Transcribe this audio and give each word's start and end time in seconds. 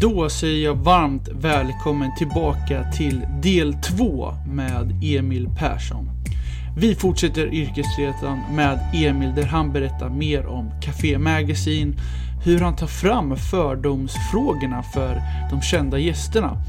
Då 0.00 0.28
säger 0.28 0.64
jag 0.64 0.74
varmt 0.74 1.28
välkommen 1.28 2.14
tillbaka 2.14 2.84
till 2.92 3.26
del 3.42 3.74
2 3.74 4.34
med 4.46 5.00
Emil 5.02 5.48
Persson. 5.58 6.10
Vi 6.76 6.94
fortsätter 6.94 7.54
yrkesresan 7.54 8.38
med 8.54 8.78
Emil 8.94 9.34
där 9.34 9.46
han 9.46 9.72
berättar 9.72 10.08
mer 10.08 10.46
om 10.46 10.70
Café 10.82 11.18
Magazine, 11.18 11.94
hur 12.44 12.60
han 12.60 12.76
tar 12.76 12.86
fram 12.86 13.36
fördomsfrågorna 13.36 14.82
för 14.82 15.22
de 15.50 15.62
kända 15.62 15.98
gästerna 15.98 16.62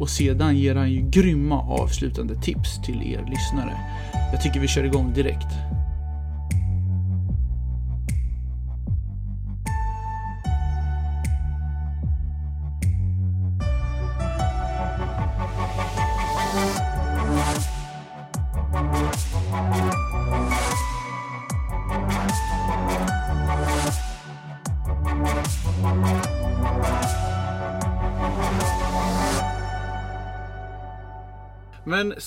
och 0.00 0.08
sedan 0.08 0.56
ger 0.56 0.74
han 0.74 0.92
ju 0.92 1.10
grymma 1.10 1.60
avslutande 1.60 2.34
tips 2.34 2.82
till 2.82 3.02
er 3.02 3.24
lyssnare. 3.30 3.72
Jag 4.32 4.42
tycker 4.42 4.60
vi 4.60 4.68
kör 4.68 4.84
igång 4.84 5.12
direkt. 5.14 5.48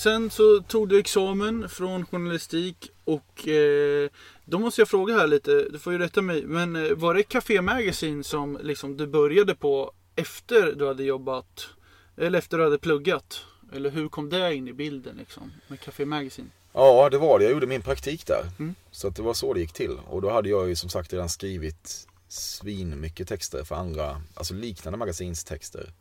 Sen 0.00 0.30
så 0.30 0.60
tog 0.60 0.88
du 0.88 0.98
examen 0.98 1.68
från 1.68 2.06
journalistik 2.06 2.90
och 3.04 3.48
eh, 3.48 4.10
då 4.44 4.58
måste 4.58 4.80
jag 4.80 4.88
fråga 4.88 5.14
här 5.14 5.26
lite, 5.26 5.66
du 5.70 5.78
får 5.78 5.92
ju 5.92 5.98
rätta 5.98 6.22
mig, 6.22 6.44
men 6.46 6.76
eh, 6.76 6.92
var 6.92 7.14
det 7.14 7.22
Café 7.22 7.60
Magazine 7.60 8.24
som 8.24 8.58
liksom 8.62 8.96
du 8.96 9.06
började 9.06 9.54
på 9.54 9.92
efter 10.16 10.72
du 10.72 10.86
hade 10.86 11.04
jobbat, 11.04 11.68
eller 12.16 12.38
efter 12.38 12.58
du 12.58 12.64
hade 12.64 12.78
pluggat? 12.78 13.40
Eller 13.72 13.90
hur 13.90 14.08
kom 14.08 14.28
det 14.28 14.54
in 14.54 14.68
i 14.68 14.72
bilden 14.72 15.16
liksom, 15.16 15.52
med 15.68 15.80
Café 15.80 16.04
Magazine? 16.04 16.48
Ja, 16.72 17.08
det 17.10 17.18
var 17.18 17.38
det. 17.38 17.44
Jag 17.44 17.52
gjorde 17.52 17.66
min 17.66 17.82
praktik 17.82 18.26
där. 18.26 18.42
Mm. 18.58 18.74
Så 18.90 19.08
det 19.08 19.22
var 19.22 19.34
så 19.34 19.54
det 19.54 19.60
gick 19.60 19.72
till. 19.72 19.98
Och 20.08 20.22
då 20.22 20.30
hade 20.30 20.48
jag 20.48 20.68
ju 20.68 20.76
som 20.76 20.90
sagt 20.90 21.12
redan 21.12 21.28
skrivit 21.28 22.06
svin 22.28 23.00
mycket 23.00 23.28
texter 23.28 23.64
för 23.64 23.74
andra, 23.74 24.22
alltså 24.34 24.54
liknande 24.54 24.98
magasinstexter. 24.98 25.92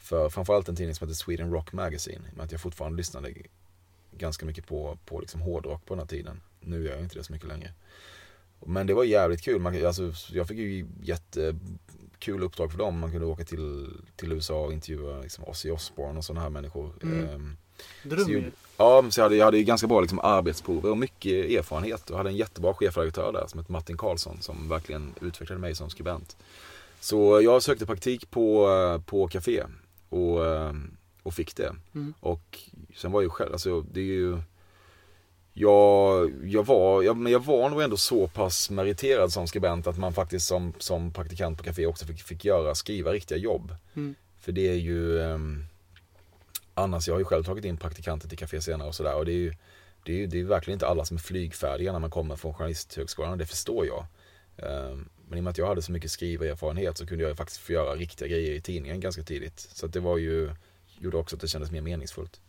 För 0.00 0.28
framförallt 0.28 0.68
en 0.68 0.76
tidning 0.76 0.94
som 0.94 1.08
heter 1.08 1.16
Sweden 1.16 1.52
Rock 1.52 1.72
Magazine. 1.72 2.20
Med 2.36 2.44
att 2.44 2.52
jag 2.52 2.60
fortfarande 2.60 2.96
lyssnade 2.96 3.34
ganska 4.10 4.46
mycket 4.46 4.66
på, 4.66 4.98
på 5.04 5.20
liksom 5.20 5.40
hårdrock 5.40 5.86
på 5.86 5.94
den 5.94 5.98
här 6.00 6.06
tiden. 6.06 6.40
Nu 6.60 6.84
gör 6.84 6.92
jag 6.92 7.00
inte 7.00 7.18
det 7.18 7.24
så 7.24 7.32
mycket 7.32 7.48
längre. 7.48 7.72
Men 8.66 8.86
det 8.86 8.94
var 8.94 9.04
jävligt 9.04 9.42
kul. 9.42 9.60
Man, 9.60 9.86
alltså, 9.86 10.12
jag 10.32 10.48
fick 10.48 10.58
ju 10.58 10.86
jättekul 11.02 12.42
uppdrag 12.42 12.70
för 12.70 12.78
dem. 12.78 12.98
Man 12.98 13.10
kunde 13.10 13.26
åka 13.26 13.44
till, 13.44 13.88
till 14.16 14.32
USA 14.32 14.64
och 14.64 14.72
intervjua 14.72 15.20
liksom, 15.20 15.44
Ozzy 15.44 15.70
Osbourne 15.70 16.18
och 16.18 16.24
sådana 16.24 16.40
här 16.40 16.50
människor. 16.50 16.92
Mm. 17.02 17.28
Ehm, 17.28 17.56
så, 18.24 18.30
ju. 18.30 18.50
ja, 18.76 19.04
så 19.10 19.20
jag 19.20 19.24
hade, 19.24 19.36
jag 19.36 19.44
hade 19.44 19.58
ju 19.58 19.64
ganska 19.64 19.86
bra 19.86 20.00
liksom, 20.00 20.18
arbetsprover 20.18 20.90
och 20.90 20.98
mycket 20.98 21.50
erfarenhet. 21.50 22.10
Och 22.10 22.16
hade 22.16 22.30
en 22.30 22.36
jättebra 22.36 22.74
chefredaktör 22.74 23.32
där 23.32 23.46
som 23.46 23.58
hette 23.58 23.72
Martin 23.72 23.96
Karlsson 23.96 24.36
som 24.40 24.68
verkligen 24.68 25.14
utvecklade 25.20 25.60
mig 25.60 25.74
som 25.74 25.90
skribent. 25.90 26.36
Så 27.00 27.40
jag 27.40 27.62
sökte 27.62 27.86
praktik 27.86 28.30
på, 28.30 28.68
på 29.06 29.28
Café 29.28 29.62
och, 30.10 30.46
eh, 30.46 30.72
och 31.22 31.34
fick 31.34 31.56
det. 31.56 31.74
Mm. 31.94 32.14
Och 32.20 32.58
sen 32.96 33.12
var 33.12 33.22
jag 33.22 33.32
själv, 33.32 33.52
alltså 33.52 33.80
det 33.80 34.00
är 34.00 34.04
ju 34.04 34.38
jag, 35.52 36.32
jag, 36.44 36.66
var, 36.66 37.02
jag, 37.02 37.16
men 37.16 37.32
jag 37.32 37.44
var 37.44 37.70
nog 37.70 37.82
ändå 37.82 37.96
så 37.96 38.28
pass 38.28 38.70
meriterad 38.70 39.32
som 39.32 39.46
skribent 39.46 39.86
att 39.86 39.98
man 39.98 40.12
faktiskt 40.12 40.46
som, 40.46 40.72
som 40.78 41.12
praktikant 41.12 41.58
på 41.58 41.64
Café 41.64 41.86
också 41.86 42.06
fick, 42.06 42.22
fick 42.22 42.44
göra, 42.44 42.74
skriva 42.74 43.12
riktiga 43.12 43.38
jobb. 43.38 43.74
Mm. 43.94 44.14
För 44.38 44.52
det 44.52 44.68
är 44.68 44.74
ju 44.74 45.18
um, 45.18 45.66
Annars, 46.74 47.08
jag 47.08 47.14
har 47.14 47.18
ju 47.18 47.24
själv 47.24 47.44
tagit 47.44 47.64
in 47.64 47.76
praktikanter 47.76 48.28
till 48.28 48.38
Café 48.38 48.60
senare 48.60 48.88
och 48.88 48.94
sådär 48.94 49.14
och 49.14 49.24
det 49.24 49.32
är 49.32 49.36
ju 49.36 49.54
det 50.04 50.22
är, 50.22 50.26
det 50.26 50.40
är 50.40 50.44
verkligen 50.44 50.74
inte 50.74 50.86
alla 50.86 51.04
som 51.04 51.16
är 51.16 51.20
flygfärdiga 51.20 51.92
när 51.92 51.98
man 51.98 52.10
kommer 52.10 52.36
från 52.36 52.54
journalisthögskolan 52.54 53.32
och 53.32 53.38
det 53.38 53.46
förstår 53.46 53.86
jag. 53.86 54.06
Um, 54.56 55.08
men 55.30 55.38
i 55.38 55.40
och 55.40 55.44
med 55.44 55.50
att 55.50 55.58
jag 55.58 55.66
hade 55.66 55.82
så 55.82 55.92
mycket 55.92 56.10
skrivarerfarenhet 56.10 56.98
så 56.98 57.06
kunde 57.06 57.24
jag 57.24 57.36
faktiskt 57.36 57.60
få 57.60 57.72
göra 57.72 57.94
riktiga 57.94 58.28
grejer 58.28 58.52
i 58.52 58.60
tidningen 58.60 59.00
ganska 59.00 59.22
tidigt. 59.22 59.60
Så 59.60 59.86
att 59.86 59.92
det 59.92 60.00
var 60.00 60.18
ju, 60.18 60.50
gjorde 60.98 61.16
också 61.16 61.36
att 61.36 61.42
det 61.42 61.48
kändes 61.48 61.70
mer 61.70 61.80
meningsfullt. 61.80 62.40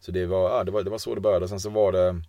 Så 0.00 0.12
det 0.12 0.26
var, 0.26 0.50
ja, 0.50 0.64
det 0.64 0.70
var, 0.70 0.82
det 0.82 0.90
var 0.90 0.98
så 0.98 1.14
det 1.14 1.20
började. 1.20 1.48
Sen 1.48 1.60
så 1.60 1.70
var 1.70 1.92
det, 1.92 2.22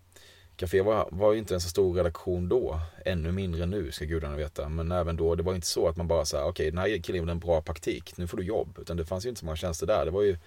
Café 0.56 0.82
var, 0.82 1.10
var 1.12 1.34
ju 1.34 1.40
inte 1.40 1.54
en 1.54 1.62
så 1.62 1.70
stor 1.70 1.96
redaktion 1.96 2.50
då. 2.50 2.80
Ännu 3.06 3.32
mindre 3.32 3.66
nu 3.66 3.92
ska 3.92 4.06
gudarna 4.06 4.36
veta. 4.36 4.70
Men 4.70 4.92
även 4.92 5.16
då, 5.16 5.36
det 5.36 5.44
var 5.44 5.56
inte 5.56 5.68
så 5.68 5.88
att 5.88 5.98
man 5.98 6.08
bara 6.08 6.26
sa 6.26 6.38
okej 6.38 6.50
okay, 6.50 6.70
den 6.70 6.78
här 6.78 7.04
killen 7.04 7.20
gjorde 7.20 7.32
en 7.32 7.40
bra 7.40 7.62
praktik, 7.62 8.18
nu 8.18 8.28
får 8.28 8.38
du 8.38 8.44
jobb. 8.44 8.78
Utan 8.82 8.98
det 8.98 9.06
fanns 9.06 9.26
ju 9.26 9.30
inte 9.30 9.40
så 9.40 9.46
många 9.46 9.56
tjänster 9.56 9.88
där. 9.88 10.06
Det 10.06 10.12
var 10.12 10.22
ju 10.22 10.38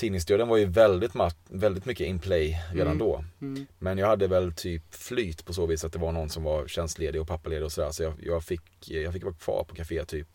Tidningsdöden 0.00 0.48
var 0.48 0.56
ju 0.56 0.64
väldigt, 0.64 1.12
väldigt 1.48 1.84
mycket 1.84 2.06
in 2.06 2.18
play 2.18 2.56
redan 2.72 2.86
Mm. 2.86 2.98
då. 2.98 3.24
Mm. 3.40 3.66
Men 3.78 3.98
jag 3.98 4.06
hade 4.06 4.26
väl 4.26 4.52
typ 4.52 4.94
flyt 4.94 5.44
på 5.44 5.52
så 5.52 5.66
vis 5.66 5.84
att 5.84 5.92
det 5.92 5.98
var 5.98 6.12
någon 6.12 6.28
som 6.30 6.42
var 6.42 6.66
tjänstledig 6.68 7.20
och 7.20 7.28
pappaledig 7.28 7.64
och 7.64 7.72
sådär. 7.72 7.90
Så 7.90 8.02
jag, 8.02 8.14
jag, 8.22 8.44
fick, 8.44 8.62
jag 8.86 9.12
fick 9.12 9.24
vara 9.24 9.34
kvar 9.34 9.64
på 9.68 9.74
Café 9.74 10.04
typ 10.04 10.28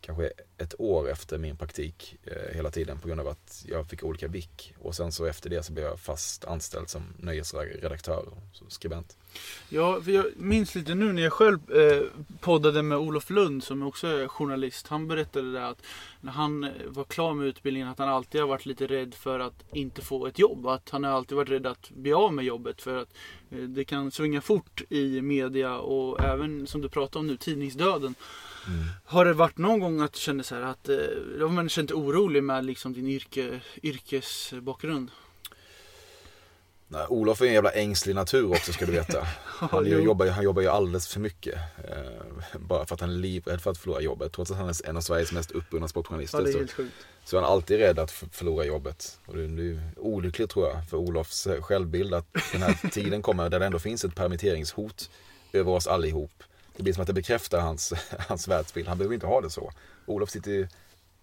kanske 0.00 0.30
ett 0.58 0.74
år 0.78 1.10
efter 1.10 1.38
min 1.38 1.56
praktik 1.56 2.16
eh, 2.24 2.54
hela 2.56 2.70
tiden 2.70 2.98
på 2.98 3.08
grund 3.08 3.20
av 3.20 3.28
att 3.28 3.64
jag 3.68 3.86
fick 3.86 4.02
olika 4.02 4.28
vick. 4.28 4.74
Och 4.78 4.94
sen 4.94 5.12
så 5.12 5.24
efter 5.24 5.50
det 5.50 5.62
så 5.62 5.72
blev 5.72 5.84
jag 5.84 6.00
fast 6.00 6.44
anställd 6.44 6.88
som 6.88 7.02
nöjesredaktör 7.18 8.24
och 8.28 8.72
skribent. 8.72 9.16
Ja, 9.68 10.00
för 10.00 10.10
jag 10.10 10.26
minns 10.36 10.74
lite 10.74 10.94
nu 10.94 11.12
när 11.12 11.22
jag 11.22 11.32
själv 11.32 11.72
eh, 11.72 12.02
poddade 12.40 12.82
med 12.82 12.98
Olof 12.98 13.30
Lund 13.30 13.64
som 13.64 13.82
också 13.82 14.06
är 14.06 14.28
journalist. 14.28 14.86
Han 14.88 15.08
berättade 15.08 15.52
det 15.52 15.66
att 15.66 15.82
när 16.20 16.32
han 16.32 16.64
eh, 16.64 16.70
var 16.86 17.04
klar 17.04 17.34
med 17.34 17.46
utbildningen 17.46 17.88
att 17.88 17.98
han 17.98 18.08
alltid 18.08 18.40
har 18.40 18.48
varit 18.48 18.66
lite 18.66 18.86
rädd 18.86 19.14
för 19.14 19.40
att 19.40 19.64
inte 19.72 20.02
få 20.02 20.26
ett 20.26 20.38
jobb. 20.38 20.66
Att 20.66 20.90
han 20.90 21.04
har 21.04 21.10
alltid 21.10 21.36
varit 21.36 21.50
rädd 21.50 21.66
att 21.66 21.90
bli 21.90 22.12
av 22.12 22.32
med 22.32 22.44
jobbet 22.44 22.82
för 22.82 22.96
att 22.96 23.14
eh, 23.50 23.58
det 23.58 23.84
kan 23.84 24.10
svinga 24.10 24.40
fort 24.40 24.82
i 24.88 25.22
media 25.22 25.78
och 25.78 26.20
även 26.20 26.66
som 26.66 26.80
du 26.80 26.88
pratar 26.88 27.20
om 27.20 27.26
nu, 27.26 27.36
tidningsdöden. 27.36 28.14
Mm. 28.66 28.84
Har 29.04 29.24
det 29.24 29.32
varit 29.32 29.58
någon 29.58 29.80
gång 29.80 30.00
att 30.00 30.12
du 30.12 30.18
kände 30.18 30.44
så 30.44 30.54
här 30.54 30.62
att 30.62 30.88
eh, 30.88 30.96
har 31.40 31.48
man 31.48 31.68
känt 31.68 31.88
dig 31.88 31.94
orolig 31.96 32.42
med 32.42 32.64
liksom 32.64 32.92
din 32.92 33.08
yrke, 33.08 33.60
yrkesbakgrund? 33.82 35.10
Nej, 36.92 37.06
Olof 37.08 37.40
är 37.40 37.46
en 37.46 37.52
jävla 37.52 37.70
ängslig 37.70 38.14
natur 38.14 38.50
också 38.50 38.72
ska 38.72 38.86
du 38.86 38.92
veta. 38.92 39.26
Han, 39.46 39.86
jo. 39.86 39.98
jobbar, 39.98 40.26
han 40.26 40.44
jobbar 40.44 40.62
ju 40.62 40.68
alldeles 40.68 41.08
för 41.08 41.20
mycket. 41.20 41.54
Eh, 41.54 42.58
bara 42.58 42.86
för 42.86 42.94
att 42.94 43.00
han 43.00 43.10
är 43.10 43.14
livrädd 43.14 43.60
för 43.60 43.70
att 43.70 43.78
förlora 43.78 44.00
jobbet. 44.00 44.32
Trots 44.32 44.50
att 44.50 44.56
han 44.56 44.68
är 44.68 44.88
en 44.88 44.96
av 44.96 45.00
Sveriges 45.00 45.32
mest 45.32 45.50
uppburna 45.50 45.84
Ja, 45.84 45.88
sportjournalister. 45.88 46.38
är 46.42 46.66
så, 46.66 46.84
så 47.24 47.36
är 47.36 47.40
han 47.42 47.52
alltid 47.52 47.78
rädd 47.78 47.98
att 47.98 48.10
förlora 48.10 48.64
jobbet. 48.64 49.18
Och 49.26 49.36
det, 49.36 49.46
det 49.46 49.62
är 49.62 49.80
olyckligt 49.96 50.50
tror 50.50 50.68
jag 50.68 50.88
för 50.88 50.96
Olofs 50.96 51.46
eh, 51.46 51.62
självbild 51.62 52.14
att 52.14 52.26
den 52.52 52.62
här 52.62 52.88
tiden 52.90 53.22
kommer 53.22 53.50
där 53.50 53.60
det 53.60 53.66
ändå 53.66 53.78
finns 53.78 54.04
ett 54.04 54.14
permitteringshot 54.14 55.10
över 55.52 55.72
oss 55.72 55.86
allihop. 55.86 56.42
Det 56.80 56.84
blir 56.84 56.92
som 56.92 57.00
att 57.00 57.06
det 57.06 57.12
bekräftar 57.12 57.60
hans, 57.60 57.92
hans 58.18 58.48
världsbild. 58.48 58.88
Han 58.88 58.98
behöver 58.98 59.14
inte 59.14 59.26
ha 59.26 59.40
det 59.40 59.50
så. 59.50 59.72
Olof 60.06 60.30
sitter 60.30 60.68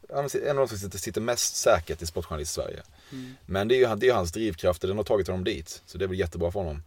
en 0.10 0.60
av 0.60 0.68
de 0.68 0.68
som 0.68 0.92
sitter, 0.92 1.22
mest 1.22 1.56
säkert 1.56 2.02
i 2.02 2.06
sportjournalist 2.06 2.54
Sverige. 2.54 2.82
Mm. 3.12 3.36
Men 3.46 3.68
det 3.68 3.76
är 3.76 3.90
ju 3.90 3.96
det 3.96 4.08
är 4.08 4.14
hans 4.14 4.32
drivkrafter, 4.32 4.88
den 4.88 4.98
har 4.98 5.04
tagit 5.04 5.28
honom 5.28 5.44
dit. 5.44 5.82
Så 5.86 5.98
det 5.98 6.06
är 6.06 6.08
väl 6.08 6.20
jättebra 6.20 6.52
för 6.52 6.60
honom. 6.60 6.84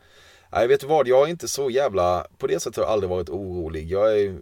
Nej, 0.53 0.69
vet 0.69 0.81
du 0.81 0.87
vad? 0.87 1.09
Jag 1.09 1.27
är 1.27 1.31
inte 1.31 1.49
så 1.49 1.71
jävla... 1.71 2.27
På 2.39 2.47
det 2.47 2.61
sättet 2.61 2.77
har 2.77 2.85
jag 2.85 2.93
aldrig 2.93 3.11
varit 3.11 3.29
orolig. 3.29 3.91
Jag 3.91 4.21
är... 4.21 4.39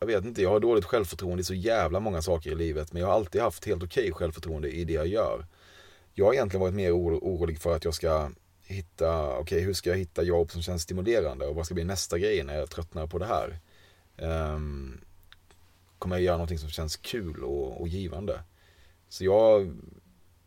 Jag 0.00 0.06
vet 0.06 0.24
inte, 0.24 0.42
jag 0.42 0.50
har 0.50 0.60
dåligt 0.60 0.84
självförtroende 0.84 1.40
i 1.40 1.44
så 1.44 1.54
jävla 1.54 2.00
många 2.00 2.22
saker 2.22 2.50
i 2.50 2.54
livet. 2.54 2.92
Men 2.92 3.02
jag 3.02 3.08
har 3.08 3.14
alltid 3.14 3.40
haft 3.40 3.64
helt 3.64 3.82
okej 3.82 4.12
självförtroende 4.12 4.70
i 4.70 4.84
det 4.84 4.92
jag 4.92 5.06
gör. 5.06 5.46
Jag 6.14 6.24
har 6.24 6.32
egentligen 6.32 6.60
varit 6.60 6.74
mer 6.74 6.90
oro- 6.92 7.20
orolig 7.22 7.60
för 7.60 7.76
att 7.76 7.84
jag 7.84 7.94
ska 7.94 8.30
hitta, 8.68 9.38
okej 9.38 9.60
hur 9.60 9.72
ska 9.72 9.90
jag 9.90 9.96
hitta 9.96 10.22
jobb 10.22 10.50
som 10.50 10.62
känns 10.62 10.82
stimulerande 10.82 11.46
och 11.46 11.54
vad 11.54 11.66
ska 11.66 11.74
bli 11.74 11.84
nästa 11.84 12.18
grej 12.18 12.44
när 12.44 12.54
jag 12.54 12.70
tröttnar 12.70 13.06
på 13.06 13.18
det 13.18 13.26
här. 13.26 13.58
Um, 14.16 15.00
kommer 15.98 16.16
jag 16.16 16.22
göra 16.22 16.36
någonting 16.36 16.58
som 16.58 16.70
känns 16.70 16.96
kul 16.96 17.44
och, 17.44 17.80
och 17.80 17.88
givande. 17.88 18.40
Så 19.08 19.24
jag, 19.24 19.76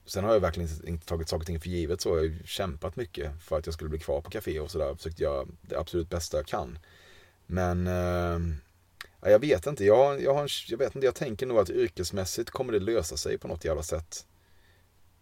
sen 0.05 0.23
har 0.23 0.33
jag 0.33 0.39
verkligen 0.39 0.69
inte- 0.87 1.05
tagit 1.05 1.29
saker 1.29 1.41
och 1.41 1.47
ting 1.47 1.59
för 1.59 1.69
givet 1.69 2.01
så. 2.01 2.09
Jag 2.09 2.15
har 2.15 2.45
kämpat 2.45 2.95
mycket 2.95 3.41
för 3.41 3.57
att 3.57 3.65
jag 3.65 3.73
skulle 3.73 3.89
bli 3.89 3.99
kvar 3.99 4.21
på 4.21 4.29
café 4.29 4.59
och 4.59 4.71
sådär. 4.71 4.95
Försökt 4.95 5.19
göra 5.19 5.47
det 5.61 5.77
absolut 5.77 6.09
bästa 6.09 6.37
jag 6.37 6.45
kan. 6.45 6.79
Men 7.45 7.87
um, 7.87 8.55
jag 9.21 9.39
vet 9.39 9.67
inte. 9.67 9.85
Jag, 9.85 10.21
jag, 10.21 10.33
har, 10.33 10.51
jag 10.67 10.77
vet 10.77 10.95
inte. 10.95 11.05
Jag 11.05 11.15
tänker 11.15 11.45
nog 11.45 11.57
att 11.57 11.69
yrkesmässigt 11.69 12.49
kommer 12.49 12.73
det 12.73 12.79
lösa 12.79 13.17
sig 13.17 13.37
på 13.37 13.47
något 13.47 13.65
jävla 13.65 13.83
sätt. 13.83 14.25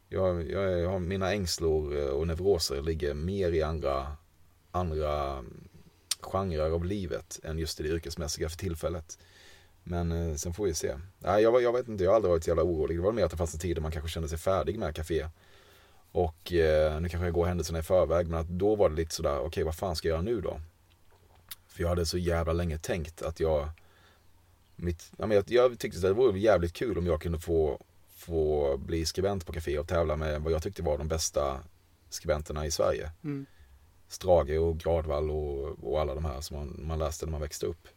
Jag, 0.09 0.49
jag, 0.51 0.79
jag 0.79 1.01
mina 1.01 1.31
ängslor 1.31 1.97
eh, 1.97 2.07
och 2.07 2.27
neuroser 2.27 2.81
ligger 2.81 3.13
mer 3.13 3.51
i 3.51 3.61
andra, 3.61 4.17
andra 4.71 5.31
mm, 5.31 5.67
genrer 6.19 6.71
av 6.71 6.85
livet 6.85 7.39
än 7.43 7.59
just 7.59 7.79
i 7.79 7.83
det 7.83 7.89
yrkesmässiga 7.89 8.49
för 8.49 8.57
tillfället. 8.57 9.19
Men 9.83 10.11
eh, 10.11 10.35
sen 10.35 10.53
får 10.53 10.65
vi 10.65 10.73
se. 10.73 10.95
Nej, 11.19 11.43
jag, 11.43 11.61
jag 11.61 11.73
vet 11.73 11.87
inte, 11.87 12.03
jag 12.03 12.11
har 12.11 12.15
aldrig 12.15 12.29
varit 12.31 12.43
så 12.43 12.49
jävla 12.49 12.63
orolig. 12.63 12.97
Det 12.97 13.01
var 13.01 13.11
mer 13.11 13.25
att 13.25 13.31
det 13.31 13.37
fanns 13.37 13.53
en 13.53 13.59
tid 13.59 13.77
där 13.77 13.81
man 13.81 13.91
kanske 13.91 14.09
kände 14.09 14.29
sig 14.29 14.37
färdig 14.37 14.79
med 14.79 14.95
café. 14.95 15.27
Och 16.11 16.53
eh, 16.53 17.01
nu 17.01 17.09
kanske 17.09 17.27
jag 17.27 17.33
går 17.33 17.45
händelserna 17.45 17.79
i 17.79 17.83
förväg, 17.83 18.27
men 18.27 18.39
att 18.39 18.47
då 18.47 18.75
var 18.75 18.89
det 18.89 18.95
lite 18.95 19.15
sådär, 19.15 19.39
okej 19.39 19.63
vad 19.63 19.75
fan 19.75 19.95
ska 19.95 20.07
jag 20.07 20.13
göra 20.13 20.21
nu 20.21 20.41
då? 20.41 20.61
För 21.67 21.81
jag 21.81 21.89
hade 21.89 22.05
så 22.05 22.17
jävla 22.17 22.53
länge 22.53 22.77
tänkt 22.77 23.21
att 23.21 23.39
jag 23.39 23.69
mitt, 24.75 25.11
ja, 25.17 25.27
men 25.27 25.35
jag, 25.35 25.43
jag 25.47 25.79
tyckte 25.79 25.97
att 25.97 26.03
det 26.03 26.13
vore 26.13 26.39
jävligt 26.39 26.73
kul 26.73 26.97
om 26.97 27.05
jag 27.05 27.21
kunde 27.21 27.39
få, 27.39 27.81
få 28.19 28.77
bli 28.77 29.05
skribent 29.05 29.45
på 29.45 29.53
Café 29.53 29.79
och 29.79 29.87
tävla 29.87 30.15
med 30.15 30.41
vad 30.41 30.53
jag 30.53 30.63
tyckte 30.63 30.83
var 30.83 30.97
de 30.97 31.07
bästa 31.07 31.59
skribenterna 32.09 32.65
i 32.65 32.71
Sverige. 32.71 33.11
Mm. 33.23 33.45
Strage 34.07 34.59
och 34.59 34.77
Gradvall 34.77 35.31
och, 35.31 35.83
och 35.83 36.01
alla 36.01 36.15
de 36.15 36.25
här 36.25 36.41
som 36.41 36.57
man, 36.57 36.79
man 36.87 36.99
läste 36.99 37.25
när 37.25 37.31
man 37.31 37.41
växte 37.41 37.65
upp. 37.65 37.87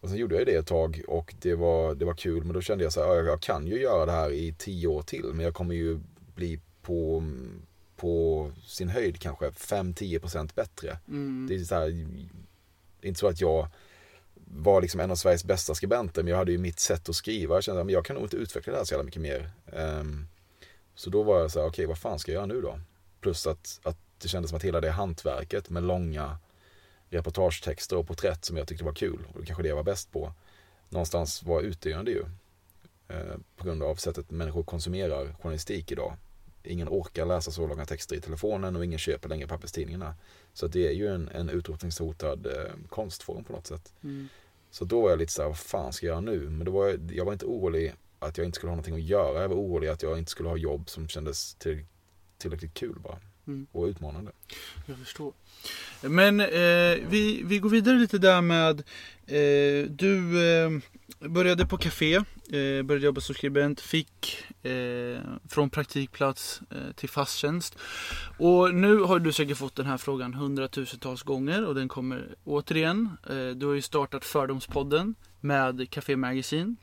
Och 0.00 0.08
sen 0.08 0.18
gjorde 0.18 0.34
jag 0.34 0.46
det 0.46 0.54
ett 0.54 0.66
tag 0.66 1.02
och 1.08 1.34
det 1.40 1.54
var, 1.54 1.94
det 1.94 2.04
var 2.04 2.14
kul 2.14 2.44
men 2.44 2.52
då 2.52 2.60
kände 2.60 2.84
jag 2.84 2.92
så 2.92 3.00
här, 3.00 3.14
ja, 3.14 3.22
jag 3.22 3.40
kan 3.40 3.66
ju 3.66 3.80
göra 3.80 4.06
det 4.06 4.12
här 4.12 4.30
i 4.32 4.54
tio 4.58 4.86
år 4.86 5.02
till 5.02 5.24
men 5.24 5.44
jag 5.44 5.54
kommer 5.54 5.74
ju 5.74 6.00
bli 6.34 6.60
på, 6.82 7.24
på 7.96 8.50
sin 8.64 8.88
höjd 8.88 9.20
kanske 9.20 9.50
5-10% 9.50 10.54
bättre. 10.54 10.98
Mm. 11.08 11.46
Det 11.48 11.54
är 11.54 11.64
så 11.64 11.74
här, 11.74 12.06
inte 13.02 13.20
så 13.20 13.26
att 13.26 13.40
jag 13.40 13.68
var 14.56 14.80
liksom 14.80 15.00
en 15.00 15.10
av 15.10 15.16
Sveriges 15.16 15.44
bästa 15.44 15.74
skribenter 15.74 16.22
men 16.22 16.30
jag 16.30 16.38
hade 16.38 16.52
ju 16.52 16.58
mitt 16.58 16.80
sätt 16.80 17.08
att 17.08 17.16
skriva. 17.16 17.54
Jag 17.54 17.64
kände 17.64 17.82
att 17.82 17.90
jag 17.90 18.04
kan 18.04 18.14
nog 18.14 18.24
inte 18.24 18.36
utveckla 18.36 18.72
det 18.72 18.78
här 18.78 18.84
så 18.84 18.94
jävla 18.94 19.04
mycket 19.04 19.22
mer. 19.22 19.50
Ehm, 19.72 20.26
så 20.94 21.10
då 21.10 21.22
var 21.22 21.40
jag 21.40 21.50
så 21.50 21.60
här, 21.60 21.66
okej 21.66 21.74
okay, 21.74 21.86
vad 21.86 21.98
fan 21.98 22.18
ska 22.18 22.32
jag 22.32 22.36
göra 22.36 22.46
nu 22.46 22.60
då? 22.60 22.80
Plus 23.20 23.46
att, 23.46 23.80
att 23.82 23.96
det 24.18 24.28
kändes 24.28 24.50
som 24.50 24.56
att 24.56 24.62
hela 24.62 24.80
det 24.80 24.90
hantverket 24.90 25.70
med 25.70 25.82
långa 25.82 26.36
reportagetexter 27.10 27.96
och 27.96 28.06
porträtt 28.06 28.44
som 28.44 28.56
jag 28.56 28.68
tyckte 28.68 28.84
var 28.84 28.92
kul 28.92 29.26
och 29.34 29.40
det 29.40 29.46
kanske 29.46 29.62
det 29.62 29.68
jag 29.68 29.76
var 29.76 29.82
bäst 29.82 30.12
på. 30.12 30.32
Någonstans 30.88 31.42
var 31.42 31.60
utdöende 31.60 32.10
ju. 32.10 32.24
Eh, 33.08 33.36
på 33.56 33.64
grund 33.64 33.82
av 33.82 33.94
sättet 33.94 34.30
människor 34.30 34.62
konsumerar 34.62 35.34
journalistik 35.42 35.92
idag. 35.92 36.16
Ingen 36.64 36.88
orkar 36.88 37.26
läsa 37.26 37.50
så 37.50 37.66
långa 37.66 37.84
texter 37.84 38.16
i 38.16 38.20
telefonen 38.20 38.76
och 38.76 38.84
ingen 38.84 38.98
köper 38.98 39.28
längre 39.28 39.46
papperstidningarna. 39.46 40.14
Så 40.52 40.66
det 40.66 40.88
är 40.88 40.92
ju 40.92 41.14
en, 41.14 41.28
en 41.28 41.48
utrotningshotad 41.48 42.46
eh, 42.46 42.72
konstform 42.88 43.44
på 43.44 43.52
något 43.52 43.66
sätt. 43.66 43.92
Mm. 44.02 44.28
Så 44.72 44.84
då 44.84 45.00
var 45.00 45.10
jag 45.10 45.18
lite 45.18 45.32
så 45.32 45.42
här, 45.42 45.48
vad 45.48 45.58
fan 45.58 45.92
ska 45.92 46.06
jag 46.06 46.12
göra 46.12 46.20
nu? 46.20 46.50
Men 46.50 46.64
då 46.64 46.72
var 46.72 46.88
jag, 46.88 47.12
jag 47.12 47.24
var 47.24 47.32
inte 47.32 47.46
orolig 47.46 47.94
att 48.18 48.38
jag 48.38 48.44
inte 48.44 48.56
skulle 48.56 48.70
ha 48.70 48.76
någonting 48.76 48.94
att 48.94 49.02
göra. 49.02 49.42
Jag 49.42 49.48
var 49.48 49.56
orolig 49.56 49.88
att 49.88 50.02
jag 50.02 50.18
inte 50.18 50.30
skulle 50.30 50.48
ha 50.48 50.56
jobb 50.56 50.90
som 50.90 51.08
kändes 51.08 51.54
till, 51.54 51.84
tillräckligt 52.38 52.74
kul 52.74 52.96
bara. 53.00 53.18
Mm. 53.46 53.66
Och 53.72 53.84
utmanande. 53.84 54.32
Jag 54.86 54.98
förstår. 54.98 55.32
Men 56.00 56.40
eh, 56.40 57.08
vi, 57.08 57.42
vi 57.44 57.58
går 57.58 57.70
vidare 57.70 57.98
lite 57.98 58.18
där 58.18 58.40
med 58.40 58.78
eh, 59.26 59.90
Du 59.90 60.46
eh, 60.48 60.70
började 61.28 61.66
på 61.66 61.76
café, 61.76 62.24
eh, 62.52 62.82
började 62.82 63.06
jobba 63.06 63.20
som 63.20 63.34
skribent, 63.34 63.80
fick 63.80 64.44
eh, 64.62 65.20
från 65.48 65.70
praktikplats 65.70 66.60
eh, 66.70 66.92
till 66.94 67.08
fast 67.08 67.38
tjänst. 67.38 67.78
Och 68.38 68.74
nu 68.74 68.98
har 68.98 69.18
du 69.18 69.32
säkert 69.32 69.58
fått 69.58 69.76
den 69.76 69.86
här 69.86 69.96
frågan 69.98 70.34
hundratusentals 70.34 71.22
gånger 71.22 71.66
och 71.66 71.74
den 71.74 71.88
kommer 71.88 72.34
återigen. 72.44 73.10
Eh, 73.30 73.48
du 73.48 73.66
har 73.66 73.74
ju 73.74 73.82
startat 73.82 74.24
Fördomspodden 74.24 75.14
med 75.40 75.90
Café 75.90 76.16
Magazine. 76.16 76.76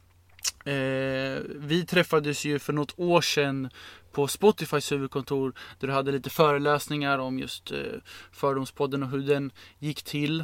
Eh, 0.66 1.42
vi 1.56 1.86
träffades 1.90 2.46
ju 2.46 2.60
för 2.60 2.74
något 2.74 2.94
år 3.00 3.22
sedan 3.22 3.70
på 4.12 4.28
Spotifys 4.28 4.92
huvudkontor 4.92 5.54
där 5.80 5.88
du 5.88 5.94
hade 5.94 6.12
lite 6.12 6.30
föreläsningar 6.30 7.20
om 7.20 7.40
just 7.40 7.72
eh, 7.72 7.78
Fördomspodden 8.32 9.04
och 9.04 9.10
hur 9.10 9.22
den 9.22 9.52
gick 9.80 10.04
till. 10.04 10.40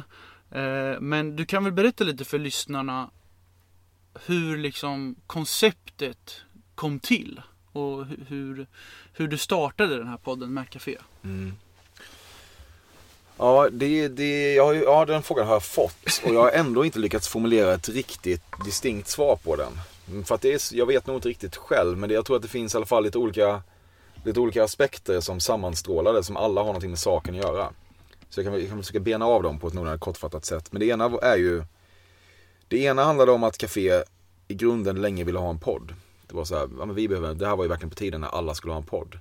Eh, 0.50 1.00
men 1.00 1.36
du 1.36 1.44
kan 1.44 1.64
väl 1.64 1.72
berätta 1.72 2.04
lite 2.04 2.24
för 2.24 2.38
lyssnarna 2.38 3.10
hur 4.26 4.56
liksom 4.56 5.16
konceptet 5.26 6.40
kom 6.74 6.98
till 6.98 7.40
och 7.72 8.06
hur, 8.28 8.66
hur 9.12 9.28
du 9.28 9.38
startade 9.38 9.98
den 9.98 10.08
här 10.08 10.16
podden 10.16 10.54
med 10.54 10.70
Café. 10.70 10.98
Mm. 11.24 11.52
Ja, 13.38 13.68
det, 13.72 14.08
det, 14.08 14.54
jag 14.54 14.64
har, 14.64 14.74
ja, 14.74 15.04
den 15.04 15.22
frågan 15.22 15.46
har 15.46 15.54
jag 15.54 15.64
fått 15.64 16.20
och 16.24 16.34
jag 16.34 16.42
har 16.42 16.50
ändå 16.50 16.84
inte 16.84 16.98
lyckats 16.98 17.28
formulera 17.28 17.74
ett 17.74 17.88
riktigt 17.88 18.42
distinkt 18.64 19.08
svar 19.08 19.36
på 19.36 19.56
den. 19.56 19.72
Mm, 20.08 20.24
för 20.24 20.34
att 20.34 20.40
det 20.40 20.52
är, 20.52 20.76
jag 20.76 20.86
vet 20.86 21.06
nog 21.06 21.16
inte 21.16 21.28
riktigt 21.28 21.56
själv, 21.56 21.98
men 21.98 22.08
det, 22.08 22.14
jag 22.14 22.24
tror 22.24 22.36
att 22.36 22.42
det 22.42 22.48
finns 22.48 22.74
i 22.74 22.76
alla 22.76 22.86
fall 22.86 23.04
lite 23.04 23.18
olika, 23.18 23.62
lite 24.24 24.40
olika 24.40 24.64
aspekter 24.64 25.20
som 25.20 25.40
sammanstrålade. 25.40 26.24
som 26.24 26.36
alla 26.36 26.60
har 26.60 26.66
någonting 26.66 26.90
med 26.90 26.98
saken 26.98 27.34
att 27.34 27.40
göra. 27.40 27.68
Så 28.30 28.40
jag 28.40 28.46
kan, 28.46 28.60
jag 28.60 28.68
kan 28.68 28.78
försöka 28.78 29.00
bena 29.00 29.26
av 29.26 29.42
dem 29.42 29.58
på 29.58 29.68
ett 29.68 29.74
någorlunda 29.74 29.98
kortfattat 29.98 30.44
sätt. 30.44 30.72
Men 30.72 30.80
det 30.80 30.86
ena 30.86 31.18
är 31.22 31.36
ju, 31.36 31.64
det 32.68 32.78
ena 32.78 33.04
handlade 33.04 33.32
om 33.32 33.44
att 33.44 33.58
Café 33.58 34.02
i 34.48 34.54
grunden 34.54 35.00
länge 35.00 35.24
ville 35.24 35.38
ha 35.38 35.50
en 35.50 35.58
podd. 35.58 35.94
Det 36.26 36.36
var 36.36 36.44
så 36.44 36.56
här, 36.56 36.68
ja, 36.78 36.86
men 36.86 36.94
vi 36.94 37.08
behöver, 37.08 37.34
det 37.34 37.46
här 37.46 37.56
var 37.56 37.64
ju 37.64 37.68
verkligen 37.68 37.90
på 37.90 37.96
tiden 37.96 38.20
när 38.20 38.28
alla 38.28 38.54
skulle 38.54 38.72
ha 38.72 38.80
en 38.80 38.86
podd. 38.86 39.18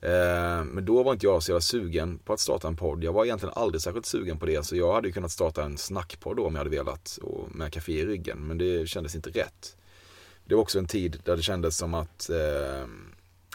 Eh, 0.00 0.64
men 0.64 0.84
då 0.84 1.02
var 1.02 1.12
inte 1.12 1.26
jag 1.26 1.42
så 1.42 1.50
jävla 1.50 1.60
sugen 1.60 2.18
på 2.18 2.32
att 2.32 2.40
starta 2.40 2.68
en 2.68 2.76
podd. 2.76 3.04
Jag 3.04 3.12
var 3.12 3.24
egentligen 3.24 3.54
aldrig 3.56 3.82
särskilt 3.82 4.06
sugen 4.06 4.38
på 4.38 4.46
det. 4.46 4.66
Så 4.66 4.76
jag 4.76 4.92
hade 4.92 5.08
ju 5.08 5.12
kunnat 5.12 5.30
starta 5.30 5.62
en 5.62 5.78
snackpodd 5.78 6.36
då 6.36 6.46
om 6.46 6.54
jag 6.54 6.60
hade 6.60 6.76
velat. 6.76 7.18
Och 7.22 7.56
med 7.56 7.72
Café 7.72 7.92
i 7.92 8.06
ryggen. 8.06 8.38
Men 8.38 8.58
det 8.58 8.88
kändes 8.88 9.14
inte 9.14 9.30
rätt 9.30 9.76
det 10.48 10.54
var 10.54 10.62
också 10.62 10.78
en 10.78 10.86
tid 10.86 11.20
där 11.24 11.36
det 11.36 11.42
kändes 11.42 11.76
som 11.76 11.94
att 11.94 12.30
eh, 12.30 12.86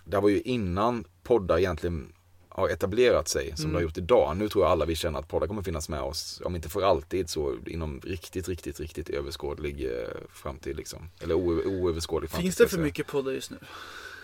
det 0.06 0.20
var 0.20 0.30
ju 0.30 0.42
innan 0.42 1.06
poddar 1.24 1.58
egentligen 1.58 2.14
har 2.56 2.70
etablerat 2.70 3.28
sig 3.28 3.52
som 3.56 3.66
mm. 3.66 3.72
det 3.72 3.78
har 3.78 3.82
gjort 3.82 3.98
idag. 3.98 4.38
Nu 4.38 4.50
tror 4.50 4.64
jag 4.64 4.72
alla 4.72 4.86
vi 4.86 4.96
känner 4.96 5.20
att 5.20 5.28
poddar 5.28 5.48
kommer 5.48 5.62
finnas 5.62 5.90
med 5.90 6.02
oss, 6.02 6.42
om 6.46 6.56
inte 6.56 6.70
för 6.70 6.82
alltid 6.82 7.30
så 7.30 7.56
inom 7.66 8.02
riktigt, 8.04 8.50
riktigt, 8.50 8.80
riktigt 8.80 9.10
överskådlig 9.10 9.86
eh, 9.86 10.08
framtid 10.34 10.78
liksom. 10.78 11.10
Eller 11.20 11.36
oöverskådlig 11.36 12.30
framtid. 12.30 12.44
Finns 12.44 12.56
det 12.56 12.68
för 12.68 12.78
mycket 12.78 13.08
poddar 13.08 13.32
just 13.32 13.52
nu? 13.52 13.58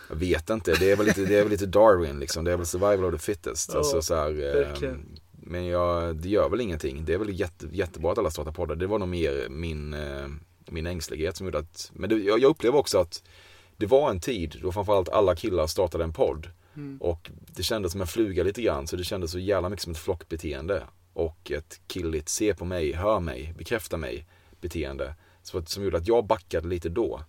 Jag 0.10 0.16
vet 0.16 0.50
inte, 0.50 0.76
det 0.80 0.92
är 0.92 0.96
väl 0.96 1.06
lite, 1.06 1.22
det 1.26 1.36
är 1.36 1.44
väl 1.44 1.52
lite 1.52 1.66
Darwin 1.66 2.20
liksom. 2.20 2.46
Det 2.46 2.52
är 2.52 2.58
väl 2.58 2.66
survival 2.66 3.06
of 3.06 3.12
the 3.22 3.26
fittest. 3.26 3.70
Oh, 3.70 3.78
alltså, 3.78 4.02
så 4.02 4.16
här, 4.16 4.56
eh, 4.84 4.94
men 5.32 5.66
jag, 5.66 6.16
det 6.16 6.30
gör 6.30 6.50
väl 6.50 6.62
ingenting. 6.62 7.06
Det 7.06 7.14
är 7.14 7.18
väl 7.18 7.40
jätte, 7.40 7.68
jättebra 7.72 8.12
att 8.12 8.18
alla 8.18 8.32
startar 8.32 8.52
poddar. 8.52 8.76
Det 8.76 8.88
var 8.88 9.00
nog 9.00 9.10
mer 9.10 9.50
min 9.50 9.94
eh, 9.94 10.28
min 10.72 10.88
ängslighet 10.88 11.38
som 11.38 11.48
gjorde 11.48 11.58
att, 11.58 11.92
men 11.94 12.10
det, 12.10 12.16
jag, 12.16 12.40
jag 12.40 12.50
upplever 12.50 12.78
också 12.78 12.98
att 12.98 13.24
det 13.78 13.86
var 13.86 14.10
en 14.10 14.20
tid 14.20 14.60
då 14.62 14.72
framförallt 14.72 15.10
alla 15.10 15.36
killar 15.36 15.68
startade 15.68 16.04
en 16.04 16.14
podd. 16.14 16.48
Mm. 16.80 16.98
Och 17.02 17.32
det 17.56 17.64
kändes 17.64 17.92
som 17.92 18.02
en 18.02 18.08
fluga 18.08 18.44
lite 18.44 18.62
grann, 18.62 18.88
så 18.88 18.96
det 18.96 19.04
kändes 19.04 19.32
så 19.32 19.40
jävla 19.40 19.70
mycket 19.70 19.84
som 19.84 19.92
ett 19.92 20.00
flockbeteende. 20.00 20.84
Och 21.14 21.52
ett 21.52 21.82
killigt 21.88 22.30
se 22.30 22.54
på 22.54 22.66
mig, 22.66 22.94
hör 22.94 23.20
mig, 23.20 23.54
bekräfta 23.58 23.98
mig 23.98 24.26
beteende. 24.62 25.16
Så, 25.44 25.66
som 25.66 25.84
gjorde 25.84 25.98
att 25.98 26.08
jag 26.08 26.26
backade 26.26 26.68
lite 26.68 26.90
då. 26.90 27.24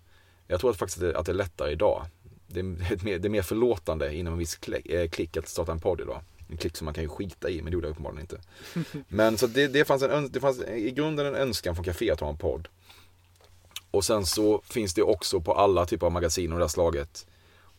Jag 0.47 0.61
tror 0.61 0.71
att 0.71 0.77
faktiskt 0.77 1.03
att 1.03 1.13
det, 1.13 1.19
att 1.19 1.27
det 1.27 1.33
är 1.33 1.37
lättare 1.37 1.73
idag. 1.73 2.07
Det 2.47 2.61
är, 2.61 2.65
mer, 3.05 3.19
det 3.19 3.29
är 3.29 3.31
mer 3.31 3.43
förlåtande 3.43 4.15
inom 4.15 4.33
en 4.33 4.39
viss 4.39 4.59
eh, 4.85 5.09
klick 5.09 5.37
att 5.37 5.49
starta 5.49 5.73
en 5.73 5.81
podd 5.81 6.01
idag. 6.01 6.21
En 6.49 6.57
klick 6.57 6.77
som 6.77 6.85
man 6.85 6.95
kan 6.95 7.05
ju 7.05 7.09
skita 7.09 7.51
i, 7.51 7.63
men 7.63 7.65
det 7.65 7.75
gjorde 7.75 7.87
jag 7.87 7.93
uppenbarligen 7.93 8.21
inte. 8.21 8.41
Men 9.09 9.39
så 9.39 9.47
det, 9.47 9.69
det, 9.69 9.85
fanns 9.85 10.03
en, 10.03 10.33
det 10.33 10.41
fanns 10.41 10.61
i 10.61 10.91
grunden 10.91 11.27
en 11.27 11.35
önskan 11.35 11.75
från 11.75 11.85
Café 11.85 12.11
att 12.11 12.21
ha 12.21 12.29
en 12.29 12.37
podd. 12.37 12.69
Och 13.91 14.05
sen 14.05 14.27
så 14.27 14.63
finns 14.65 14.95
det 14.95 15.03
också 15.03 15.41
på 15.41 15.55
alla 15.55 15.87
typer 15.87 16.07
av 16.07 16.13
magasin 16.13 16.53
av 16.53 16.59
det 16.59 16.65
här 16.65 16.69
slaget 16.69 17.27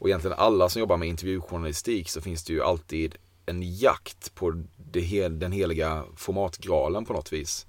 och 0.01 0.10
egentligen 0.10 0.38
alla 0.38 0.70
som 0.70 0.79
jobbar 0.79 0.98
med 0.98 1.08
intervjujournalistik 1.08 2.10
så 2.10 2.22
finns 2.22 2.43
det 2.43 2.53
ju 2.53 2.63
alltid 2.63 3.15
en 3.46 3.62
jakt 3.77 4.36
på 4.36 4.63
hel, 4.93 5.39
den 5.39 5.51
heliga 5.51 6.03
formatgralen 6.15 7.05
på 7.05 7.13
något 7.13 7.34
vis. 7.34 7.67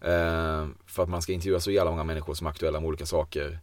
Eh, 0.00 0.66
för 0.86 1.02
att 1.02 1.08
man 1.08 1.22
ska 1.22 1.32
intervjua 1.32 1.60
så 1.60 1.70
jävla 1.70 1.90
många 1.90 2.04
människor 2.04 2.34
som 2.34 2.46
är 2.46 2.50
aktuella 2.50 2.80
med 2.80 2.88
olika 2.88 3.06
saker. 3.06 3.58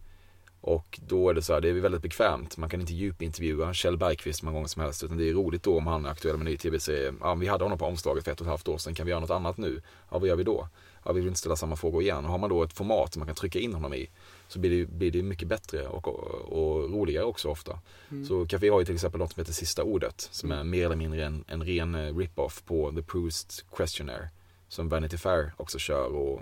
Och 0.61 0.99
då 1.07 1.29
är 1.29 1.33
det 1.33 1.41
så 1.41 1.53
här, 1.53 1.61
det 1.61 1.69
är 1.69 1.73
väldigt 1.73 2.01
bekvämt. 2.01 2.57
Man 2.57 2.69
kan 2.69 2.81
inte 2.81 2.93
djupintervjua 2.93 3.73
Kjell 3.73 3.97
Bergqvist 3.97 4.43
många 4.43 4.53
gånger 4.53 4.67
som 4.67 4.81
helst. 4.81 5.03
Utan 5.03 5.17
det 5.17 5.29
är 5.29 5.33
roligt 5.33 5.63
då 5.63 5.77
om 5.77 5.87
han 5.87 6.05
är 6.05 6.09
aktuell 6.09 6.37
med 6.37 6.47
en 6.47 6.51
ny 6.51 6.57
tv-serie. 6.57 7.13
Ja, 7.21 7.35
vi 7.35 7.47
hade 7.47 7.63
honom 7.63 7.77
på 7.77 7.85
omslaget 7.85 8.23
för 8.23 8.31
ett 8.31 8.41
och 8.41 8.45
ett 8.45 8.49
halvt 8.49 8.67
år 8.67 8.77
sedan. 8.77 8.95
Kan 8.95 9.05
vi 9.05 9.09
göra 9.09 9.19
något 9.19 9.29
annat 9.29 9.57
nu? 9.57 9.81
Ja, 10.09 10.19
vad 10.19 10.27
gör 10.27 10.35
vi 10.35 10.43
då? 10.43 10.67
Ja, 11.09 11.13
vi 11.13 11.19
vill 11.19 11.27
inte 11.27 11.39
ställa 11.39 11.55
samma 11.55 11.75
frågor 11.75 12.01
igen. 12.01 12.25
Och 12.25 12.31
har 12.31 12.37
man 12.37 12.49
då 12.49 12.63
ett 12.63 12.73
format 12.73 13.13
som 13.13 13.19
man 13.19 13.27
kan 13.27 13.35
trycka 13.35 13.59
in 13.59 13.73
honom 13.73 13.93
i 13.93 14.09
så 14.47 14.59
blir 14.59 14.69
det, 14.69 14.85
blir 14.85 15.11
det 15.11 15.23
mycket 15.23 15.47
bättre 15.47 15.87
och, 15.87 16.07
och, 16.07 16.19
och 16.43 16.91
roligare 16.91 17.25
också 17.25 17.49
ofta. 17.49 17.79
Mm. 18.11 18.25
Så 18.25 18.45
Café 18.45 18.69
har 18.69 18.79
ju 18.79 18.85
till 18.85 18.95
exempel 18.95 19.19
något 19.19 19.33
som 19.33 19.41
heter 19.41 19.53
Sista 19.53 19.83
ordet 19.83 20.29
som 20.31 20.51
mm. 20.51 20.59
är 20.59 20.63
mer 20.63 20.85
eller 20.85 20.95
mindre 20.95 21.25
en, 21.25 21.43
en 21.47 21.63
ren 21.63 21.95
eh, 21.95 22.17
rip-off 22.17 22.63
på 22.65 22.91
The 22.91 23.01
Proust 23.01 23.65
Questionnaire 23.75 24.29
som 24.67 24.89
Vanity 24.89 25.17
Fair 25.17 25.53
också 25.57 25.79
kör 25.79 26.15
och 26.15 26.41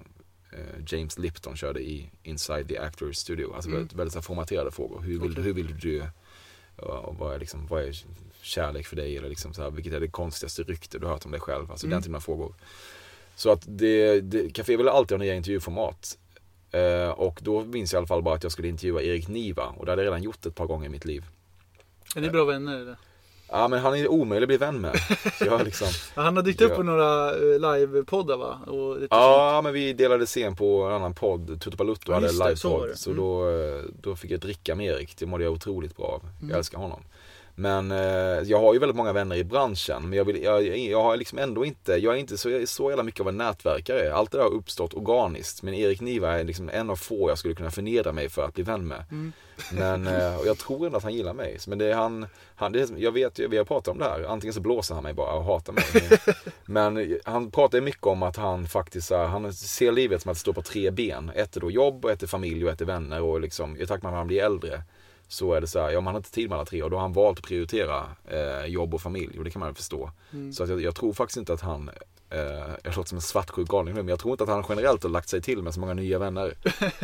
eh, 0.52 0.84
James 0.88 1.18
Lipton 1.18 1.58
körde 1.58 1.80
i 1.80 2.10
Inside 2.24 2.68
the 2.68 2.78
Actors 2.78 3.18
Studio. 3.18 3.54
Alltså 3.54 3.70
mm. 3.70 3.80
väldigt, 3.80 3.98
väldigt 3.98 4.26
formaterade 4.26 4.72
frågor. 4.72 5.02
Hur 5.02 5.20
vill, 5.20 5.32
okay. 5.32 5.44
hur 5.44 5.54
vill 5.54 5.80
du 5.80 6.04
och 6.76 7.16
vad 7.18 7.36
är, 7.36 7.40
liksom, 7.40 7.68
vad 7.68 7.84
är 7.84 7.96
kärlek 8.42 8.88
för 8.88 8.96
dig? 8.96 9.18
Eller 9.18 9.30
liksom 9.30 9.54
så 9.54 9.62
här, 9.62 9.72
vilket 9.72 9.94
är 9.94 10.00
det 10.00 10.08
konstigaste 10.08 10.64
rykte 10.64 11.00
du 11.00 11.06
har 11.06 11.14
hört 11.14 11.26
om 11.26 11.32
dig 11.32 11.42
själv? 11.42 11.72
Alltså 11.72 11.86
mm. 11.86 11.96
den 11.96 12.04
typen 12.04 12.16
av 12.16 12.20
frågor. 12.20 12.56
Så 13.38 13.52
att 13.52 13.64
det, 13.66 14.22
det 14.22 14.50
Café 14.54 14.78
vill 14.78 14.90
alltid 14.90 15.18
ha 15.18 15.24
nya 15.24 15.36
intervjuformat. 15.36 16.18
Eh, 16.72 17.10
och 17.10 17.40
då 17.44 17.66
minns 17.66 17.94
jag 17.94 17.98
i 17.98 18.00
alla 18.00 18.08
fall 18.08 18.22
bara 18.22 18.36
att 18.36 18.44
jag 18.44 18.52
skulle 18.52 18.68
intervjua 18.68 19.02
Erik 19.02 19.28
Niva 19.28 19.66
och 19.66 19.86
det 19.86 19.92
hade 19.92 20.02
jag 20.02 20.08
redan 20.08 20.24
gjort 20.24 20.46
ett 20.46 20.56
par 20.56 20.66
gånger 20.66 20.86
i 20.86 20.90
mitt 20.90 21.06
liv. 21.06 21.26
Är 22.16 22.22
ni 22.22 22.30
bra 22.30 22.46
vänner 22.46 22.80
eller? 22.80 22.98
Ja 23.50 23.68
men 23.68 23.80
han 23.80 23.96
är 23.96 24.08
omöjlig 24.08 24.44
att 24.44 24.48
bli 24.48 24.58
vän 24.58 24.82
med. 24.82 24.96
jag 25.40 25.64
liksom, 25.66 25.88
han 26.16 26.36
har 26.36 26.44
dykt 26.44 26.62
upp 26.62 26.76
på 26.76 26.84
några 26.84 27.32
eh, 27.32 27.60
livepoddar 27.60 28.38
va? 28.38 28.60
ja 29.10 29.52
sånt. 29.54 29.64
men 29.64 29.74
vi 29.74 29.94
delade 29.94 30.26
scen 30.26 30.56
på 30.56 30.84
en 30.84 30.94
annan 30.94 31.14
podd. 31.14 31.62
Tutu 31.62 31.78
Balutto 31.78 32.12
ja, 32.12 32.14
hade 32.14 32.32
livepodd. 32.32 32.58
Så, 32.58 32.98
så 32.98 33.10
mm. 33.10 33.24
då, 33.24 33.50
eh, 33.50 33.84
då 34.02 34.16
fick 34.16 34.32
jag 34.32 34.40
dricka 34.40 34.76
med 34.76 34.86
Erik. 34.86 35.18
Det 35.18 35.26
mådde 35.26 35.44
jag 35.44 35.54
otroligt 35.54 35.98
bra 35.98 36.06
av. 36.06 36.22
Jag 36.40 36.44
mm. 36.44 36.58
älskar 36.58 36.78
honom. 36.78 37.04
Men 37.60 37.92
eh, 37.92 38.42
jag 38.46 38.60
har 38.60 38.74
ju 38.74 38.80
väldigt 38.80 38.96
många 38.96 39.14
vänner 39.14 39.36
i 39.36 39.44
branschen. 39.44 40.10
Men 40.10 40.18
jag, 40.18 40.26
vill, 40.26 40.44
jag, 40.44 40.78
jag 40.78 41.04
har 41.04 41.18
liksom 41.18 41.38
ändå 41.38 41.66
inte, 41.66 41.94
jag 41.94 42.14
är 42.14 42.18
inte 42.18 42.38
så, 42.38 42.62
så 42.66 42.90
jävla 42.90 43.04
mycket 43.04 43.22
av 43.22 43.30
en 43.30 43.38
nätverkare. 43.38 44.14
Allt 44.14 44.32
det 44.32 44.38
där 44.38 44.44
har 44.44 44.52
uppstått 44.52 44.94
organiskt. 44.94 45.64
Men 45.64 45.74
Erik 45.74 46.02
Niva 46.02 46.40
är 46.40 46.44
liksom 46.44 46.70
en 46.70 46.90
av 46.90 46.96
få 46.96 47.30
jag 47.30 47.38
skulle 47.38 47.56
kunna 47.56 47.72
förnedra 47.72 48.12
mig 48.12 48.30
för 48.30 48.46
att 48.46 48.54
bli 48.54 48.64
vän 48.64 48.88
med. 48.88 49.04
Mm. 49.12 49.32
Men 49.72 50.08
eh, 50.08 50.40
och 50.40 50.48
jag 50.48 50.58
tror 50.58 50.86
ändå 50.86 50.98
att 50.98 51.04
han 51.04 51.14
gillar 51.14 51.34
mig. 51.34 51.58
Men 51.68 51.78
det 51.78 51.86
är 51.86 51.94
han, 51.94 52.26
han 52.56 52.72
det, 52.72 52.90
jag 52.98 53.12
vet 53.12 53.40
ju, 53.40 53.48
vi 53.48 53.58
har 53.58 53.66
pratat 53.66 53.88
om 53.88 53.98
det 53.98 54.06
här. 54.06 54.24
Antingen 54.24 54.54
så 54.54 54.62
blåser 54.62 54.96
han 54.96 55.04
mig 55.04 55.14
bara 55.14 55.34
och 55.34 55.44
hatar 55.44 55.74
mig. 55.74 56.20
Men 56.66 57.20
han 57.24 57.52
pratar 57.52 57.82
mycket 57.82 58.06
om 58.06 58.24
att 58.24 58.38
han 58.38 58.68
faktiskt 58.68 59.12
han 59.12 59.54
ser 59.54 59.92
livet 59.92 60.22
som 60.22 60.32
att 60.32 60.38
stå 60.38 60.54
på 60.54 60.62
tre 60.62 60.92
ben. 60.92 61.32
Ett 61.36 61.56
är 61.56 61.62
då 61.62 61.72
jobb, 61.72 62.06
ett 62.06 62.24
är 62.24 62.28
familj 62.28 62.66
och 62.66 62.72
ett 62.72 62.82
är 62.82 62.86
vänner. 62.86 63.22
Och 63.22 63.42
liksom, 63.42 63.78
i 63.78 63.86
takt 63.86 64.04
med 64.04 64.12
att 64.12 64.18
han 64.18 64.28
blir 64.28 64.44
äldre 64.44 64.84
så 65.28 65.54
är 65.54 65.62
det 65.62 65.68
så 65.68 65.80
här, 65.80 65.90
ja 65.90 66.02
man 66.02 66.14
har 66.14 66.20
inte 66.20 66.32
tid 66.32 66.50
med 66.50 66.56
alla 66.56 66.66
tre 66.66 66.84
och 66.84 66.90
då 66.90 66.96
har 66.96 67.02
han 67.02 67.14
valt 67.14 67.38
att 67.38 67.46
prioritera 67.46 68.06
eh, 68.26 68.66
jobb 68.66 68.94
och 68.94 69.02
familj 69.02 69.38
och 69.38 69.44
det 69.44 69.52
kan 69.52 69.60
man 69.60 69.76
förstå. 69.76 70.12
Mm. 70.34 70.54
Så 70.54 70.64
att 70.64 70.70
jag, 70.70 70.82
jag, 70.82 70.96
tror 70.96 71.14
faktiskt 71.14 71.38
inte 71.38 71.54
att 71.54 71.62
han 71.62 71.90
jag 72.30 72.96
låter 72.96 73.10
som 73.10 73.18
en 73.18 73.22
svartsjuk 73.22 73.68
galning 73.68 73.94
nu 73.94 74.02
men 74.02 74.10
jag 74.10 74.20
tror 74.20 74.32
inte 74.32 74.44
att 74.44 74.50
han 74.50 74.64
generellt 74.70 75.04
har 75.04 75.10
lagt 75.10 75.30
sig 75.30 75.42
till 75.42 75.64
med 75.64 75.74
så 75.74 75.80
många 75.80 75.94
nya 75.94 76.20
vänner 76.20 76.54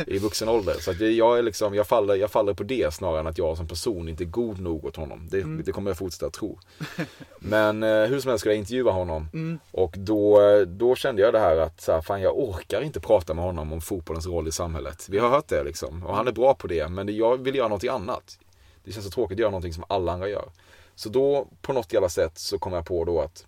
i 0.06 0.18
vuxen 0.18 0.48
ålder. 0.48 0.74
Så 0.80 0.90
att 0.90 1.00
jag, 1.00 1.38
är 1.38 1.42
liksom, 1.42 1.74
jag, 1.74 1.86
faller, 1.86 2.14
jag 2.14 2.30
faller 2.30 2.54
på 2.54 2.62
det 2.62 2.94
snarare 2.94 3.20
än 3.20 3.26
att 3.26 3.38
jag 3.38 3.56
som 3.56 3.68
person 3.68 4.08
inte 4.08 4.24
är 4.24 4.26
god 4.26 4.60
nog 4.60 4.84
åt 4.84 4.96
honom. 4.96 5.28
Det, 5.30 5.40
mm. 5.40 5.62
det 5.64 5.72
kommer 5.72 5.90
jag 5.90 5.98
fortsätta 5.98 6.30
tro. 6.30 6.58
Men 7.38 7.82
eh, 7.82 8.04
hur 8.04 8.20
som 8.20 8.28
helst 8.28 8.40
skulle 8.40 8.54
jag 8.54 8.58
intervjua 8.58 8.90
honom 8.90 9.28
mm. 9.32 9.58
och 9.70 9.94
då, 9.98 10.40
då 10.66 10.94
kände 10.94 11.22
jag 11.22 11.32
det 11.32 11.40
här 11.40 11.56
att 11.56 11.80
så 11.80 11.92
här, 11.92 12.00
fan 12.00 12.22
jag 12.22 12.38
orkar 12.38 12.80
inte 12.80 13.00
prata 13.00 13.34
med 13.34 13.44
honom 13.44 13.72
om 13.72 13.80
fotbollens 13.80 14.26
roll 14.26 14.48
i 14.48 14.52
samhället. 14.52 15.06
Vi 15.10 15.18
har 15.18 15.28
hört 15.28 15.48
det 15.48 15.62
liksom 15.62 16.06
och 16.06 16.16
han 16.16 16.28
är 16.28 16.32
bra 16.32 16.54
på 16.54 16.66
det 16.66 16.88
men 16.88 17.16
jag 17.16 17.44
vill 17.44 17.54
göra 17.54 17.68
någonting 17.68 17.90
annat. 17.90 18.38
Det 18.84 18.92
känns 18.92 19.06
så 19.06 19.10
tråkigt 19.10 19.36
att 19.36 19.40
göra 19.40 19.50
någonting 19.50 19.72
som 19.72 19.84
alla 19.88 20.12
andra 20.12 20.28
gör. 20.28 20.48
Så 20.94 21.08
då 21.08 21.48
på 21.62 21.72
något 21.72 21.92
jävla 21.92 22.08
sätt 22.08 22.38
så 22.38 22.58
kom 22.58 22.72
jag 22.72 22.86
på 22.86 23.04
då 23.04 23.20
att 23.20 23.46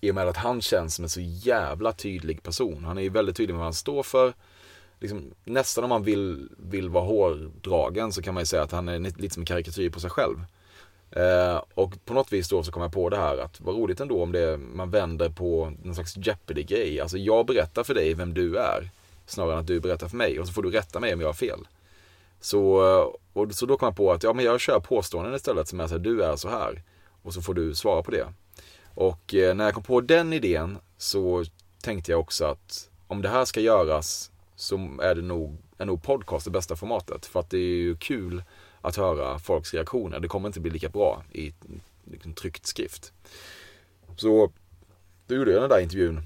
i 0.00 0.10
och 0.10 0.14
med 0.14 0.28
att 0.28 0.36
han 0.36 0.62
känns 0.62 0.94
som 0.94 1.04
en 1.04 1.08
så 1.08 1.20
jävla 1.20 1.92
tydlig 1.92 2.42
person. 2.42 2.84
Han 2.84 2.98
är 2.98 3.02
ju 3.02 3.08
väldigt 3.08 3.36
tydlig 3.36 3.54
med 3.54 3.58
vad 3.58 3.66
han 3.66 3.74
står 3.74 4.02
för. 4.02 4.34
Liksom, 5.00 5.34
nästan 5.44 5.84
om 5.84 5.90
man 5.90 6.02
vill, 6.02 6.48
vill 6.58 6.88
vara 6.88 7.04
hårdragen 7.04 8.12
så 8.12 8.22
kan 8.22 8.34
man 8.34 8.40
ju 8.40 8.46
säga 8.46 8.62
att 8.62 8.72
han 8.72 8.88
är 8.88 8.98
lite 8.98 9.30
som 9.34 9.40
en 9.40 9.46
karikatyr 9.46 9.90
på 9.90 10.00
sig 10.00 10.10
själv. 10.10 10.36
Eh, 11.10 11.62
och 11.74 12.04
på 12.04 12.14
något 12.14 12.32
vis 12.32 12.48
då 12.48 12.62
så 12.62 12.72
kom 12.72 12.82
jag 12.82 12.92
på 12.92 13.08
det 13.08 13.16
här 13.16 13.38
att 13.38 13.60
vad 13.60 13.74
roligt 13.74 14.00
ändå 14.00 14.22
om 14.22 14.32
det 14.32 14.58
man 14.58 14.90
vänder 14.90 15.28
på 15.28 15.72
någon 15.82 15.94
slags 15.94 16.16
Jeopardy-grej. 16.16 17.00
Alltså 17.00 17.18
jag 17.18 17.46
berättar 17.46 17.84
för 17.84 17.94
dig 17.94 18.14
vem 18.14 18.34
du 18.34 18.56
är 18.58 18.90
snarare 19.26 19.52
än 19.52 19.58
att 19.58 19.66
du 19.66 19.80
berättar 19.80 20.08
för 20.08 20.16
mig 20.16 20.40
och 20.40 20.46
så 20.46 20.52
får 20.52 20.62
du 20.62 20.70
rätta 20.70 21.00
mig 21.00 21.14
om 21.14 21.20
jag 21.20 21.28
har 21.28 21.34
fel. 21.34 21.68
Så, 22.40 22.86
eh, 22.86 23.12
och, 23.32 23.54
så 23.54 23.66
då 23.66 23.76
kom 23.76 23.86
jag 23.86 23.96
på 23.96 24.12
att 24.12 24.22
ja, 24.22 24.32
men 24.32 24.44
jag 24.44 24.60
kör 24.60 24.80
påståenden 24.80 25.34
istället 25.34 25.68
som 25.68 25.80
är 25.80 25.86
så 25.86 25.94
här, 25.94 25.98
du 25.98 26.22
är 26.22 26.36
så 26.36 26.48
här 26.48 26.82
och 27.22 27.34
så 27.34 27.42
får 27.42 27.54
du 27.54 27.74
svara 27.74 28.02
på 28.02 28.10
det. 28.10 28.26
Och 28.96 29.34
eh, 29.34 29.54
när 29.54 29.64
jag 29.64 29.74
kom 29.74 29.82
på 29.82 30.00
den 30.00 30.32
idén 30.32 30.78
så 30.98 31.44
tänkte 31.82 32.10
jag 32.10 32.20
också 32.20 32.44
att 32.44 32.90
om 33.06 33.22
det 33.22 33.28
här 33.28 33.44
ska 33.44 33.60
göras 33.60 34.30
så 34.56 34.76
är 35.02 35.14
det 35.14 35.22
nog, 35.22 35.56
är 35.78 35.84
nog 35.84 36.02
podcast 36.02 36.44
det 36.44 36.50
bästa 36.50 36.76
formatet. 36.76 37.26
För 37.26 37.40
att 37.40 37.50
det 37.50 37.58
är 37.58 37.76
ju 37.76 37.96
kul 37.96 38.42
att 38.80 38.96
höra 38.96 39.38
folks 39.38 39.74
reaktioner. 39.74 40.20
Det 40.20 40.28
kommer 40.28 40.46
inte 40.48 40.60
bli 40.60 40.70
lika 40.70 40.88
bra 40.88 41.22
i 41.32 41.54
liksom, 42.04 42.34
tryckt 42.34 42.66
skrift. 42.66 43.12
Så 44.16 44.52
då 45.26 45.34
gjorde 45.34 45.52
jag 45.52 45.62
den 45.62 45.70
där 45.70 45.80
intervjun 45.80 46.22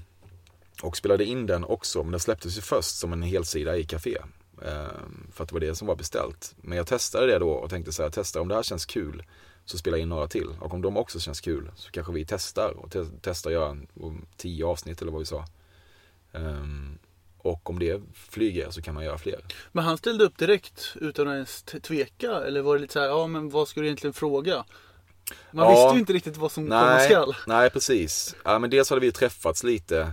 och 0.83 0.97
spelade 0.97 1.25
in 1.25 1.45
den 1.45 1.63
också. 1.63 2.03
Men 2.03 2.11
den 2.11 2.19
släpptes 2.19 2.57
ju 2.57 2.61
först 2.61 2.95
som 2.95 3.13
en 3.13 3.21
helsida 3.21 3.77
i 3.77 3.83
Café. 3.83 4.17
Ehm, 4.65 5.27
för 5.31 5.43
att 5.43 5.49
det 5.49 5.53
var 5.53 5.59
det 5.59 5.75
som 5.75 5.87
var 5.87 5.95
beställt. 5.95 6.55
Men 6.61 6.77
jag 6.77 6.87
testade 6.87 7.27
det 7.27 7.39
då 7.39 7.49
och 7.49 7.69
tänkte 7.69 7.91
så 7.91 8.03
här, 8.03 8.09
testa 8.09 8.41
om 8.41 8.47
det 8.47 8.55
här 8.55 8.63
känns 8.63 8.85
kul 8.85 9.23
så 9.65 9.77
spela 9.77 9.97
in 9.97 10.09
några 10.09 10.27
till. 10.27 10.47
Och 10.59 10.73
om 10.73 10.81
de 10.81 10.97
också 10.97 11.19
känns 11.19 11.41
kul 11.41 11.71
så 11.75 11.91
kanske 11.91 12.13
vi 12.13 12.25
testar 12.25 12.71
och 12.71 12.91
te 12.91 13.05
testar 13.21 13.49
att 13.49 13.53
göra 13.53 13.77
tio 14.37 14.65
avsnitt 14.65 15.01
eller 15.01 15.11
vad 15.11 15.19
vi 15.19 15.25
sa. 15.25 15.45
Um, 16.31 16.99
och 17.37 17.69
om 17.69 17.79
det 17.79 18.01
flyger 18.13 18.69
så 18.69 18.81
kan 18.81 18.93
man 18.95 19.03
göra 19.03 19.17
fler. 19.17 19.41
Men 19.71 19.83
han 19.83 19.97
ställde 19.97 20.23
upp 20.23 20.37
direkt 20.37 20.95
utan 20.95 21.27
att 21.27 21.33
ens 21.33 21.63
tveka? 21.63 22.31
Eller 22.31 22.61
var 22.61 22.75
det 22.75 22.81
lite 22.81 22.93
så 22.93 22.99
här, 22.99 23.07
ja 23.07 23.27
men 23.27 23.49
vad 23.49 23.67
ska 23.67 23.79
du 23.79 23.85
egentligen 23.85 24.13
fråga? 24.13 24.65
Man 25.51 25.65
ja, 25.65 25.71
visste 25.71 25.93
ju 25.93 25.99
inte 25.99 26.13
riktigt 26.13 26.37
vad 26.37 26.51
som 26.51 26.65
nej, 26.65 26.79
komma 26.79 26.99
skall. 26.99 27.35
Nej, 27.47 27.69
precis. 27.69 28.35
Ja, 28.43 28.59
men 28.59 28.69
dels 28.69 28.89
hade 28.89 29.01
vi 29.01 29.11
träffats 29.11 29.63
lite 29.63 30.11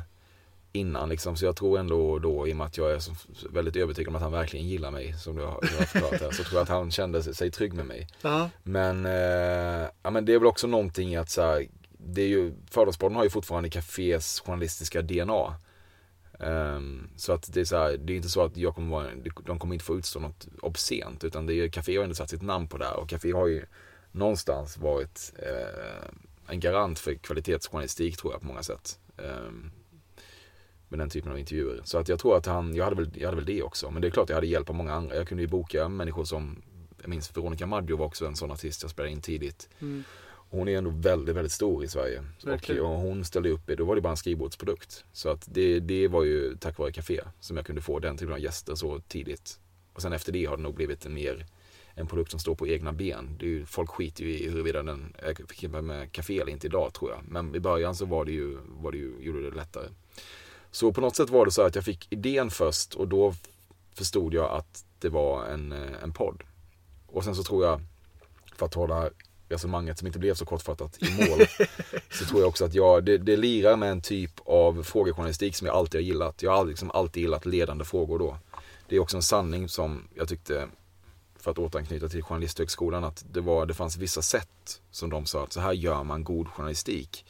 innan 0.72 1.08
liksom. 1.08 1.36
Så 1.36 1.44
jag 1.44 1.56
tror 1.56 1.78
ändå 1.78 2.18
då, 2.18 2.48
i 2.48 2.52
och 2.52 2.56
med 2.56 2.66
att 2.66 2.76
jag 2.76 2.92
är 2.92 2.98
så 2.98 3.12
väldigt 3.50 3.76
övertygad 3.76 4.08
om 4.08 4.16
att 4.16 4.22
han 4.22 4.32
verkligen 4.32 4.66
gillar 4.66 4.90
mig, 4.90 5.12
som 5.12 5.36
du 5.36 5.42
har, 5.42 5.50
har 5.50 5.60
förklarat 5.84 6.20
här, 6.20 6.30
så 6.30 6.44
tror 6.44 6.54
jag 6.54 6.62
att 6.62 6.68
han 6.68 6.90
kände 6.90 7.22
sig 7.22 7.50
trygg 7.50 7.72
med 7.72 7.86
mig. 7.86 8.00
Uh 8.00 8.30
-huh. 8.30 8.48
Men, 8.62 9.06
eh, 9.06 9.88
ja, 10.02 10.10
men 10.10 10.24
det 10.24 10.34
är 10.34 10.38
väl 10.38 10.46
också 10.46 10.66
någonting 10.66 11.16
att 11.16 11.30
så 11.30 11.42
här, 11.42 11.68
det 11.98 12.22
är 12.22 12.28
ju, 12.28 12.52
Fördomspodden 12.70 13.16
har 13.16 13.24
ju 13.24 13.30
fortfarande 13.30 13.70
Cafés 13.70 14.40
journalistiska 14.40 15.02
DNA. 15.02 15.54
Um, 16.40 16.48
ehm, 16.48 17.10
så 17.16 17.32
att 17.32 17.52
det 17.52 17.60
är 17.60 17.64
så 17.64 17.76
här, 17.76 17.96
det 17.96 18.12
är 18.12 18.16
inte 18.16 18.28
så 18.28 18.42
att 18.42 18.56
jag 18.56 18.74
kommer 18.74 18.90
vara, 18.90 19.10
de 19.46 19.58
kommer 19.58 19.74
inte 19.74 19.84
få 19.84 19.98
utstå 19.98 20.20
något 20.20 20.46
obscent, 20.62 21.24
utan 21.24 21.46
det 21.46 21.54
är 21.54 21.68
Café 21.68 21.96
har 21.96 22.04
ändå 22.04 22.14
satt 22.14 22.30
sitt 22.30 22.42
namn 22.42 22.68
på 22.68 22.78
det 22.78 22.84
här 22.84 22.96
och 22.96 23.08
Café 23.08 23.32
har 23.32 23.46
ju 23.46 23.64
någonstans 24.12 24.76
varit 24.76 25.32
eh, 25.38 26.08
en 26.46 26.60
garant 26.60 26.98
för 26.98 27.14
kvalitetsjournalistik 27.14 28.16
tror 28.16 28.32
jag 28.32 28.40
på 28.40 28.46
många 28.46 28.62
sätt. 28.62 28.98
Um, 29.16 29.70
med 30.88 30.98
den 30.98 31.10
typen 31.10 31.32
av 31.32 31.38
intervjuer. 31.38 31.80
Så 31.84 31.98
att 31.98 32.08
jag 32.08 32.18
tror 32.18 32.36
att 32.36 32.46
han, 32.46 32.74
jag 32.74 32.84
hade, 32.84 32.96
väl, 32.96 33.10
jag 33.14 33.26
hade 33.26 33.36
väl 33.36 33.46
det 33.46 33.62
också. 33.62 33.90
Men 33.90 34.02
det 34.02 34.08
är 34.08 34.10
klart 34.10 34.28
jag 34.28 34.36
hade 34.36 34.46
hjälp 34.46 34.68
av 34.68 34.74
många 34.74 34.94
andra. 34.94 35.16
Jag 35.16 35.28
kunde 35.28 35.42
ju 35.42 35.48
boka 35.48 35.88
människor 35.88 36.24
som, 36.24 36.62
jag 37.00 37.08
minns 37.08 37.36
Veronica 37.36 37.66
Maggio 37.66 37.96
var 37.96 38.06
också 38.06 38.26
en 38.26 38.36
sån 38.36 38.50
artist 38.50 38.82
jag 38.82 38.90
spelade 38.90 39.12
in 39.12 39.20
tidigt. 39.20 39.68
Mm. 39.78 40.04
Hon 40.50 40.68
är 40.68 40.78
ändå 40.78 40.90
väldigt, 40.90 41.36
väldigt 41.36 41.52
stor 41.52 41.84
i 41.84 41.88
Sverige. 41.88 42.24
Och, 42.42 42.70
och, 42.70 42.98
hon 42.98 43.24
ställde 43.24 43.50
upp, 43.50 43.66
då 43.66 43.84
var 43.84 43.94
det 43.94 44.00
bara 44.00 44.10
en 44.10 44.16
skrivbordsprodukt. 44.16 45.04
Så 45.12 45.28
att 45.28 45.48
det, 45.50 45.80
det 45.80 46.08
var 46.08 46.24
ju 46.24 46.56
tack 46.56 46.78
vare 46.78 46.92
Café 46.92 47.20
som 47.40 47.56
jag 47.56 47.66
kunde 47.66 47.82
få 47.82 47.98
den 47.98 48.16
typen 48.16 48.32
av 48.32 48.40
gäster 48.40 48.74
så 48.74 49.00
tidigt. 49.00 49.60
Och 49.92 50.02
sen 50.02 50.12
efter 50.12 50.32
det 50.32 50.44
har 50.44 50.56
det 50.56 50.62
nog 50.62 50.74
blivit 50.74 51.06
en 51.06 51.14
mer 51.14 51.46
en 51.98 52.06
produkt 52.06 52.30
som 52.30 52.40
står 52.40 52.54
på 52.54 52.66
egna 52.66 52.92
ben. 52.92 53.36
Det 53.38 53.46
är 53.46 53.50
ju, 53.50 53.66
folk 53.66 53.90
skiter 53.90 54.24
ju 54.24 54.38
i 54.38 54.48
huruvida 54.50 54.82
den 54.82 55.14
är 55.18 55.34
förknippad 55.34 55.84
med 55.84 56.12
café 56.12 56.40
eller 56.40 56.52
inte 56.52 56.66
idag 56.66 56.94
tror 56.94 57.10
jag. 57.10 57.20
Men 57.28 57.54
i 57.54 57.60
början 57.60 57.94
så 57.94 58.06
var 58.06 58.24
det 58.24 58.32
ju, 58.32 58.58
var 58.66 58.92
det 58.92 58.98
ju, 58.98 59.14
gjorde 59.20 59.50
det 59.50 59.56
lättare. 59.56 59.88
Så 60.70 60.92
på 60.92 61.00
något 61.00 61.16
sätt 61.16 61.30
var 61.30 61.44
det 61.44 61.50
så 61.50 61.62
att 61.62 61.74
jag 61.74 61.84
fick 61.84 62.12
idén 62.12 62.50
först 62.50 62.94
och 62.94 63.08
då 63.08 63.34
förstod 63.94 64.34
jag 64.34 64.50
att 64.50 64.84
det 64.98 65.08
var 65.08 65.46
en, 65.46 65.72
eh, 65.72 66.02
en 66.02 66.12
podd. 66.12 66.42
Och 67.06 67.24
sen 67.24 67.34
så 67.34 67.42
tror 67.42 67.64
jag, 67.64 67.80
för 68.56 68.66
att 68.66 68.74
hålla 68.74 69.10
resonemanget 69.48 69.98
som 69.98 70.06
inte 70.06 70.18
blev 70.18 70.34
så 70.34 70.44
kortfattat 70.44 71.02
i 71.02 71.28
mål, 71.28 71.46
så 72.10 72.24
tror 72.24 72.40
jag 72.40 72.48
också 72.48 72.64
att 72.64 72.74
jag, 72.74 73.04
det, 73.04 73.18
det 73.18 73.36
lirar 73.36 73.76
med 73.76 73.90
en 73.90 74.00
typ 74.00 74.32
av 74.44 74.82
frågejournalistik 74.82 75.56
som 75.56 75.66
jag 75.66 75.76
alltid 75.76 75.98
har 76.00 76.04
gillat. 76.04 76.42
Jag 76.42 76.56
har 76.56 76.64
liksom 76.64 76.90
alltid 76.90 77.22
gillat 77.22 77.46
ledande 77.46 77.84
frågor 77.84 78.18
då. 78.18 78.38
Det 78.88 78.96
är 78.96 79.00
också 79.00 79.16
en 79.16 79.22
sanning 79.22 79.68
som 79.68 80.08
jag 80.14 80.28
tyckte, 80.28 80.68
för 81.36 81.50
att 81.50 81.58
återanknyta 81.58 82.08
till 82.08 82.22
Journalisthögskolan, 82.22 83.04
att 83.04 83.24
det, 83.32 83.40
var, 83.40 83.66
det 83.66 83.74
fanns 83.74 83.96
vissa 83.96 84.22
sätt 84.22 84.80
som 84.90 85.10
de 85.10 85.26
sa 85.26 85.44
att 85.44 85.52
så 85.52 85.60
här 85.60 85.72
gör 85.72 86.04
man 86.04 86.24
god 86.24 86.48
journalistik 86.48 87.24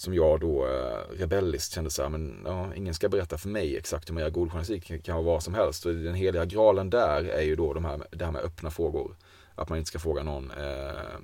som 0.00 0.14
jag 0.14 0.40
då 0.40 0.66
eh, 0.66 1.18
rebelliskt 1.18 1.72
kände 1.72 1.90
så 1.90 2.02
här, 2.02 2.08
men 2.08 2.42
ja, 2.44 2.74
ingen 2.74 2.94
ska 2.94 3.08
berätta 3.08 3.38
för 3.38 3.48
mig 3.48 3.76
exakt 3.76 4.08
hur 4.08 4.14
man 4.14 4.22
gör 4.22 4.30
god 4.30 4.50
journalistik, 4.50 4.88
det 4.88 4.98
kan 4.98 5.14
vara 5.14 5.24
vad 5.24 5.42
som 5.42 5.54
helst. 5.54 5.86
Och 5.86 5.94
den 5.94 6.14
heliga 6.14 6.44
graalen 6.44 6.90
där 6.90 7.24
är 7.24 7.42
ju 7.42 7.56
då 7.56 7.74
de 7.74 7.84
här, 7.84 8.06
det 8.10 8.24
här 8.24 8.32
med 8.32 8.42
öppna 8.42 8.70
frågor. 8.70 9.16
Att 9.54 9.68
man 9.68 9.78
inte 9.78 9.88
ska 9.88 9.98
fråga 9.98 10.22
någon, 10.22 10.50
eh, 10.50 11.18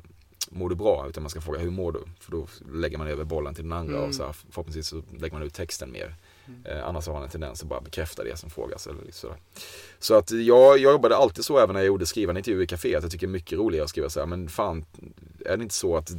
mår 0.51 0.69
du 0.69 0.75
bra? 0.75 1.07
Utan 1.09 1.23
man 1.23 1.31
ska 1.31 1.41
fråga, 1.41 1.59
hur 1.59 1.71
mår 1.71 1.93
du? 1.93 2.01
För 2.21 2.33
då 2.33 2.47
lägger 2.73 2.99
man 2.99 3.07
över 3.07 3.25
bollen 3.25 3.55
till 3.55 3.65
den 3.65 3.73
andra 3.73 3.97
mm. 3.97 4.09
och 4.09 4.15
så 4.15 4.25
här, 4.25 4.33
förhoppningsvis 4.33 4.89
så 4.89 5.03
lägger 5.19 5.33
man 5.33 5.43
ut 5.43 5.55
texten 5.55 5.93
mer. 5.93 6.15
Mm. 6.47 6.67
Eh, 6.67 6.89
annars 6.89 7.07
har 7.07 7.15
man 7.15 7.23
en 7.23 7.29
tendens 7.29 7.63
att 7.63 7.69
bara 7.69 7.81
bekräfta 7.81 8.25
det 8.25 8.37
som 8.37 8.51
frågas. 8.51 8.87
Eller 8.87 9.01
sådär. 9.11 9.37
Så 9.99 10.15
att 10.15 10.31
jag, 10.31 10.79
jag 10.79 10.93
jobbade 10.93 11.17
alltid 11.17 11.45
så 11.45 11.59
även 11.59 11.75
när 11.75 11.81
jag 11.81 11.87
gjorde 11.87 12.07
skrivande 12.07 12.41
intervjuer 12.41 12.65
i 12.65 12.67
café. 12.67 12.97
Att 12.97 13.03
jag 13.03 13.13
tycker 13.13 13.27
det 13.27 13.31
är 13.31 13.33
mycket 13.33 13.59
roligare 13.59 13.85
att 13.85 13.91
skriva 13.91 14.11
så 14.11 14.21
här, 14.21 14.27
men 14.27 14.49
fan, 14.49 14.85
är 15.47 15.57
det 15.57 15.63
inte 15.63 15.75
så 15.75 15.97
att 15.97 16.11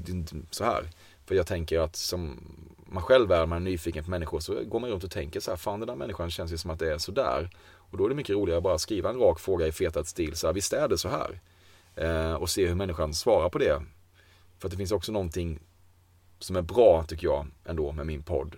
så 0.51 0.63
här? 0.63 0.89
För 1.27 1.35
jag 1.35 1.47
tänker 1.47 1.79
att 1.79 1.95
som 1.95 2.39
man 2.85 3.03
själv 3.03 3.31
är, 3.31 3.45
man 3.45 3.57
är 3.57 3.71
nyfiken 3.71 4.03
på 4.03 4.09
människor 4.09 4.39
så 4.39 4.63
går 4.63 4.79
man 4.79 4.89
runt 4.89 5.03
och 5.03 5.11
tänker 5.11 5.39
så 5.39 5.51
här, 5.51 5.57
fan 5.57 5.79
den 5.79 5.87
där 5.87 5.95
människan 5.95 6.31
känns 6.31 6.51
ju 6.51 6.57
som 6.57 6.71
att 6.71 6.79
det 6.79 6.93
är 6.93 6.97
sådär. 6.97 7.49
Och 7.67 7.97
då 7.97 8.05
är 8.05 8.09
det 8.09 8.15
mycket 8.15 8.35
roligare 8.35 8.57
att 8.57 8.63
bara 8.63 8.77
skriva 8.77 9.09
en 9.09 9.19
rak 9.19 9.39
fråga 9.39 9.67
i 9.67 9.71
fetad 9.71 10.03
stil, 10.03 10.35
så 10.35 10.47
här, 10.47 10.53
visst 10.53 10.73
är 10.73 10.87
det 10.87 10.97
så 10.97 11.09
här? 11.09 11.39
Eh, 11.95 12.33
och 12.33 12.49
se 12.49 12.67
hur 12.67 12.75
människan 12.75 13.13
svarar 13.13 13.49
på 13.49 13.57
det. 13.57 13.81
För 14.59 14.67
att 14.67 14.71
det 14.71 14.77
finns 14.77 14.91
också 14.91 15.11
någonting 15.11 15.59
som 16.39 16.55
är 16.55 16.61
bra, 16.61 17.03
tycker 17.07 17.27
jag, 17.27 17.47
ändå 17.65 17.91
med 17.91 18.05
min 18.05 18.23
podd. 18.23 18.55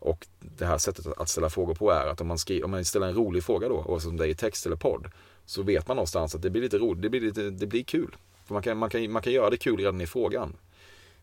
Och 0.00 0.26
det 0.38 0.66
här 0.66 0.78
sättet 0.78 1.06
att 1.06 1.28
ställa 1.28 1.50
frågor 1.50 1.74
på 1.74 1.90
är 1.90 2.06
att 2.06 2.20
om 2.20 2.26
man, 2.26 2.38
skriver, 2.38 2.64
om 2.64 2.70
man 2.70 2.84
ställer 2.84 3.06
en 3.06 3.14
rolig 3.14 3.44
fråga 3.44 3.68
då, 3.68 3.84
oavsett 3.86 4.10
om 4.10 4.16
det 4.16 4.24
är 4.24 4.28
i 4.28 4.34
text 4.34 4.66
eller 4.66 4.76
podd, 4.76 5.10
så 5.44 5.62
vet 5.62 5.88
man 5.88 5.96
någonstans 5.96 6.34
att 6.34 6.42
det 6.42 6.50
blir 6.50 6.62
lite 6.62 6.78
roligt, 6.78 7.02
det 7.02 7.08
blir, 7.08 7.20
lite, 7.20 7.50
det 7.50 7.66
blir 7.66 7.84
kul. 7.84 8.16
För 8.44 8.54
man 8.54 8.62
kan, 8.62 8.78
man, 8.78 8.90
kan, 8.90 9.12
man 9.12 9.22
kan 9.22 9.32
göra 9.32 9.50
det 9.50 9.56
kul 9.56 9.76
redan 9.76 10.00
i 10.00 10.06
frågan. 10.06 10.56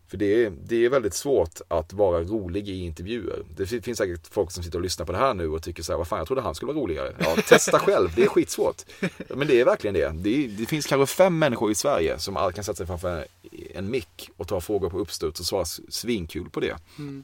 För 0.09 0.17
det 0.17 0.45
är, 0.45 0.53
det 0.63 0.85
är 0.85 0.89
väldigt 0.89 1.13
svårt 1.13 1.61
att 1.67 1.93
vara 1.93 2.23
rolig 2.23 2.69
i 2.69 2.79
intervjuer. 2.79 3.43
Det 3.57 3.65
finns 3.65 3.97
säkert 3.97 4.27
folk 4.27 4.51
som 4.51 4.63
sitter 4.63 4.77
och 4.77 4.83
lyssnar 4.83 5.05
på 5.05 5.11
det 5.11 5.17
här 5.17 5.33
nu 5.33 5.49
och 5.49 5.63
tycker 5.63 5.83
så 5.83 5.91
här, 5.91 5.97
vad 5.97 6.07
fan 6.07 6.19
jag 6.19 6.27
trodde 6.27 6.41
han 6.41 6.55
skulle 6.55 6.73
vara 6.73 6.83
roligare. 6.83 7.15
Ja, 7.19 7.35
testa 7.47 7.79
själv, 7.85 8.09
det 8.15 8.23
är 8.23 8.27
skitsvårt. 8.27 8.81
Men 9.27 9.47
det 9.47 9.61
är 9.61 9.65
verkligen 9.65 9.93
det. 9.93 10.09
Det, 10.15 10.45
är, 10.45 10.47
det 10.47 10.65
finns 10.65 10.85
kanske 10.85 11.15
fem 11.15 11.39
människor 11.39 11.71
i 11.71 11.75
Sverige 11.75 12.19
som 12.19 12.35
kan 12.35 12.63
sätta 12.63 12.75
sig 12.75 12.87
framför 12.87 13.25
en 13.73 13.91
mick 13.91 14.29
och 14.37 14.47
tar 14.47 14.59
frågor 14.59 14.89
på 14.89 14.99
uppstuds 14.99 15.39
och 15.39 15.45
svarar 15.45 15.91
svinkul 15.91 16.49
på 16.49 16.59
det. 16.59 16.75
Mm. 16.97 17.23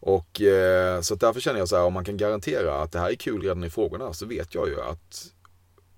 Och 0.00 0.40
eh, 0.40 1.00
så 1.00 1.14
därför 1.14 1.40
känner 1.40 1.58
jag 1.58 1.68
så 1.68 1.76
här, 1.76 1.84
om 1.84 1.92
man 1.92 2.04
kan 2.04 2.16
garantera 2.16 2.82
att 2.82 2.92
det 2.92 2.98
här 2.98 3.10
är 3.10 3.14
kul 3.14 3.42
redan 3.42 3.64
i 3.64 3.70
frågorna 3.70 4.12
så 4.12 4.26
vet 4.26 4.54
jag 4.54 4.68
ju 4.68 4.80
att 4.80 5.26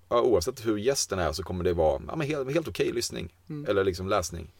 ja, 0.09 0.21
oavsett 0.21 0.65
hur 0.65 0.77
gästen 0.77 1.19
är 1.19 1.31
så 1.33 1.43
kommer 1.43 1.63
det 1.63 1.73
vara 1.73 2.01
ja, 2.07 2.15
men 2.15 2.27
helt, 2.27 2.53
helt 2.53 2.67
okej 2.67 2.91
lyssning. 2.91 3.33
Mm. 3.49 3.69
Eller 3.69 3.83
liksom 3.83 4.07
läsning. 4.07 4.51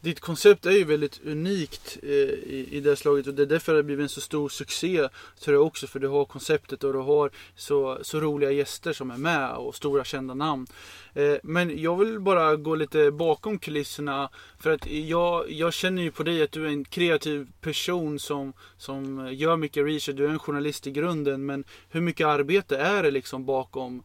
Ditt 0.00 0.20
koncept 0.20 0.66
är 0.66 0.70
ju 0.70 0.84
väldigt 0.84 1.20
unikt 1.24 1.98
eh, 2.02 2.10
i, 2.10 2.68
i 2.70 2.80
det 2.80 2.96
slaget 2.96 3.26
och 3.26 3.34
det 3.34 3.42
är 3.42 3.46
därför 3.46 3.72
det 3.72 3.78
har 3.78 3.82
blivit 3.82 4.02
en 4.02 4.08
så 4.08 4.20
stor 4.20 4.48
succé. 4.48 5.08
Tror 5.40 5.54
jag 5.54 5.66
också 5.66 5.86
för 5.86 6.00
du 6.00 6.08
har 6.08 6.24
konceptet 6.24 6.84
och 6.84 6.92
du 6.92 6.98
har 6.98 7.30
så, 7.56 7.98
så 8.02 8.20
roliga 8.20 8.50
gäster 8.50 8.92
som 8.92 9.10
är 9.10 9.16
med 9.16 9.52
och 9.52 9.74
stora 9.74 10.04
kända 10.04 10.34
namn. 10.34 10.66
Eh, 11.14 11.36
men 11.42 11.82
jag 11.82 11.96
vill 11.96 12.20
bara 12.20 12.56
gå 12.56 12.74
lite 12.74 13.10
bakom 13.10 13.58
kulisserna 13.58 14.30
för 14.58 14.70
att 14.70 14.86
jag, 14.86 15.50
jag 15.50 15.72
känner 15.72 16.02
ju 16.02 16.10
på 16.10 16.22
dig 16.22 16.42
att 16.42 16.52
du 16.52 16.64
är 16.64 16.68
en 16.68 16.84
kreativ 16.84 17.46
person 17.60 18.18
som, 18.18 18.52
som 18.76 19.28
gör 19.34 19.56
mycket 19.56 19.86
research. 19.86 20.16
Du 20.16 20.24
är 20.24 20.30
en 20.30 20.38
journalist 20.38 20.86
i 20.86 20.90
grunden 20.90 21.46
men 21.46 21.64
hur 21.88 22.00
mycket 22.00 22.26
arbete 22.26 22.76
är 22.76 23.02
det 23.02 23.10
liksom 23.10 23.44
bakom 23.44 24.02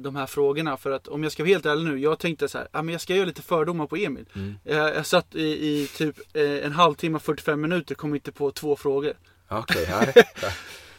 de 0.00 0.16
här 0.16 0.26
frågorna. 0.26 0.76
För 0.76 0.90
att 0.90 1.08
om 1.08 1.22
jag 1.22 1.32
ska 1.32 1.42
vara 1.42 1.48
helt 1.48 1.66
ärlig 1.66 1.84
nu, 1.84 1.98
jag 1.98 2.18
tänkte 2.18 2.48
så 2.48 2.58
här, 2.58 2.68
ja, 2.72 2.82
men 2.82 2.92
jag 2.92 3.00
ska 3.00 3.14
göra 3.14 3.26
lite 3.26 3.42
fördomar 3.42 3.86
på 3.86 3.96
Emil. 3.96 4.24
Mm. 4.34 4.54
Jag, 4.64 4.96
jag 4.96 5.06
satt 5.06 5.34
i, 5.34 5.42
i 5.42 5.88
typ 5.96 6.16
eh, 6.32 6.66
en 6.66 6.72
halvtimme, 6.72 7.18
45 7.18 7.60
minuter, 7.60 7.94
kom 7.94 8.14
inte 8.14 8.32
på 8.32 8.50
två 8.50 8.76
frågor. 8.76 9.12
Okej, 9.48 9.86
nej. 9.90 10.12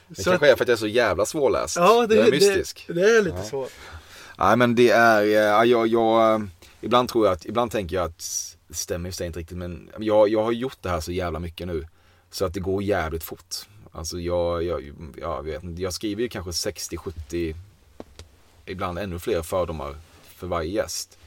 Det 0.08 0.24
Så 0.24 0.30
kanske 0.30 0.52
är 0.52 0.56
för 0.56 0.64
att 0.64 0.68
jag 0.68 0.76
är 0.76 0.80
så 0.80 0.88
jävla 0.88 1.26
svårläst. 1.26 1.76
Ja, 1.76 2.08
det, 2.08 2.16
jag 2.16 2.28
är 2.28 2.32
det, 2.32 2.38
mystisk. 2.38 2.86
det 2.88 3.02
är 3.02 3.22
lite 3.22 3.38
Ja. 3.38 3.44
så. 3.44 3.68
Nej 4.38 4.58
men 4.58 4.76
det 4.76 4.90
är, 4.90 5.22
eh, 5.24 5.30
ja, 5.32 5.66
jag, 5.66 5.88
jag, 5.88 6.48
ibland 6.82 7.10
tror 7.10 7.26
jag 7.26 7.34
att, 7.34 7.46
ibland 7.46 7.72
tänker 7.72 7.96
jag 7.96 8.06
att, 8.06 8.56
det 8.68 8.74
stämmer 8.74 9.12
sig 9.12 9.28
inte 9.28 9.40
riktigt 9.40 9.58
men 9.58 9.90
jag, 10.00 10.30
jag 10.30 10.44
har 10.44 10.52
gjort 10.52 10.78
det 10.82 10.90
här 10.90 11.00
så 11.00 11.12
jävla 11.12 11.40
mycket 11.40 11.68
nu. 11.68 11.88
Så 12.32 12.46
att 12.46 12.54
det 12.54 12.60
går 12.60 12.84
jävligt 12.84 13.24
fort. 13.24 13.56
Alltså 13.92 14.20
jag, 14.20 14.64
jag, 14.64 14.94
jag 15.18 15.44
vet 15.44 15.64
inte, 15.64 15.82
jag 15.82 15.94
skriver 15.94 16.22
ju 16.22 16.30
kanske 16.30 16.52
60-70, 16.70 17.56
ibland 18.66 19.00
ännu 19.00 19.20
fler 19.20 19.42
fördomar 19.42 19.96
för 20.24 20.48
varje 20.48 20.70
gäst. 20.70 21.18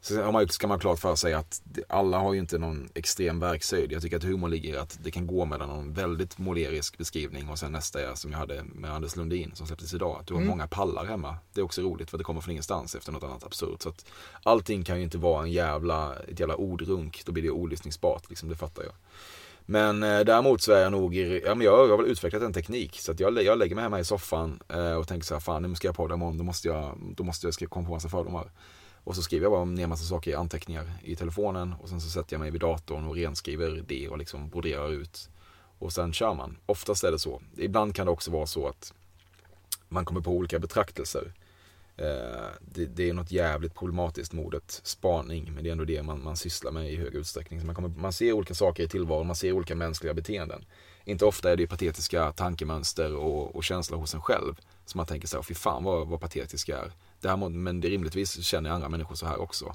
Så 0.00 0.22
har 0.22 0.32
man, 0.32 0.48
ska 0.48 0.66
man 0.66 0.78
klart 0.78 0.98
för 0.98 1.14
sig 1.14 1.34
att 1.34 1.62
alla 1.88 2.18
har 2.18 2.32
ju 2.32 2.38
inte 2.38 2.58
någon 2.58 2.88
extrem 2.94 3.40
verkshöjd. 3.40 3.92
Jag 3.92 4.02
tycker 4.02 4.16
att 4.16 4.22
humor 4.22 4.48
ligger 4.48 4.74
i 4.74 4.76
att 4.76 4.98
det 5.02 5.10
kan 5.10 5.26
gå 5.26 5.44
mellan 5.44 5.68
någon 5.68 5.92
väldigt 5.92 6.38
målerisk 6.38 6.98
beskrivning 6.98 7.48
och 7.48 7.58
sen 7.58 7.72
nästa 7.72 8.00
är 8.00 8.14
som 8.14 8.30
jag 8.32 8.38
hade 8.38 8.64
med 8.74 8.90
Anders 8.92 9.16
Lundin 9.16 9.50
som 9.54 9.66
släpptes 9.66 9.94
idag. 9.94 10.16
Att 10.20 10.26
du 10.26 10.34
har 10.34 10.40
Mm. 10.40 10.48
många 10.50 10.66
pallar 10.66 11.04
hemma. 11.04 11.36
Det 11.52 11.60
är 11.60 11.64
också 11.64 11.82
roligt 11.82 12.10
för 12.10 12.18
det 12.18 12.24
kommer 12.24 12.40
från 12.40 12.50
ingenstans 12.52 12.94
efter 12.94 13.12
något 13.12 13.22
annat 13.22 13.44
absurt. 13.44 13.82
Så 13.82 13.88
att 13.88 14.04
allting 14.42 14.84
kan 14.84 14.96
ju 14.96 15.02
inte 15.02 15.18
vara 15.18 15.42
en 15.42 15.52
jävla, 15.52 16.16
ett 16.28 16.40
jävla 16.40 16.54
ordrunk. 16.56 17.22
Då 17.26 17.32
blir 17.32 17.42
det 17.42 17.50
olyssningsbart, 17.50 18.28
liksom, 18.30 18.48
det 18.48 18.56
fattar 18.56 18.82
jag. 18.82 18.92
Men 19.66 20.02
eh, 20.02 20.20
däremot 20.20 20.62
så 20.62 20.72
är 20.72 20.82
jag 20.82 20.92
nog, 20.92 21.14
ja, 21.14 21.54
men 21.54 21.64
jag, 21.64 21.88
jag 21.88 21.88
har 21.88 22.02
väl 22.02 22.12
utvecklat 22.12 22.42
en 22.42 22.52
teknik. 22.52 23.00
Så 23.00 23.12
att 23.12 23.20
jag, 23.20 23.42
jag 23.42 23.58
lägger 23.58 23.74
mig 23.74 23.82
hemma 23.82 24.00
i 24.00 24.04
soffan 24.04 24.62
eh, 24.68 24.92
och 24.92 25.08
tänker 25.08 25.26
så 25.26 25.34
här, 25.34 25.40
fan 25.40 25.62
nu 25.62 25.74
ska 25.74 25.88
jag 25.88 25.96
podda 25.96 26.14
imorgon, 26.14 26.38
då 26.38 26.44
måste 26.44 26.68
jag, 26.68 26.98
då 27.16 27.24
måste 27.24 27.46
jag 27.46 27.54
skriva, 27.54 27.70
komma 27.70 27.86
på 27.86 27.94
massa 27.94 28.08
fördomar. 28.08 28.50
Och 29.04 29.16
så 29.16 29.22
skriver 29.22 29.44
jag 29.44 29.52
bara 29.52 29.64
ner 29.64 29.86
massa 29.86 30.04
saker 30.04 30.30
i 30.30 30.34
anteckningar 30.34 30.92
i 31.02 31.16
telefonen 31.16 31.74
och 31.80 31.88
sen 31.88 32.00
så 32.00 32.08
sätter 32.10 32.34
jag 32.34 32.40
mig 32.40 32.50
vid 32.50 32.60
datorn 32.60 33.06
och 33.06 33.16
renskriver 33.16 33.84
det 33.88 34.08
och 34.08 34.18
liksom 34.18 34.48
broderar 34.48 34.92
ut. 34.92 35.28
Och 35.78 35.92
sen 35.92 36.12
kör 36.12 36.34
man. 36.34 36.56
Oftast 36.66 37.04
är 37.04 37.12
det 37.12 37.18
så. 37.18 37.42
Ibland 37.56 37.94
kan 37.94 38.06
det 38.06 38.12
också 38.12 38.30
vara 38.30 38.46
så 38.46 38.68
att 38.68 38.94
man 39.88 40.04
kommer 40.04 40.20
på 40.20 40.30
olika 40.30 40.58
betraktelser. 40.58 41.32
Eh, 41.96 42.48
det, 42.60 42.86
det 42.86 43.08
är 43.08 43.12
något 43.12 43.30
jävligt 43.30 43.74
problematiskt 43.74 44.32
med 44.32 44.44
ordet 44.44 44.80
spaning, 44.84 45.52
men 45.54 45.64
det 45.64 45.70
är 45.70 45.72
ändå 45.72 45.84
det 45.84 46.02
man, 46.02 46.24
man 46.24 46.36
sysslar 46.36 46.72
med 46.72 46.92
i 46.92 46.96
hög 46.96 47.14
utsträckning. 47.14 47.60
Så 47.60 47.66
man, 47.66 47.74
kommer, 47.74 47.88
man 47.88 48.12
ser 48.12 48.32
olika 48.32 48.54
saker 48.54 48.82
i 48.82 48.88
tillvaron, 48.88 49.26
man 49.26 49.36
ser 49.36 49.52
olika 49.52 49.74
mänskliga 49.74 50.14
beteenden. 50.14 50.64
Inte 51.04 51.24
ofta 51.24 51.52
är 51.52 51.56
det 51.56 51.66
patetiska 51.66 52.32
tankemönster 52.32 53.16
och, 53.16 53.56
och 53.56 53.64
känslor 53.64 53.98
hos 53.98 54.14
en 54.14 54.20
själv. 54.20 54.54
som 54.84 54.98
man 54.98 55.06
tänker 55.06 55.28
så 55.28 55.36
här, 55.36 55.42
fy 55.42 55.54
fan 55.54 55.84
vad, 55.84 56.08
vad 56.08 56.20
patetisk 56.20 56.68
jag 56.68 56.78
är. 56.78 56.92
Det 57.20 57.28
här, 57.28 57.48
men 57.48 57.80
det 57.80 57.88
rimligtvis 57.88 58.44
känner 58.44 58.70
andra 58.70 58.88
människor 58.88 59.14
så 59.14 59.26
här 59.26 59.40
också. 59.40 59.72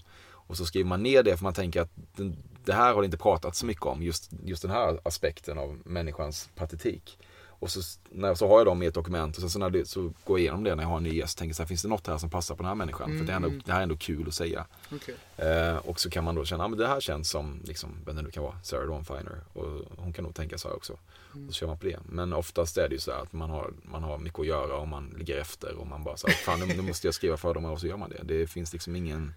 Och 0.51 0.57
så 0.57 0.65
skriver 0.65 0.89
man 0.89 1.03
ner 1.03 1.23
det 1.23 1.37
för 1.37 1.43
man 1.43 1.53
tänker 1.53 1.81
att 1.81 1.91
den, 2.15 2.37
det 2.65 2.73
här 2.73 2.93
har 2.93 3.01
det 3.01 3.05
inte 3.05 3.17
pratats 3.17 3.59
så 3.59 3.65
mycket 3.65 3.85
om, 3.85 4.03
just, 4.03 4.31
just 4.43 4.61
den 4.61 4.71
här 4.71 4.99
aspekten 5.03 5.57
av 5.57 5.81
människans 5.85 6.49
patetik. 6.55 7.17
Och 7.61 7.71
så, 7.71 7.81
när, 8.09 8.35
så 8.35 8.47
har 8.47 8.57
jag 8.57 8.65
dem 8.65 8.83
i 8.83 8.85
ett 8.85 8.93
dokument 8.93 9.35
och 9.35 9.41
sen 9.41 9.49
så, 9.49 9.59
när 9.59 9.69
det, 9.69 9.87
så 9.87 10.01
går 10.01 10.13
jag 10.27 10.39
igenom 10.39 10.63
det 10.63 10.75
när 10.75 10.83
jag 10.83 10.89
har 10.89 10.97
en 10.97 11.03
ny 11.03 11.15
gäst. 11.15 11.37
Tänker 11.37 11.55
så 11.55 11.61
här, 11.63 11.67
finns 11.67 11.81
det 11.81 11.87
något 11.87 12.07
här 12.07 12.17
som 12.17 12.29
passar 12.29 12.55
på 12.55 12.63
den 12.63 12.67
här 12.67 12.75
människan? 12.75 13.17
För 13.17 13.25
det, 13.25 13.31
är 13.31 13.35
ändå, 13.35 13.47
Mm. 13.47 13.61
det 13.65 13.71
här 13.71 13.79
är 13.79 13.83
ändå 13.83 13.95
kul 13.97 14.27
att 14.27 14.33
säga. 14.33 14.65
Okej. 14.91 15.15
Eh, 15.37 15.75
och 15.77 15.99
så 15.99 16.09
kan 16.09 16.23
man 16.23 16.35
då 16.35 16.45
känna, 16.45 16.63
ja 16.63 16.67
men 16.67 16.79
det 16.79 16.87
här 16.87 16.99
känns 16.99 17.29
som, 17.29 17.61
liksom, 17.65 17.89
vem 18.05 18.15
det 18.15 18.21
nu 18.21 18.31
kan 18.31 18.43
vara, 18.43 18.55
Sarah 18.63 18.87
Dawn 18.87 19.05
Finer. 19.05 19.41
Och 19.53 19.67
hon 19.97 20.13
kan 20.13 20.23
nog 20.23 20.35
tänka 20.35 20.57
så 20.57 20.67
här 20.67 20.75
också. 20.75 20.97
Mm. 21.33 21.47
Och 21.47 21.53
så 21.53 21.57
kör 21.59 21.67
man 21.67 21.77
på 21.77 21.85
det. 21.85 21.99
Men 22.09 22.33
oftast 22.33 22.77
är 22.77 22.89
det 22.89 22.93
ju 22.95 22.99
så 23.01 23.11
här 23.11 23.19
att 23.21 23.33
man 23.33 23.49
har, 23.49 23.73
man 23.83 24.03
har 24.03 24.17
mycket 24.17 24.39
att 24.39 24.45
göra 24.47 24.75
och 24.77 24.87
man 24.87 25.15
ligger 25.17 25.37
efter 25.37 25.73
och 25.75 25.87
man 25.87 26.03
bara 26.03 26.17
så 26.17 26.27
här, 26.27 26.33
fan 26.33 26.59
nu, 26.59 26.65
nu 26.65 26.81
måste 26.81 27.07
jag 27.07 27.13
skriva 27.13 27.37
fördomar 27.37 27.69
och 27.71 27.79
så 27.79 27.87
gör 27.87 27.97
man 27.97 28.09
det. 28.09 28.23
Det 28.23 28.47
finns 28.47 28.73
liksom 28.73 28.95
ingen, 28.95 29.33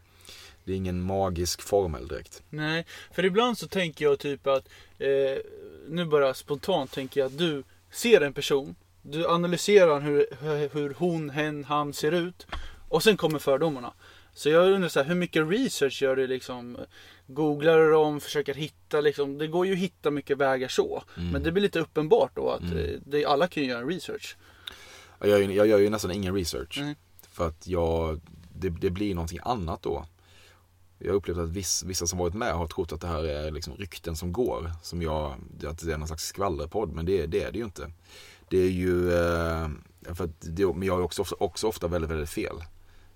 det 0.64 0.72
är 0.72 0.76
ingen 0.76 1.00
magisk 1.02 1.62
formel 1.62 2.08
direkt. 2.08 2.42
Nej, 2.50 2.86
för 3.12 3.24
ibland 3.24 3.58
så 3.58 3.68
tänker 3.68 4.04
jag 4.04 4.18
typ 4.18 4.46
att, 4.46 4.68
eh, 4.98 5.08
nu 5.88 6.04
bara 6.04 6.34
spontant 6.34 6.92
tänker 6.92 7.20
jag 7.20 7.26
att 7.26 7.38
du 7.38 7.62
ser 7.94 8.20
en 8.20 8.32
person, 8.32 8.74
du 9.02 9.26
analyserar 9.28 10.00
hur, 10.00 10.26
hur- 10.74 10.94
hon, 10.98 11.30
hen, 11.30 11.64
han 11.64 11.92
ser 11.92 12.12
ut 12.12 12.46
och 12.88 13.02
sen 13.02 13.16
kommer 13.16 13.38
fördomarna. 13.38 13.92
Så 14.32 14.48
jag 14.48 14.72
undrar 14.72 14.88
så 14.88 15.00
här, 15.00 15.08
hur 15.08 15.14
mycket 15.14 15.48
research 15.50 16.02
gör 16.02 16.16
du 16.16 16.26
liksom? 16.26 16.78
Googlar 17.26 17.78
du 17.78 17.90
dem, 17.90 18.20
försöker 18.20 18.54
hitta 18.54 19.00
liksom, 19.00 19.38
det 19.38 19.46
går 19.46 19.66
ju 19.66 19.72
att 19.72 19.78
hitta 19.78 20.10
mycket 20.10 20.38
vägar 20.38 20.68
så. 20.68 21.02
Mm. 21.16 21.30
Men 21.30 21.42
det 21.42 21.52
blir 21.52 21.62
lite 21.62 21.80
uppenbart 21.80 22.30
då 22.36 22.50
att 22.50 22.60
Mm. 22.60 22.78
eh, 22.78 22.90
det, 23.06 23.24
alla 23.24 23.46
kan 23.48 23.62
ju 23.62 23.68
göra 23.68 23.80
en 23.80 23.88
research. 23.88 24.36
Jag 25.20 25.28
gör, 25.28 25.38
ju, 25.38 25.52
jag 25.52 25.66
gör 25.66 25.78
ju 25.78 25.90
nästan 25.90 26.10
ingen 26.10 26.34
research. 26.34 26.78
Nej. 26.80 26.94
För 27.32 27.48
att 27.48 27.66
jag, 27.66 28.20
det, 28.54 28.68
det 28.68 28.90
blir 28.90 29.14
någonting 29.14 29.38
annat 29.42 29.82
då. 29.82 30.06
Jag 30.98 31.08
har 31.08 31.16
upplevt 31.16 31.38
att 31.38 31.48
viss, 31.48 31.82
vissa 31.82 32.06
som 32.06 32.18
varit 32.18 32.34
med 32.34 32.54
har 32.54 32.66
trott 32.66 32.92
att 32.92 33.00
det 33.00 33.06
här 33.06 33.24
är 33.24 33.50
liksom 33.50 33.74
rykten 33.74 34.16
som 34.16 34.32
går. 34.32 34.72
Som 34.82 35.02
jag, 35.02 35.34
att 35.66 35.78
det 35.78 35.92
är 35.92 35.98
någon 35.98 36.06
slags 36.06 36.24
skvallerpodd, 36.24 36.92
men 36.92 37.06
det, 37.06 37.26
det 37.26 37.42
är 37.42 37.52
det 37.52 37.58
ju 37.58 37.64
inte. 37.64 37.90
Det 38.48 38.58
är 38.58 38.70
ju, 38.70 39.12
eh, 39.12 39.68
för 40.14 40.24
att 40.24 40.40
det, 40.40 40.74
men 40.74 40.82
jag 40.82 40.98
är 40.98 41.02
också, 41.02 41.24
också 41.38 41.66
ofta 41.66 41.88
väldigt, 41.88 42.10
väldigt 42.10 42.30
fel. 42.30 42.56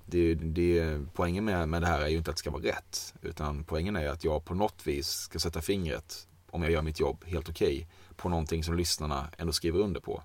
Det, 0.06 0.34
det, 0.34 1.00
poängen 1.14 1.44
med, 1.44 1.68
med 1.68 1.82
det 1.82 1.86
här 1.86 2.00
är 2.00 2.08
ju 2.08 2.18
inte 2.18 2.30
att 2.30 2.36
det 2.36 2.40
ska 2.40 2.50
vara 2.50 2.62
rätt. 2.62 3.14
Utan 3.22 3.64
poängen 3.64 3.96
är 3.96 4.08
att 4.08 4.24
jag 4.24 4.44
på 4.44 4.54
något 4.54 4.86
vis 4.86 5.08
ska 5.08 5.38
sätta 5.38 5.60
fingret, 5.62 6.28
om 6.50 6.62
jag 6.62 6.72
gör 6.72 6.82
mitt 6.82 7.00
jobb 7.00 7.24
helt 7.26 7.48
okej, 7.48 7.88
på 8.16 8.28
någonting 8.28 8.64
som 8.64 8.76
lyssnarna 8.76 9.30
ändå 9.38 9.52
skriver 9.52 9.80
under 9.80 10.00
på. 10.00 10.22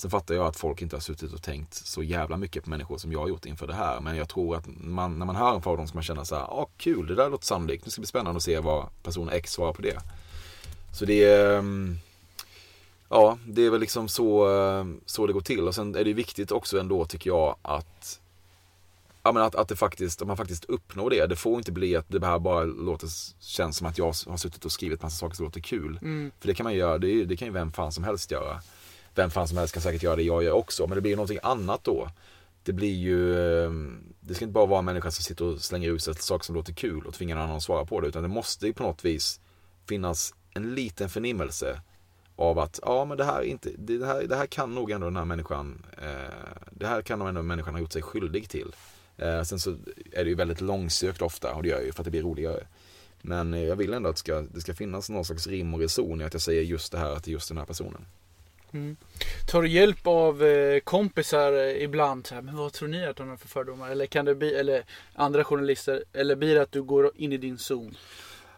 Sen 0.00 0.10
fattar 0.10 0.34
jag 0.34 0.46
att 0.46 0.56
folk 0.56 0.82
inte 0.82 0.96
har 0.96 1.00
suttit 1.00 1.32
och 1.32 1.42
tänkt 1.42 1.74
så 1.74 2.02
jävla 2.02 2.36
mycket 2.36 2.64
på 2.64 2.70
människor 2.70 2.98
som 2.98 3.12
jag 3.12 3.20
har 3.20 3.28
gjort 3.28 3.46
inför 3.46 3.66
det 3.66 3.74
här. 3.74 4.00
Men 4.00 4.16
jag 4.16 4.28
tror 4.28 4.56
att 4.56 4.64
man, 4.66 5.18
när 5.18 5.26
man 5.26 5.36
hör 5.36 5.54
en 5.54 5.62
fördom 5.62 5.86
ska 5.86 5.96
man 5.96 6.02
känna 6.02 6.24
så 6.24 6.34
här, 6.34 6.42
ah, 6.42 6.68
kul, 6.76 7.06
det 7.06 7.14
där 7.14 7.30
låter 7.30 7.46
sannolikt. 7.46 7.84
Nu 7.84 7.90
ska 7.90 7.98
det 7.98 8.02
bli 8.02 8.06
spännande 8.06 8.36
att 8.36 8.42
se 8.42 8.58
vad 8.58 8.86
person 9.02 9.28
X 9.28 9.52
svarar 9.52 9.72
på 9.72 9.82
det. 9.82 9.98
Så 10.92 11.04
det 11.04 11.24
är, 11.24 11.58
ehm, 11.58 11.98
ja, 13.08 13.38
det 13.46 13.62
är 13.62 13.70
väl 13.70 13.80
liksom 13.80 14.08
så, 14.08 14.50
eh, 14.50 14.84
så 15.06 15.26
det 15.26 15.32
går 15.32 15.40
till. 15.40 15.68
Och 15.68 15.74
sen 15.74 15.94
är 15.94 16.04
det 16.04 16.12
viktigt 16.12 16.52
också 16.52 16.80
ändå 16.80 17.04
tycker 17.04 17.30
jag 17.30 17.56
att 17.62 18.20
Ja, 19.22 19.32
men 19.32 19.42
att, 19.42 19.54
att, 19.54 19.68
det 19.68 19.76
faktiskt, 19.76 20.22
att 20.22 20.28
man 20.28 20.36
faktiskt 20.36 20.64
uppnår 20.64 21.10
det. 21.10 21.26
Det 21.26 21.36
får 21.36 21.58
inte 21.58 21.72
bli 21.72 21.96
att 21.96 22.08
det 22.08 22.26
här 22.26 22.38
bara 22.38 22.64
låter, 22.64 23.08
känns 23.40 23.76
som 23.76 23.86
att 23.86 23.98
jag 23.98 24.06
har 24.06 24.36
suttit 24.36 24.64
och 24.64 24.72
skrivit 24.72 25.02
massa 25.02 25.16
saker 25.16 25.36
som 25.36 25.44
låter 25.44 25.60
kul. 25.60 25.98
Mm. 26.02 26.30
För 26.40 26.48
det 26.48 26.54
kan 26.54 26.64
man 26.64 26.74
göra, 26.74 26.98
det, 26.98 27.24
det 27.24 27.36
kan 27.36 27.48
ju 27.48 27.52
vem 27.52 27.72
fan 27.72 27.92
som 27.92 28.04
helst 28.04 28.30
göra. 28.30 28.60
Vem 29.14 29.30
fan 29.30 29.48
som 29.48 29.58
helst 29.58 29.74
kan 29.74 29.82
säkert 29.82 30.02
göra 30.02 30.16
det 30.16 30.22
jag 30.22 30.42
gör 30.44 30.52
också, 30.52 30.86
men 30.86 30.94
det 30.94 31.00
blir 31.00 31.10
ju 31.10 31.16
någonting 31.16 31.38
annat 31.42 31.84
då. 31.84 32.10
Det 32.62 32.72
blir 32.72 32.94
ju, 32.94 33.40
ehm, 33.64 34.14
det 34.20 34.34
ska 34.34 34.44
inte 34.44 34.52
bara 34.52 34.66
vara 34.66 34.78
en 34.78 34.84
människa 34.84 35.10
som 35.10 35.22
sitter 35.22 35.44
och 35.44 35.60
slänger 35.60 35.90
ut 35.90 36.02
sig 36.02 36.14
saker 36.14 36.44
som 36.44 36.54
låter 36.54 36.72
kul 36.72 37.06
och 37.06 37.14
tvingar 37.14 37.36
någon 37.36 37.44
annan 37.44 37.56
att 37.56 37.62
svara 37.62 37.84
på 37.84 38.00
det, 38.00 38.08
utan 38.08 38.22
det 38.22 38.28
måste 38.28 38.66
ju 38.66 38.72
på 38.72 38.82
något 38.82 39.04
vis 39.04 39.40
finnas 39.88 40.34
en 40.54 40.74
liten 40.74 41.08
förnimmelse 41.08 41.80
av 42.36 42.58
att, 42.58 42.80
ja 42.82 43.04
men 43.04 43.16
det 43.16 43.24
här, 43.24 43.42
inte, 43.42 43.70
det, 43.78 44.06
här, 44.06 44.22
det 44.22 44.36
här 44.36 44.46
kan 44.46 44.74
nog 44.74 44.90
ändå 44.90 45.06
den 45.06 45.16
här 45.16 45.24
människan, 45.24 45.86
eh, 46.02 46.34
det 46.70 46.86
här 46.86 47.02
kan 47.02 47.18
nog 47.18 47.28
ändå 47.28 47.42
människan 47.42 47.74
ha 47.74 47.80
gjort 47.80 47.92
sig 47.92 48.02
skyldig 48.02 48.48
till. 48.48 48.74
Eh, 49.16 49.42
sen 49.42 49.60
så 49.60 49.70
är 50.12 50.24
det 50.24 50.30
ju 50.30 50.34
väldigt 50.34 50.60
långsökt 50.60 51.22
ofta 51.22 51.54
och 51.54 51.62
det 51.62 51.68
gör 51.68 51.76
jag 51.76 51.86
ju 51.86 51.92
för 51.92 52.00
att 52.00 52.04
det 52.04 52.10
blir 52.10 52.22
roligare. 52.22 52.66
Men 53.22 53.54
eh, 53.54 53.64
jag 53.64 53.76
vill 53.76 53.94
ändå 53.94 54.08
att 54.08 54.16
det 54.16 54.20
ska, 54.20 54.40
det 54.40 54.60
ska 54.60 54.74
finnas 54.74 55.10
någon 55.10 55.24
slags 55.24 55.46
rim 55.46 55.74
och 55.74 55.80
reson 55.80 56.20
i 56.20 56.24
att 56.24 56.32
jag 56.32 56.42
säger 56.42 56.62
just 56.62 56.92
det 56.92 56.98
här 56.98 57.18
till 57.18 57.32
just 57.32 57.48
den 57.48 57.58
här 57.58 57.64
personen. 57.64 58.06
Mm. 58.72 58.96
Tar 59.48 59.62
du 59.62 59.68
hjälp 59.68 60.06
av 60.06 60.42
eh, 60.44 60.80
kompisar 60.80 61.52
eh, 61.52 61.82
ibland? 61.82 62.26
Så 62.26 62.34
här, 62.34 62.42
men 62.42 62.56
vad 62.56 62.72
tror 62.72 62.88
ni 62.88 63.06
att 63.06 63.16
de 63.16 63.28
har 63.28 63.36
för 63.36 63.48
fördomar? 63.48 63.90
Eller 63.90 64.06
kan 64.06 64.24
det 64.24 64.34
bli, 64.34 64.54
eller 64.54 64.84
andra 65.14 65.44
journalister? 65.44 66.04
Eller 66.12 66.36
blir 66.36 66.54
det 66.54 66.62
att 66.62 66.72
du 66.72 66.82
går 66.82 67.10
in 67.16 67.32
i 67.32 67.36
din 67.36 67.58
zon? 67.58 67.96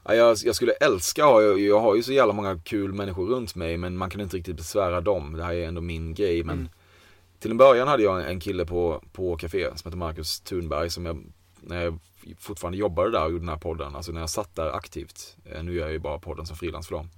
Ja, 0.04 0.14
jag, 0.14 0.36
jag 0.44 0.54
skulle 0.56 0.72
älska, 0.72 1.24
ha- 1.24 1.42
jag, 1.42 1.60
jag 1.60 1.80
har 1.80 1.96
ju 1.96 2.02
så 2.02 2.12
jävla 2.12 2.32
många 2.32 2.58
kul 2.64 2.92
människor 2.92 3.26
runt 3.26 3.54
mig 3.54 3.76
men 3.76 3.96
man 3.96 4.10
kan 4.10 4.20
inte 4.20 4.36
riktigt 4.36 4.56
besvära 4.56 5.00
dem. 5.00 5.32
Det 5.32 5.44
här 5.44 5.54
är 5.54 5.66
ändå 5.68 5.80
min 5.80 6.14
grej. 6.14 6.44
Men 6.44 6.56
Mm. 6.58 6.68
till 7.38 7.50
en 7.50 7.56
början 7.56 7.88
hade 7.88 8.02
jag 8.02 8.30
en 8.30 8.40
kille 8.40 8.66
på, 8.66 9.02
på 9.12 9.36
café 9.36 9.64
som 9.76 9.88
heter 9.88 9.96
Marcus 9.98 10.40
Thunberg 10.40 10.90
som 10.90 11.06
jag, 11.06 11.24
när 11.60 11.82
jag 11.84 11.98
fortfarande 12.38 12.78
jobbade 12.78 13.10
där 13.10 13.24
och 13.24 13.30
gjorde 13.30 13.42
den 13.42 13.48
här 13.48 13.56
podden, 13.56 13.96
alltså 13.96 14.12
när 14.12 14.20
jag 14.20 14.30
satt 14.30 14.54
där 14.54 14.70
aktivt, 14.76 15.36
eh, 15.44 15.62
nu 15.62 15.74
gör 15.74 15.82
jag 15.84 15.92
ju 15.92 15.98
bara 15.98 16.18
podden 16.18 16.46
som 16.46 16.56
frilans 16.56 16.88
för 16.88 16.94
dem. 16.94 17.10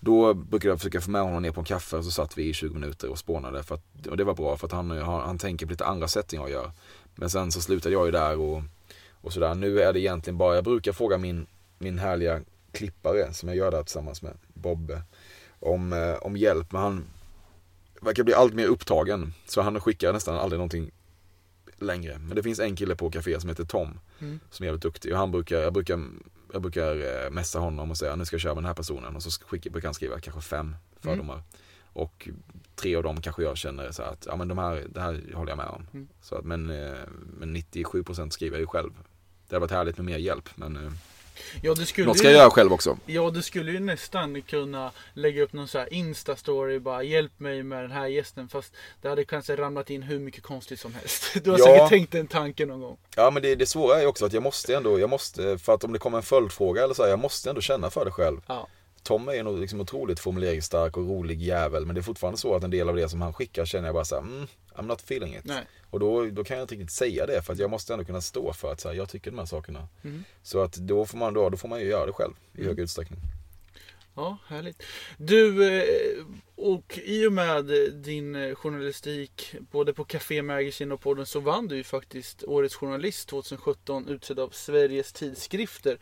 Då 0.00 0.34
brukade 0.34 0.72
jag 0.72 0.78
försöka 0.78 1.00
få 1.00 1.10
med 1.10 1.22
honom 1.22 1.42
ner 1.42 1.50
på 1.50 1.60
en 1.60 1.64
kaffe 1.64 1.96
och 1.96 2.04
så 2.04 2.10
satt 2.10 2.38
vi 2.38 2.48
i 2.48 2.52
20 2.52 2.74
minuter 2.74 3.10
och 3.10 3.18
spånade. 3.18 3.62
För 3.62 3.74
att, 3.74 4.06
och 4.06 4.16
det 4.16 4.24
var 4.24 4.34
bra 4.34 4.56
för 4.56 4.66
att 4.66 4.72
han, 4.72 4.90
han, 4.90 5.20
han 5.20 5.38
tänker 5.38 5.66
på 5.66 5.70
lite 5.70 5.84
andra 5.84 6.08
sätt 6.08 6.32
än 6.32 6.40
jag 6.40 6.50
gör. 6.50 6.70
Men 7.14 7.30
sen 7.30 7.52
så 7.52 7.60
slutade 7.60 7.92
jag 7.92 8.06
ju 8.06 8.12
där 8.12 8.38
och, 8.38 8.62
och 9.20 9.32
sådär. 9.32 9.54
Nu 9.54 9.80
är 9.80 9.92
det 9.92 10.00
egentligen 10.00 10.38
bara, 10.38 10.54
jag 10.54 10.64
brukar 10.64 10.92
fråga 10.92 11.18
min, 11.18 11.46
min 11.78 11.98
härliga 11.98 12.40
klippare 12.72 13.32
som 13.32 13.48
jag 13.48 13.58
gör 13.58 13.70
där 13.70 13.82
tillsammans 13.82 14.22
med 14.22 14.32
Bobbe 14.54 15.02
om, 15.60 15.92
eh, 15.92 16.14
om 16.14 16.36
hjälp. 16.36 16.72
Men 16.72 16.82
han 16.82 17.04
verkar 18.00 18.24
bli 18.24 18.34
allt 18.34 18.54
mer 18.54 18.66
upptagen. 18.66 19.34
Så 19.46 19.60
han 19.60 19.80
skickar 19.80 20.12
nästan 20.12 20.36
aldrig 20.36 20.58
någonting 20.58 20.90
längre. 21.78 22.18
Men 22.18 22.36
det 22.36 22.42
finns 22.42 22.60
en 22.60 22.76
kille 22.76 22.96
på 22.96 23.10
café 23.10 23.40
som 23.40 23.48
heter 23.48 23.64
Tom. 23.64 24.00
Mm. 24.18 24.40
Som 24.50 24.64
är 24.64 24.66
jävligt 24.66 24.82
duktig. 24.82 25.12
Och 25.12 25.18
han 25.18 25.30
brukar, 25.30 25.60
jag 25.60 25.72
brukar, 25.72 26.00
jag 26.52 26.62
brukar 26.62 27.24
eh, 27.24 27.30
messa 27.30 27.58
honom 27.58 27.90
och 27.90 27.96
säga 27.96 28.16
nu 28.16 28.24
ska 28.24 28.34
jag 28.34 28.40
köra 28.40 28.54
med 28.54 28.62
den 28.62 28.68
här 28.68 28.74
personen. 28.74 29.16
Och 29.16 29.22
så 29.22 29.30
skickar, 29.30 29.70
brukar 29.70 29.88
han 29.88 29.94
skriva 29.94 30.20
kanske 30.20 30.40
fem 30.40 30.76
fördomar. 31.00 31.42
Och 31.92 32.28
tre 32.74 32.96
av 32.96 33.02
dem 33.02 33.20
kanske 33.20 33.42
jag 33.42 33.56
känner 33.56 33.90
så 33.90 34.02
att 34.02 34.26
ja, 34.26 34.36
men 34.36 34.48
de 34.48 34.58
här, 34.58 34.86
det 34.88 35.00
här 35.00 35.32
håller 35.34 35.50
jag 35.50 35.56
med 35.56 35.66
om. 35.66 35.86
Mm. 35.92 36.08
Så 36.20 36.34
att, 36.34 36.44
men, 36.44 36.70
eh, 36.70 36.98
men 37.38 37.56
97% 37.56 38.30
skriver 38.30 38.56
jag 38.56 38.60
ju 38.60 38.66
själv. 38.66 38.90
Det 39.48 39.54
hade 39.54 39.60
varit 39.60 39.70
härligt 39.70 39.96
med 39.96 40.06
mer 40.06 40.18
hjälp. 40.18 40.48
Men 40.54 40.76
eh, 40.76 40.92
Ja, 41.62 41.74
du 41.74 41.86
skulle 41.86 42.06
något 42.06 42.18
ska 42.18 42.26
ju- 42.28 42.32
jag 42.34 42.40
göra 42.40 42.50
själv 42.50 42.72
också. 42.72 42.98
Ja, 43.06 43.30
du 43.30 43.42
skulle 43.42 43.72
ju 43.72 43.80
nästan 43.80 44.42
kunna 44.42 44.92
lägga 45.14 45.42
upp 45.42 45.52
någon 45.52 45.68
så 45.68 45.78
här 45.78 45.88
Insta-story 45.92 46.78
bara 46.78 47.02
hjälp 47.02 47.40
mig 47.40 47.62
med 47.62 47.82
den 47.84 47.90
här 47.90 48.06
gästen. 48.06 48.48
Fast 48.48 48.72
det 49.02 49.08
hade 49.08 49.24
kanske 49.24 49.56
ramlat 49.56 49.90
in 49.90 50.02
hur 50.02 50.18
mycket 50.18 50.42
konstigt 50.42 50.80
som 50.80 50.94
helst. 50.94 51.24
Du 51.44 51.50
har 51.50 51.58
Ja. 51.58 51.64
säkert 51.64 51.88
tänkt 51.88 52.12
den 52.12 52.26
tanken 52.26 52.68
någon 52.68 52.80
gång. 52.80 52.96
Ja 53.16 53.30
men 53.30 53.42
det, 53.42 53.54
det 53.54 53.66
svåra 53.66 53.96
är 53.96 54.00
ju 54.00 54.06
också 54.06 54.26
att 54.26 54.32
jag 54.32 54.42
måste 54.42 54.76
ändå, 54.76 55.00
jag 55.00 55.10
måste, 55.10 55.58
för 55.58 55.74
att 55.74 55.84
om 55.84 55.92
det 55.92 55.98
kommer 55.98 56.16
en 56.18 56.22
följdfråga 56.22 56.84
eller 56.84 56.94
så 56.94 57.02
här, 57.02 57.10
jag 57.10 57.18
måste 57.18 57.48
ändå 57.50 57.60
känna 57.60 57.90
för 57.90 58.04
det 58.04 58.10
själv. 58.10 58.40
Ja. 58.46 58.68
Tom 59.06 59.28
är 59.28 59.42
nog 59.42 59.58
liksom 59.58 59.80
otroligt 59.80 60.20
formuleringsstark 60.20 60.96
och 60.96 61.08
rolig 61.08 61.42
jävel 61.42 61.86
men 61.86 61.94
det 61.94 62.00
är 62.00 62.02
fortfarande 62.02 62.38
så 62.38 62.54
att 62.54 62.64
en 62.64 62.70
del 62.70 62.88
av 62.88 62.96
det 62.96 63.08
som 63.08 63.20
han 63.20 63.32
skickar 63.32 63.64
känner 63.64 63.88
jag 63.88 63.94
bara 63.94 64.04
såhär, 64.04 64.22
mm, 64.22 64.46
I'm 64.74 64.86
not 64.86 65.00
feeling 65.00 65.36
it. 65.36 65.44
Nej. 65.44 65.64
Och 65.90 66.00
då, 66.00 66.24
då 66.24 66.44
kan 66.44 66.56
jag 66.56 66.64
inte 66.64 66.74
riktigt 66.74 66.90
säga 66.90 67.26
det 67.26 67.42
för 67.42 67.52
att 67.52 67.58
jag 67.58 67.70
måste 67.70 67.92
ändå 67.92 68.04
kunna 68.04 68.20
stå 68.20 68.52
för 68.52 68.72
att 68.72 68.80
så 68.80 68.88
här, 68.88 68.96
jag 68.96 69.08
tycker 69.08 69.30
de 69.30 69.38
här 69.38 69.46
sakerna. 69.46 69.88
Mm. 70.04 70.24
Så 70.42 70.62
att 70.62 70.72
då 70.72 71.06
får 71.06 71.18
man, 71.18 71.34
då, 71.34 71.48
då 71.48 71.56
får 71.56 71.68
man 71.68 71.80
ju 71.80 71.86
göra 71.86 72.06
det 72.06 72.12
själv 72.12 72.32
i 72.52 72.64
hög 72.64 72.78
utsträckning. 72.78 73.20
Ja, 74.14 74.38
härligt. 74.46 74.82
Du, 75.16 75.64
eh, 75.64 76.24
och 76.56 76.98
i 77.04 77.26
och 77.26 77.32
med 77.32 77.64
din 77.94 78.36
eh, 78.36 78.54
journalistik 78.54 79.54
både 79.70 79.92
på 79.94 80.04
Café 80.04 80.42
Magazine 80.42 80.94
och 80.94 81.00
podden 81.00 81.26
så 81.26 81.40
vann 81.40 81.68
du 81.68 81.76
ju 81.76 81.84
faktiskt 81.84 82.44
Årets 82.44 82.74
Journalist 82.74 83.28
2017 83.28 84.08
utsedd 84.08 84.40
av 84.40 84.50
Sveriges 84.50 85.12
Tidskrifter. 85.12 85.98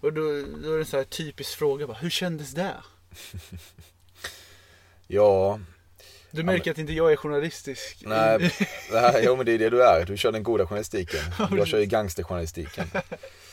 Och 0.00 0.12
då, 0.12 0.22
då 0.62 0.72
är 0.72 0.74
det 0.74 0.78
en 0.78 0.86
så 0.86 0.96
här 0.96 1.04
typisk 1.04 1.58
fråga 1.58 1.86
bara, 1.86 1.96
hur 1.96 2.10
kändes 2.10 2.52
det? 2.52 2.74
Ja, 5.06 5.60
Du 6.30 6.42
märker 6.42 6.70
att 6.70 6.78
inte 6.78 6.92
jag 6.92 7.12
är 7.12 7.16
journalistisk. 7.16 8.02
nej, 8.06 8.50
här, 8.90 9.22
jo 9.24 9.36
men 9.36 9.46
det 9.46 9.52
är 9.52 9.58
det 9.58 9.70
du 9.70 9.82
är. 9.82 10.04
Du 10.06 10.16
kör 10.16 10.32
den 10.32 10.42
goda 10.42 10.66
journalistiken. 10.66 11.20
Jag 11.56 11.68
kör 11.68 11.78
ju 11.78 11.86
gangsterjournalistiken. 11.86 12.86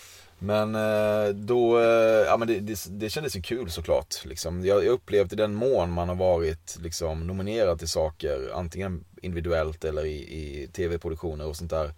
Men 0.43 0.75
eh, 0.75 1.30
då, 1.36 1.80
eh, 1.80 2.25
ja 2.25 2.38
men 2.38 2.47
det, 2.47 2.60
det, 2.60 2.86
det 2.89 3.10
kändes 3.10 3.36
ju 3.36 3.41
kul 3.41 3.71
såklart. 3.71 4.25
Liksom. 4.25 4.65
Jag, 4.65 4.86
jag 4.86 4.91
upplevde 4.91 5.36
i 5.36 5.38
den 5.38 5.56
mån 5.56 5.91
man 5.91 6.10
har 6.10 6.15
varit 6.15 6.77
liksom, 6.82 7.27
nominerad 7.27 7.80
till 7.80 7.88
saker, 7.88 8.51
antingen 8.54 9.06
individuellt 9.21 9.86
eller 9.86 10.06
i, 10.06 10.17
i 10.17 10.67
tv-produktioner 10.67 11.47
och 11.47 11.56
sånt 11.56 11.69
där. 11.69 11.93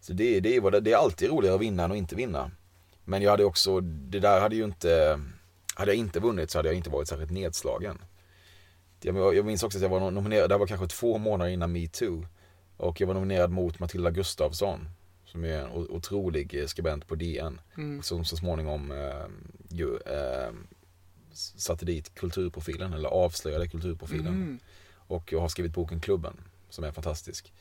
Så 0.00 0.12
det, 0.12 0.40
det, 0.40 0.56
är 0.56 0.70
det, 0.70 0.80
det 0.80 0.92
är 0.92 0.96
alltid 0.96 1.30
roligare 1.30 1.54
att 1.54 1.60
vinna 1.60 1.84
än 1.84 1.90
att 1.90 1.96
inte 1.96 2.16
vinna. 2.16 2.50
Men 3.04 3.22
jag 3.22 3.30
hade 3.30 3.44
också, 3.44 3.80
det 3.80 4.20
där 4.20 4.40
hade 4.40 4.56
ju 4.56 4.64
inte, 4.64 5.20
hade 5.74 5.90
jag 5.90 5.98
inte 5.98 6.20
vunnit 6.20 6.50
så 6.50 6.58
hade 6.58 6.68
jag 6.68 6.76
inte 6.76 6.90
varit 6.90 7.08
särskilt 7.08 7.30
nedslagen. 7.30 7.98
Jag, 9.00 9.36
jag 9.36 9.44
minns 9.44 9.62
också 9.62 9.78
att 9.78 9.82
jag 9.82 9.88
var 9.88 10.10
nominerad, 10.10 10.50
det 10.50 10.54
här 10.54 10.58
var 10.58 10.66
kanske 10.66 10.86
två 10.86 11.18
månader 11.18 11.50
innan 11.50 11.72
metoo. 11.72 12.26
Och 12.76 13.00
jag 13.00 13.06
var 13.06 13.14
nominerad 13.14 13.50
mot 13.50 13.78
Matilda 13.78 14.10
Gustafsson. 14.10 14.88
Som 15.34 15.44
är 15.44 15.58
en 15.58 15.70
otrolig 15.72 16.54
eh, 16.54 16.66
skribent 16.66 17.06
på 17.06 17.14
DN. 17.14 17.60
Mm. 17.76 18.02
Som 18.02 18.24
så 18.24 18.36
småningom 18.36 18.90
eh, 18.90 19.26
ju, 19.68 19.96
eh, 19.96 20.52
satte 21.32 21.84
dit 21.84 22.14
kulturprofilen, 22.14 22.92
eller 22.92 23.08
avslöjade 23.08 23.68
kulturprofilen. 23.68 24.26
Mm. 24.26 24.58
Och 24.94 25.32
jag 25.32 25.40
har 25.40 25.48
skrivit 25.48 25.74
boken 25.74 26.00
Klubben, 26.00 26.36
som 26.70 26.84
är 26.84 26.92
fantastisk. 26.92 27.52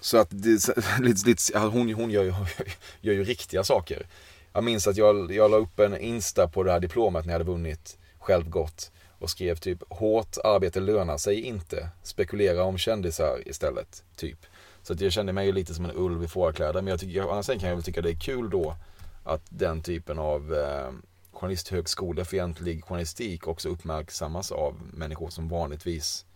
Så 0.00 0.18
att 0.18 0.28
det, 0.30 0.76
lite, 1.00 1.58
hon, 1.58 1.94
hon 1.94 2.10
gör, 2.10 2.24
ju, 2.24 2.32
gör 3.00 3.14
ju 3.14 3.24
riktiga 3.24 3.64
saker. 3.64 4.06
Jag 4.52 4.64
minns 4.64 4.86
att 4.86 4.96
jag, 4.96 5.32
jag 5.32 5.50
la 5.50 5.56
upp 5.56 5.80
en 5.80 5.96
Insta 5.96 6.48
på 6.48 6.62
det 6.62 6.72
här 6.72 6.80
diplomet 6.80 7.26
när 7.26 7.32
jag 7.32 7.38
hade 7.38 7.50
vunnit 7.50 7.98
självgott. 8.18 8.92
Och 9.18 9.30
skrev 9.30 9.56
typ 9.56 9.82
hårt 9.88 10.36
arbete 10.44 10.80
lönar 10.80 11.18
sig 11.18 11.40
inte. 11.40 11.88
Spekulera 12.02 12.64
om 12.64 12.78
kändisar 12.78 13.48
istället. 13.48 14.04
Typ. 14.16 14.46
Så 14.82 14.92
att 14.92 15.00
jag 15.00 15.12
kände 15.12 15.32
mig 15.32 15.46
ju 15.46 15.52
lite 15.52 15.74
som 15.74 15.84
en 15.84 15.96
ulv 15.96 16.24
i 16.24 16.28
fårakläder. 16.28 16.82
Men 16.82 16.86
jag 16.86 17.00
tycker, 17.00 17.32
annars 17.32 17.46
kan 17.46 17.68
jag 17.68 17.74
väl 17.74 17.82
tycka 17.82 18.02
det 18.02 18.10
är 18.10 18.20
kul 18.20 18.50
då 18.50 18.76
att 19.24 19.42
den 19.48 19.82
typen 19.82 20.18
av 20.18 20.54
eh, 20.54 20.90
journalisthögskolefientlig 21.32 22.84
journalistik 22.84 23.48
också 23.48 23.68
uppmärksammas 23.68 24.52
av 24.52 24.76
människor 24.92 25.30
som 25.30 25.48
vanligtvis 25.48 26.26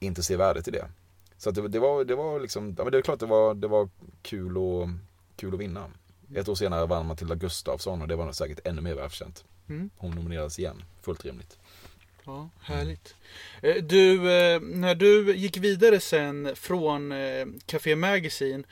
inte 0.00 0.22
ser 0.22 0.36
värdet 0.36 0.68
i 0.68 0.70
det. 0.70 0.88
Så 1.36 1.50
det, 1.50 1.68
det 1.68 1.78
var, 1.78 2.04
det 2.04 2.14
var 2.14 2.40
liksom, 2.40 2.74
ja 2.78 2.84
men 2.84 2.92
det 2.92 2.98
är 2.98 3.02
klart 3.02 3.20
det 3.20 3.26
var, 3.26 3.54
det 3.54 3.68
var 3.68 3.88
kul, 4.22 4.58
och, 4.58 4.88
kul 5.36 5.54
att 5.54 5.60
vinna. 5.60 5.90
Ett 6.34 6.48
år 6.48 6.54
senare 6.54 6.86
vann 6.86 7.06
Matilda 7.06 7.34
Gustafsson 7.34 8.02
och 8.02 8.08
det 8.08 8.16
var 8.16 8.24
nog 8.24 8.34
säkert 8.34 8.66
ännu 8.66 8.80
mer 8.80 8.94
välförtjänt. 8.94 9.44
Mm. 9.68 9.90
Hon 9.96 10.10
nominerades 10.10 10.58
igen, 10.58 10.82
fullt 11.02 11.24
rimligt. 11.24 11.58
Ja, 12.28 12.48
härligt. 12.62 13.14
Eh, 13.62 13.74
Du, 13.76 14.32
eh, 14.32 14.60
när 14.60 14.94
du 14.94 15.36
gick 15.36 15.56
vidare 15.56 16.00
sen 16.00 16.56
från 16.56 17.12
eh, 17.12 17.46
Café 17.66 17.96
Magazine. 17.96 18.64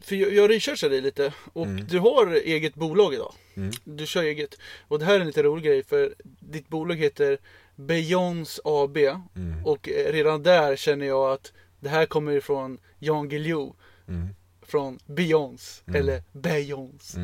För 0.00 0.14
jag 0.16 0.50
researchade 0.50 0.94
dig 0.94 1.00
lite 1.00 1.32
och 1.52 1.66
Mm. 1.66 1.86
du 1.86 1.98
har 1.98 2.26
eget 2.34 2.74
bolag 2.74 3.14
idag. 3.14 3.34
Mm. 3.56 3.70
Du 3.84 4.06
kör 4.06 4.22
eget. 4.22 4.54
Och 4.88 4.98
det 4.98 5.04
här 5.04 5.14
är 5.14 5.20
en 5.20 5.26
lite 5.26 5.42
rolig 5.42 5.64
grej 5.64 5.82
för 5.82 6.14
ditt 6.40 6.68
bolag 6.68 6.96
heter 6.96 7.38
Beyonds 7.76 8.60
AB. 8.64 8.96
Mm. 8.96 9.66
Och 9.66 9.88
redan 9.88 10.42
där 10.42 10.76
känner 10.76 11.06
jag 11.06 11.32
att 11.32 11.52
det 11.80 11.88
här 11.88 12.06
kommer 12.06 12.32
ifrån 12.32 12.78
Jan 12.98 13.28
Guillou. 13.28 13.74
Mm. 14.08 14.28
Från 14.62 14.98
Beyoncé 15.06 15.82
Mm. 15.88 16.00
eller 16.00 16.22
Beyoncé. 16.32 17.18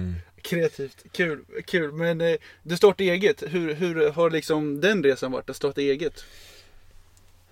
Mm. 0.52 0.60
Kreativt, 0.60 1.04
kul, 1.12 1.44
kul. 1.64 1.92
Men 1.92 2.20
eh, 2.20 2.36
du 2.62 2.76
startade 2.76 3.10
eget. 3.10 3.42
Hur, 3.42 3.74
hur 3.74 4.10
har 4.10 4.30
liksom 4.30 4.80
den 4.80 5.02
resan 5.02 5.32
varit 5.32 5.50
att 5.50 5.56
starta 5.56 5.80
eget? 5.80 6.24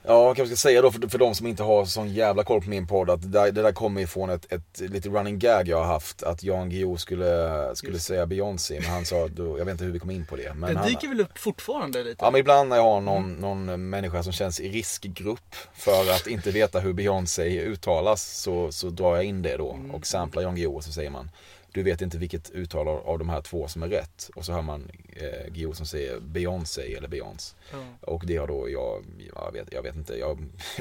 Ja, 0.04 0.26
jag 0.26 0.36
kanske 0.36 0.56
ska 0.56 0.68
säga 0.68 0.82
då 0.82 0.90
för, 0.90 1.08
för 1.08 1.18
de 1.18 1.34
som 1.34 1.46
inte 1.46 1.62
har 1.62 1.84
sån 1.84 2.14
jävla 2.14 2.44
koll 2.44 2.62
på 2.62 2.68
min 2.68 2.86
podd 2.86 3.10
att 3.10 3.22
det 3.22 3.28
där, 3.28 3.52
det 3.52 3.62
där 3.62 3.72
kommer 3.72 4.00
ifrån 4.00 4.30
ett, 4.30 4.52
ett 4.52 4.80
lite 4.80 5.08
running 5.08 5.38
gag 5.38 5.68
jag 5.68 5.76
har 5.76 5.84
haft. 5.84 6.22
Att 6.22 6.42
Jan 6.42 6.70
Guillou 6.70 6.96
skulle, 6.96 7.70
skulle 7.74 7.92
Just. 7.92 8.06
säga 8.06 8.26
Beyoncé, 8.26 8.80
men 8.80 8.90
han 8.90 9.04
sa, 9.04 9.28
då, 9.28 9.58
jag 9.58 9.64
vet 9.64 9.72
inte 9.72 9.84
hur 9.84 9.92
vi 9.92 9.98
kom 9.98 10.10
in 10.10 10.26
på 10.26 10.36
det. 10.36 10.54
Men 10.54 10.76
han, 10.76 10.88
dyker 10.88 11.08
väl 11.08 11.20
upp 11.20 11.38
fortfarande 11.38 12.04
lite? 12.04 12.24
Ja 12.24 12.30
men 12.30 12.40
ibland 12.40 12.68
när 12.68 12.76
jag 12.76 12.82
har 12.82 13.00
någon, 13.00 13.34
någon 13.34 13.90
människa 13.90 14.22
som 14.22 14.32
känns 14.32 14.60
i 14.60 14.68
riskgrupp 14.68 15.54
för 15.74 16.10
att 16.10 16.26
inte 16.26 16.50
veta 16.50 16.80
hur 16.80 16.92
Beyoncé 16.92 17.60
uttalas 17.60 18.40
så, 18.40 18.72
så 18.72 18.90
drar 18.90 19.16
jag 19.16 19.24
in 19.24 19.42
det 19.42 19.56
då 19.56 19.78
och 19.92 20.06
samplar 20.06 20.42
Jan 20.42 20.54
Guillou 20.54 20.74
och 20.74 20.84
så 20.84 20.92
säger 20.92 21.10
man 21.10 21.30
Du 21.72 21.82
vet 21.82 22.00
inte 22.00 22.18
vilket 22.18 22.50
uttal 22.50 22.88
av 22.88 23.18
de 23.18 23.28
här 23.28 23.40
två 23.40 23.68
som 23.68 23.82
är 23.82 23.88
rätt 23.88 24.30
och 24.34 24.44
så 24.44 24.52
hör 24.52 24.62
man 24.62 24.90
eh, 25.16 25.52
Guillou 25.52 25.72
som 25.72 25.86
säger 25.86 26.20
Beyoncé 26.20 26.94
eller 26.94 27.08
Beyoncé 27.08 27.56
Ja. 27.72 27.78
och 28.00 28.26
det 28.26 28.36
har 28.36 28.46
då 28.46 28.70
jag, 28.70 29.04
jag 29.34 29.52
vet, 29.52 29.72
jag 29.72 29.82
vet 29.82 29.96
inte, 29.96 30.18
jag, 30.18 30.38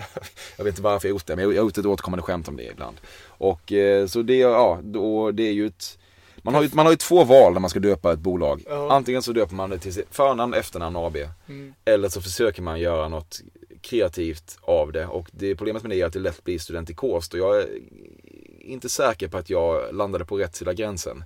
jag 0.57 0.63
vet 0.63 0.71
inte 0.71 0.81
varför 0.81 1.07
jag 1.07 1.13
gjort 1.13 1.25
det 1.25 1.35
men 1.35 1.45
jag 1.45 1.49
har 1.49 1.65
gjort 1.65 1.77
ett 1.77 1.85
återkommande 1.85 2.23
skämt 2.23 2.47
om 2.47 2.57
det 2.57 2.63
ibland. 2.63 2.97
Och 3.25 3.71
eh, 3.71 4.07
så 4.07 4.21
det, 4.21 4.37
ja, 4.37 4.79
då, 4.83 5.31
det 5.31 5.43
är 5.43 5.53
ju 5.53 5.67
ett 5.67 5.97
man 6.43 6.55
har, 6.55 6.63
ju, 6.63 6.69
man 6.73 6.85
har 6.85 6.93
ju 6.93 6.97
två 6.97 7.23
val 7.23 7.53
när 7.53 7.59
man 7.59 7.69
ska 7.69 7.79
döpa 7.79 8.13
ett 8.13 8.19
bolag. 8.19 8.61
Ja. 8.69 8.91
Antingen 8.91 9.21
så 9.21 9.31
döper 9.31 9.55
man 9.55 9.69
det 9.69 9.79
till 9.79 10.03
förnamn, 10.11 10.53
efternamn 10.53 10.95
AB. 10.95 11.17
Mm. 11.47 11.73
Eller 11.85 12.09
så 12.09 12.21
försöker 12.21 12.61
man 12.61 12.79
göra 12.79 13.07
något 13.07 13.41
kreativt 13.81 14.57
av 14.61 14.91
det. 14.91 15.05
Och 15.05 15.27
det 15.31 15.55
problemet 15.55 15.83
med 15.83 15.91
det 15.91 16.01
är 16.01 16.05
att 16.05 16.13
det 16.13 16.19
lätt 16.19 16.43
blir 16.43 16.59
studentikost. 16.59 17.33
Och 17.33 17.39
jag 17.39 17.65
inte 18.61 18.89
säker 18.89 19.27
på 19.27 19.37
att 19.37 19.49
jag 19.49 19.95
landade 19.95 20.25
på 20.25 20.37
rätt 20.37 20.55
sida 20.55 20.73
gränsen 20.73 21.23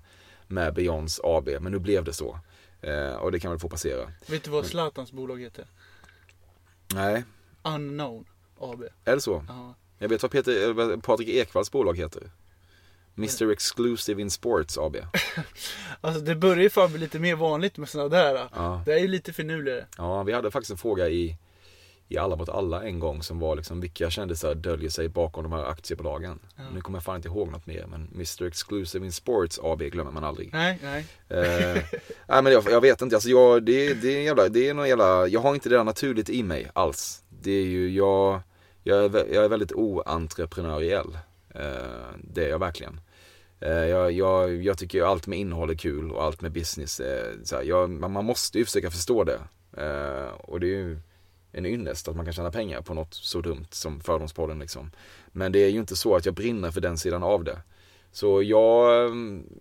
med 0.47 0.73
Beyoncé 0.73 1.21
AB. 1.25 1.49
Men 1.61 1.71
nu 1.71 1.79
blev 1.79 2.03
det 2.03 2.13
så. 2.13 2.39
Eh, 2.81 3.13
och 3.13 3.31
det 3.31 3.39
kan 3.39 3.51
väl 3.51 3.59
få 3.59 3.69
passera. 3.69 4.11
Vet 4.27 4.43
du 4.43 4.51
vad 4.51 4.65
Zlatans 4.65 5.11
bolag 5.11 5.41
heter? 5.41 5.65
Nej, 6.93 7.23
Unknown 7.63 8.25
AB. 8.59 8.83
är 9.05 9.15
det 9.15 9.21
så? 9.21 9.45
Ja. 9.47 9.73
Jag 9.97 10.09
vet 10.09 10.21
vad 10.21 10.31
Peter, 10.31 10.67
eh, 10.67 10.73
vad 10.73 11.03
Patrik 11.03 11.29
Ekwalls 11.29 11.71
bolag 11.71 11.97
heter. 11.97 12.31
Mr 13.17 13.51
Exclusive 13.51 14.21
in 14.21 14.31
Sports 14.31 14.77
AB. 14.77 14.95
Alltså 16.01 16.21
det 16.21 16.35
börjar 16.35 16.63
ju 16.63 16.69
fan 16.69 16.89
bli 16.89 16.99
lite 16.99 17.19
mer 17.19 17.35
vanligt 17.35 17.77
med 17.77 17.89
sådana 17.89 18.09
där. 18.09 18.49
Ja. 18.53 18.81
Det 18.85 18.93
är 18.93 18.97
ju 18.99 19.07
lite 19.07 19.33
finurligare. 19.33 19.85
Ja, 19.97 20.23
vi 20.23 20.33
hade 20.33 20.51
faktiskt 20.51 20.71
en 20.71 20.77
fråga 20.77 21.09
i, 21.09 21.37
i 22.07 22.17
Alla 22.17 22.35
mot 22.35 22.49
alla 22.49 22.83
en 22.83 22.99
gång 22.99 23.23
som 23.23 23.39
var 23.39 23.55
liksom 23.55 23.81
vilka 23.81 24.09
kändisar 24.09 24.55
döljer 24.55 24.89
sig 24.89 25.09
bakom 25.09 25.43
de 25.43 25.51
här 25.51 25.65
aktiebolagen. 25.65 26.39
Ja. 26.55 26.63
Nu 26.73 26.81
kommer 26.81 26.97
jag 26.97 27.03
fan 27.03 27.15
inte 27.15 27.27
ihåg 27.27 27.51
något 27.51 27.65
mer 27.65 27.85
men 27.87 28.09
Mr 28.13 28.43
Exclusive 28.43 29.05
in 29.05 29.11
Sports 29.11 29.59
AB 29.63 29.79
glömmer 29.79 30.11
man 30.11 30.23
aldrig. 30.23 30.49
Nej, 30.53 30.79
nej. 30.83 31.05
Eh, 31.29 31.83
nej 32.27 32.43
men 32.43 32.53
jag, 32.53 32.63
jag 32.69 32.81
vet 32.81 33.01
inte, 33.01 33.15
alltså 33.15 33.29
jag, 33.29 33.63
det, 33.63 33.93
det 33.93 34.17
är 34.17 34.21
jävla, 34.21 34.49
det 34.49 34.69
är 34.69 34.73
någon 34.73 34.87
jävla, 34.87 35.27
jag 35.27 35.39
har 35.39 35.53
inte 35.53 35.69
det 35.69 35.75
där 35.75 35.83
naturligt 35.83 36.29
i 36.29 36.43
mig 36.43 36.71
alls. 36.73 37.23
Det 37.29 37.51
är 37.51 37.65
ju, 37.65 37.89
jag, 37.89 38.41
jag 38.83 39.05
är, 39.05 39.33
jag 39.33 39.45
är 39.45 39.49
väldigt 39.49 39.71
oentreprenöriell. 39.71 41.17
Eh, 41.49 41.61
det 42.23 42.45
är 42.45 42.49
jag 42.49 42.59
verkligen. 42.59 42.99
Eh, 43.59 43.71
jag, 43.71 44.11
jag, 44.11 44.63
jag 44.63 44.77
tycker 44.77 45.03
allt 45.03 45.27
med 45.27 45.39
innehåll 45.39 45.69
är 45.69 45.75
kul 45.75 46.11
och 46.11 46.23
allt 46.23 46.41
med 46.41 46.51
business 46.51 46.99
är, 46.99 47.35
så 47.43 47.55
här, 47.55 47.63
jag, 47.63 47.89
man, 47.89 48.11
man 48.11 48.25
måste 48.25 48.57
ju 48.57 48.65
försöka 48.65 48.91
förstå 48.91 49.23
det. 49.23 49.39
Eh, 49.77 50.27
och 50.27 50.59
det 50.59 50.67
är 50.67 50.77
ju 50.77 50.99
en 51.57 51.65
ynnest 51.65 52.07
att 52.07 52.15
man 52.15 52.25
kan 52.25 52.33
tjäna 52.33 52.51
pengar 52.51 52.81
på 52.81 52.93
något 52.93 53.13
så 53.13 53.41
dumt 53.41 53.67
som 53.71 53.99
Fördomspodden 54.01 54.59
liksom. 54.59 54.91
Men 55.27 55.51
det 55.51 55.59
är 55.59 55.69
ju 55.69 55.79
inte 55.79 55.95
så 55.95 56.15
att 56.15 56.25
jag 56.25 56.33
brinner 56.35 56.71
för 56.71 56.81
den 56.81 56.97
sidan 56.97 57.23
av 57.23 57.43
det. 57.43 57.57
Så 58.11 58.43
jag, 58.43 59.11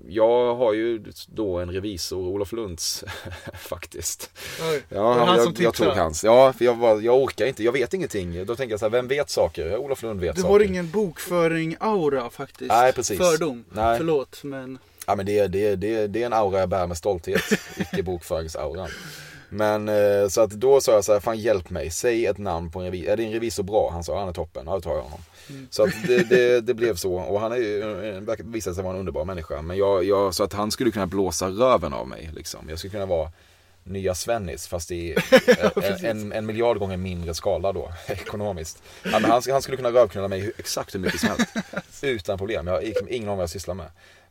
jag 0.08 0.54
har 0.54 0.72
ju 0.72 1.04
då 1.26 1.58
en 1.58 1.70
revisor, 1.70 2.18
Olof 2.18 2.52
Lunds, 2.52 3.04
faktiskt. 3.58 4.30
Oj. 4.70 4.82
Ja, 4.88 5.02
var 5.02 5.14
han 5.14 5.26
jag, 5.28 5.36
som 5.36 5.54
jag 5.58 5.72
tipsade? 5.72 5.90
tog 5.90 5.98
hans. 5.98 6.24
Ja, 6.24 6.52
för 6.52 6.64
jag, 6.64 6.74
var, 6.74 7.00
jag 7.00 7.22
orkar 7.22 7.46
inte, 7.46 7.64
jag 7.64 7.72
vet 7.72 7.94
ingenting. 7.94 8.46
Då 8.46 8.56
tänker 8.56 8.72
jag 8.72 8.80
så 8.80 8.86
här, 8.86 8.90
vem 8.90 9.08
vet 9.08 9.30
saker? 9.30 9.66
Ja, 9.66 9.78
Olof 9.78 10.02
Lund 10.02 10.20
vet 10.20 10.36
Du 10.36 10.42
saker. 10.42 10.52
har 10.52 10.60
ingen 10.60 10.90
bokföring-aura 10.90 12.30
faktiskt. 12.30 12.68
Nej, 12.68 12.92
precis. 12.92 13.18
Fördom. 13.18 13.64
Nej. 13.72 13.98
Förlåt, 13.98 14.44
men... 14.44 14.78
Ja 15.06 15.14
men 15.16 15.26
det, 15.26 15.46
det, 15.46 15.76
det, 15.76 16.06
det 16.06 16.22
är 16.22 16.26
en 16.26 16.32
aura 16.32 16.60
jag 16.60 16.68
bär 16.68 16.86
med 16.86 16.96
stolthet, 16.96 17.42
icke 17.76 18.02
bokföringsauran. 18.02 18.88
Men 19.54 19.88
eh, 19.88 20.28
så 20.28 20.40
att 20.40 20.50
då 20.50 20.80
sa 20.80 20.92
jag 20.92 21.04
så 21.04 21.12
här, 21.12 21.20
fan 21.20 21.38
hjälp 21.38 21.70
mig, 21.70 21.90
säg 21.90 22.26
ett 22.26 22.38
namn 22.38 22.70
på 22.70 22.78
en 22.78 22.84
revisor. 22.84 23.12
Är 23.12 23.16
din 23.16 23.32
revisor 23.32 23.62
bra? 23.62 23.90
Han 23.92 24.04
sa, 24.04 24.18
han 24.18 24.28
är 24.28 24.32
toppen, 24.32 24.62
ja 24.66 24.72
då 24.72 24.80
tar 24.80 24.94
jag 24.94 25.02
honom. 25.02 25.20
Mm. 25.50 25.66
Så 25.70 25.82
att 25.82 25.90
det, 26.06 26.28
det, 26.28 26.60
det 26.60 26.74
blev 26.74 26.94
så 26.94 27.14
och 27.14 27.40
han 27.40 27.52
är 27.52 27.56
ju, 27.56 27.80
eh, 27.80 28.20
verkar- 28.20 28.44
visade 28.44 28.74
sig 28.74 28.84
vara 28.84 28.94
en 28.94 29.00
underbar 29.00 29.24
människa. 29.24 29.62
Men 29.62 29.76
jag, 29.76 30.04
jag, 30.04 30.34
så 30.34 30.44
att 30.44 30.52
han 30.52 30.70
skulle 30.70 30.90
kunna 30.90 31.06
blåsa 31.06 31.48
röven 31.48 31.92
av 31.92 32.08
mig 32.08 32.30
liksom. 32.34 32.66
Jag 32.68 32.78
skulle 32.78 32.90
kunna 32.90 33.06
vara 33.06 33.30
nya 33.84 34.14
Svennis 34.14 34.66
fast 34.68 34.90
i 34.90 35.16
en, 35.76 36.04
en, 36.06 36.32
en 36.32 36.46
miljard 36.46 36.78
gånger 36.78 36.96
mindre 36.96 37.34
skala 37.34 37.72
då, 37.72 37.92
ekonomiskt. 38.08 38.82
Han, 39.02 39.24
han 39.24 39.62
skulle 39.62 39.76
kunna 39.76 39.90
rövknulla 39.90 40.28
mig 40.28 40.52
exakt 40.58 40.94
hur 40.94 41.00
mycket 41.00 41.20
som 41.20 41.28
helst. 41.28 41.54
Utan 42.04 42.38
problem, 42.38 42.66
jag 42.66 42.74
har 42.74 42.80
ingen 42.82 43.04
aning 43.08 43.26
vad 43.26 43.42
jag 43.42 43.50
sysslar 43.50 43.74
med. 43.74 43.86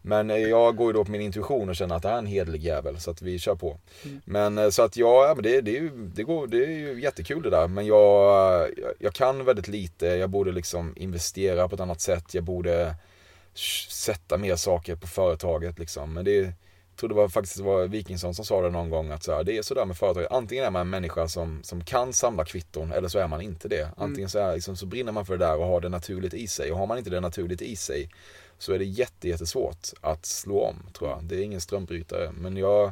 Men 0.05 0.29
eh, 0.29 0.37
jag 0.37 0.75
går 0.75 0.87
ju 0.87 0.93
då 0.93 1.05
på 1.05 1.11
min 1.11 1.21
intuition 1.21 1.69
och 1.69 1.75
känner 1.75 1.95
att 1.95 2.01
det 2.01 2.07
här 2.07 2.15
är 2.15 2.19
en 2.19 2.25
hederlig 2.25 2.63
jävel 2.63 2.99
så 2.99 3.11
att 3.11 3.21
vi 3.21 3.39
kör 3.39 3.55
på. 3.55 3.77
Men 4.25 4.57
eh, 4.57 4.69
så 4.69 4.81
att 4.83 4.97
jag, 4.97 5.29
ja, 5.29 5.33
men 5.35 5.43
det, 5.43 5.61
det, 5.61 5.77
är 5.77 5.81
ju, 5.81 5.91
det, 6.15 6.23
går, 6.23 6.47
det 6.47 6.57
är 6.65 6.69
ju 6.69 7.01
jättekul 7.01 7.43
det 7.43 7.49
där. 7.49 7.67
Men 7.67 7.85
jag, 7.85 8.69
jag, 8.99 9.13
kan 9.13 9.45
väldigt 9.45 9.67
lite, 9.67 10.05
jag 10.05 10.29
borde 10.29 10.51
liksom 10.51 10.93
investera 10.95 11.67
på 11.67 11.75
ett 11.75 11.81
annat 11.81 12.01
sätt. 12.01 12.33
Jag 12.33 12.43
borde 12.43 12.95
sätta 13.89 14.37
mer 14.37 14.55
saker 14.55 14.95
på 14.95 15.07
företaget 15.07 15.79
liksom. 15.79 16.13
Men 16.13 16.25
det, 16.25 16.53
tror 16.95 17.10
det 17.10 17.15
var 17.15 17.29
faktiskt 17.29 17.58
det 17.58 17.63
var 17.63 17.88
Wikingsson 17.88 18.36
som 18.36 18.45
sa 18.45 18.62
det 18.62 18.69
någon 18.69 18.89
gång 18.89 19.12
att 19.12 19.23
så 19.23 19.36
här, 19.36 19.43
det 19.43 19.58
är 19.58 19.62
sådär 19.62 19.86
med 19.86 19.97
företag. 19.97 20.27
Antingen 20.29 20.63
är 20.63 20.69
man 20.69 20.82
en 20.82 20.89
människa 20.89 21.27
som, 21.27 21.63
som 21.63 21.84
kan 21.84 22.13
samla 22.13 22.45
kvitton 22.45 22.91
eller 22.91 23.08
så 23.08 23.19
är 23.19 23.27
man 23.27 23.41
inte 23.41 23.67
det. 23.67 23.89
Antingen 23.97 24.29
så, 24.29 24.39
är, 24.39 24.53
liksom, 24.56 24.77
så 24.77 24.86
brinner 24.86 25.12
man 25.12 25.25
för 25.25 25.38
det 25.38 25.45
där 25.45 25.58
och 25.58 25.65
har 25.65 25.82
det 25.82 25.89
naturligt 25.89 26.34
i 26.34 26.47
sig. 26.47 26.71
Och 26.71 26.77
har 26.77 26.88
man 26.88 26.97
inte 26.97 27.10
det 27.10 27.19
naturligt 27.19 27.62
i 27.62 27.75
sig 27.75 28.10
så 28.58 28.73
är 28.73 28.79
det 28.79 28.86
jätte, 28.86 29.27
jättesvårt 29.27 29.88
att 30.01 30.25
slå 30.25 30.62
om 30.62 30.75
tror 30.93 31.10
jag. 31.10 31.23
Det 31.23 31.36
är 31.36 31.41
ingen 31.41 31.62
strömbrytare. 31.62 32.32
Men 32.32 32.58
jag, 32.58 32.91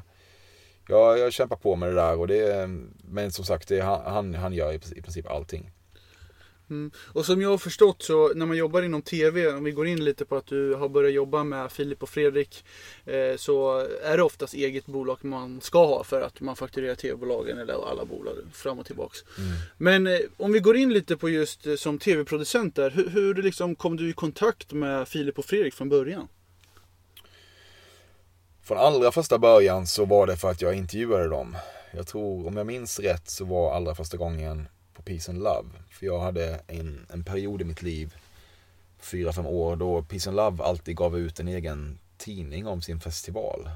jag, 0.88 1.20
jag 1.20 1.34
kämpar 1.34 1.56
på 1.56 1.76
med 1.76 1.90
det 1.90 1.96
där. 1.96 2.20
Och 2.20 2.28
det, 2.28 2.70
men 3.04 3.32
som 3.32 3.46
sagt, 3.46 3.68
det 3.68 3.80
han, 3.80 4.02
han, 4.06 4.36
han 4.36 4.54
gör 4.54 4.74
i 4.74 5.02
princip 5.02 5.28
allting. 5.28 5.72
Mm. 6.72 6.92
Och 7.14 7.26
som 7.26 7.42
jag 7.42 7.50
har 7.50 7.58
förstått 7.58 8.04
så 8.04 8.34
när 8.36 8.46
man 8.46 8.58
jobbar 8.58 8.82
inom 8.82 9.02
TV, 9.02 9.48
om 9.48 9.64
vi 9.64 9.72
går 9.72 9.88
in 9.88 10.04
lite 10.04 10.26
på 10.26 10.36
att 10.36 10.46
du 10.46 10.74
har 10.76 10.90
börjat 10.90 11.14
jobba 11.14 11.44
med 11.44 11.72
Filip 11.72 12.04
och 12.04 12.10
Fredrik. 12.10 12.66
Eh, 13.06 13.38
så 13.38 13.88
är 14.04 14.18
det 14.18 14.24
oftast 14.24 14.54
eget 14.54 14.86
bolag 14.86 15.18
man 15.22 15.62
ska 15.62 15.86
ha 15.86 16.04
för 16.04 16.22
att 16.22 16.42
man 16.42 16.56
fakturerar 16.56 16.96
TV-bolagen 16.96 17.58
eller 17.58 17.90
alla 17.90 18.06
bolag 18.06 18.36
fram 18.54 18.80
och 18.80 18.86
tillbaks. 18.86 19.20
Men 19.78 20.08
eh, 20.08 20.20
om 20.38 20.52
vi 20.52 20.60
går 20.60 20.78
in 20.78 20.94
lite 20.94 21.18
på 21.18 21.30
just 21.30 21.68
eh, 21.68 21.76
som 21.76 22.00
TV-producent 22.00 22.76
där. 22.76 22.90
Hur, 22.90 23.10
hur 23.10 23.36
liksom 23.36 23.76
kom 23.76 23.98
du 23.98 24.10
i 24.10 24.14
kontakt 24.14 24.74
med 24.74 25.08
Filip 25.08 25.40
och 25.40 25.46
Fredrik 25.46 25.74
från 25.74 25.90
början? 25.90 26.28
Från 28.64 28.78
allra 28.78 29.12
första 29.12 29.38
början 29.38 29.88
så 29.88 30.06
var 30.06 30.28
det 30.28 30.38
för 30.38 30.52
att 30.52 30.62
jag 30.62 30.76
intervjuade 30.76 31.28
dem. 31.28 31.58
Jag 31.94 32.08
tror, 32.08 32.48
om 32.48 32.58
jag 32.58 32.68
minns 32.68 33.00
rätt, 33.00 33.30
så 33.30 33.46
var 33.46 33.76
allra 33.76 33.96
första 33.96 34.18
gången 34.18 34.68
på 34.94 35.02
Peace 35.02 35.32
and 35.32 35.44
Love. 35.44 35.70
För 35.90 36.06
jag 36.06 36.20
hade 36.20 36.62
en, 36.68 37.06
en 37.10 37.24
period 37.24 37.62
i 37.62 37.64
mitt 37.64 37.82
liv, 37.82 38.16
fyra, 39.00 39.34
fem 39.34 39.46
år, 39.46 39.76
då 39.76 40.04
Peace 40.04 40.30
and 40.30 40.36
Love 40.36 40.64
alltid 40.64 40.96
gav 40.96 41.18
ut 41.18 41.40
en 41.40 41.48
egen 41.48 42.00
tidning 42.18 42.68
om 42.68 42.82
sin 42.82 43.00
festival. 43.00 43.70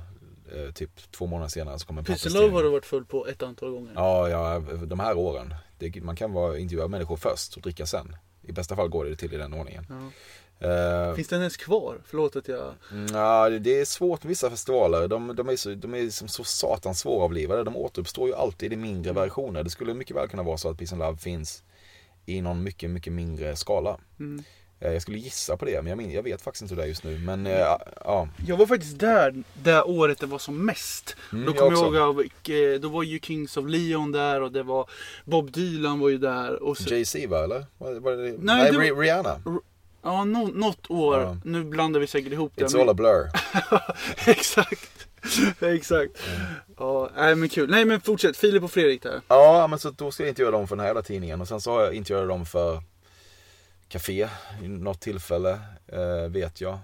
Eh, 0.53 0.71
typ 0.73 1.11
två 1.11 1.25
månader 1.25 1.49
senare 1.49 1.79
så 1.79 1.87
kom 1.87 1.97
en 1.97 2.03
Peace 2.03 2.29
and. 2.29 2.35
Love 2.35 2.53
har 2.53 2.63
du 2.63 2.69
varit 2.69 2.85
full 2.85 3.05
på 3.05 3.27
ett 3.27 3.43
antal 3.43 3.71
gånger. 3.71 3.91
Ja, 3.95 4.29
ja, 4.29 4.59
de 4.85 4.99
här 4.99 5.17
åren. 5.17 5.53
Det, 5.77 6.03
man 6.03 6.15
kan 6.15 6.33
vara 6.33 6.57
intervjua 6.57 6.87
människor 6.87 7.17
först 7.17 7.55
och 7.55 7.61
dricka 7.61 7.85
sen. 7.85 8.15
I 8.41 8.51
bästa 8.51 8.75
fall 8.75 8.89
går 8.89 9.05
det 9.05 9.15
till 9.15 9.33
i 9.33 9.37
den 9.37 9.53
ordningen. 9.53 9.85
Ja. 9.89 10.11
Eh, 10.59 11.15
Finns 11.15 11.27
den 11.27 11.39
ens 11.39 11.57
kvar? 11.57 11.97
Förlåt 12.05 12.35
att 12.35 12.47
jag... 12.47 12.73
Ja, 13.13 13.49
det 13.49 13.79
är 13.79 13.85
svårt 13.85 14.23
med 14.23 14.29
vissa 14.29 14.49
festivaler. 14.49 15.07
De, 15.07 15.35
de 15.35 15.49
är, 15.49 15.55
så, 15.55 15.69
de 15.69 15.93
är 15.95 16.09
som 16.09 16.27
så 16.27 16.43
satans 16.43 16.99
svåravlivade. 16.99 17.63
De 17.63 17.75
återuppstår 17.77 18.27
ju 18.27 18.35
alltid 18.35 18.73
i 18.73 18.75
mindre 18.75 19.13
versioner. 19.13 19.63
Det 19.63 19.69
skulle 19.69 19.93
mycket 19.93 20.15
väl 20.15 20.27
kunna 20.27 20.43
vara 20.43 20.57
så 20.57 20.69
att 20.69 20.77
Peace 20.77 20.95
and 20.95 21.01
Love 21.03 21.17
finns 21.17 21.63
i 22.25 22.41
någon 22.41 22.63
mycket, 22.63 22.89
mycket 22.89 23.13
mindre 23.13 23.55
skala. 23.55 23.97
Mm. 24.19 24.43
Eh, 24.79 24.93
Jag 24.93 25.01
skulle 25.01 25.17
gissa 25.17 25.57
på 25.57 25.65
det, 25.65 25.81
men 25.81 25.87
jag, 25.89 25.97
min, 25.97 26.11
jag 26.11 26.23
vet 26.23 26.41
faktiskt 26.41 26.61
inte 26.61 26.73
hur 26.73 26.81
det 26.81 26.85
är 26.85 26.87
just 26.87 27.03
nu. 27.03 27.19
Men 27.19 27.47
eh, 27.47 27.59
ja, 28.05 28.27
Jag 28.47 28.57
var 28.57 28.65
faktiskt 28.65 28.99
där 28.99 29.43
det 29.63 29.81
året 29.83 30.19
det 30.19 30.25
var 30.25 30.39
som 30.39 30.65
mest. 30.65 31.15
Mm, 31.31 31.45
då 31.45 31.51
jag 31.51 31.57
kommer 31.57 31.71
jag, 31.97 32.09
också. 32.09 32.51
ihåg 32.51 32.81
då 32.81 32.89
var 32.89 33.03
ju 33.03 33.19
Kings 33.19 33.57
of 33.57 33.65
Leon 33.67 34.11
där 34.11 34.41
och 34.41 34.51
det 34.51 34.63
var 34.63 34.89
Bob 35.25 35.51
Dylan 35.51 35.99
var 35.99 36.09
ju 36.09 36.17
där. 36.17 36.63
Och 36.63 36.77
så, 36.77 36.89
Jay-Z 36.89 37.27
va, 37.27 37.43
eller? 37.43 37.65
Var, 37.77 37.93
var 37.93 38.11
det, 38.11 38.23
nej, 38.23 38.35
Nej, 38.39 38.71
det 38.71 38.77
Rihanna. 38.77 39.41
Ja, 40.05 40.23
no, 40.23 40.51
något 40.53 40.91
år. 40.91 41.21
Ja. 41.21 41.37
Nu 41.43 41.63
blandar 41.63 41.99
vi 41.99 42.07
säkert 42.07 42.33
ihop 42.33 42.51
det. 42.55 42.63
It's 42.63 42.81
all 42.81 42.89
a 42.89 42.93
blur. 42.93 43.29
Exakt. 44.29 45.07
Exakt. 45.59 46.11
Ja, 46.77 47.09
nej 47.15 47.35
men 47.35 47.49
kul. 47.49 47.69
Nej 47.69 47.85
men 47.85 48.01
fortsätt. 48.01 48.37
Filip 48.37 48.63
och 48.63 48.71
Fredrik 48.71 49.03
där. 49.03 49.21
Ja, 49.27 49.67
men 49.67 49.79
så 49.79 49.89
då 49.89 50.11
ska 50.11 50.23
jag 50.23 50.29
intervjua 50.29 50.51
dem 50.51 50.67
för 50.67 50.75
den 50.75 50.79
här 50.79 50.87
jävla 50.87 51.01
tidningen. 51.01 51.41
Och 51.41 51.47
sen 51.47 51.61
så 51.61 51.71
har 51.71 51.81
jag 51.83 51.93
intervjuat 51.93 52.29
dem 52.29 52.45
för 52.45 52.81
Café 53.87 54.29
i 54.63 54.67
något 54.67 55.01
tillfälle, 55.01 55.59
eh, 55.87 56.29
vet 56.29 56.61
jag. 56.61 56.77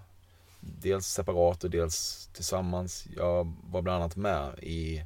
Dels 0.59 1.07
separat 1.07 1.63
och 1.63 1.69
dels 1.69 2.29
tillsammans. 2.33 3.05
Jag 3.17 3.53
var 3.63 3.81
bland 3.81 4.03
annat 4.03 4.15
med 4.15 4.59
i 4.61 5.03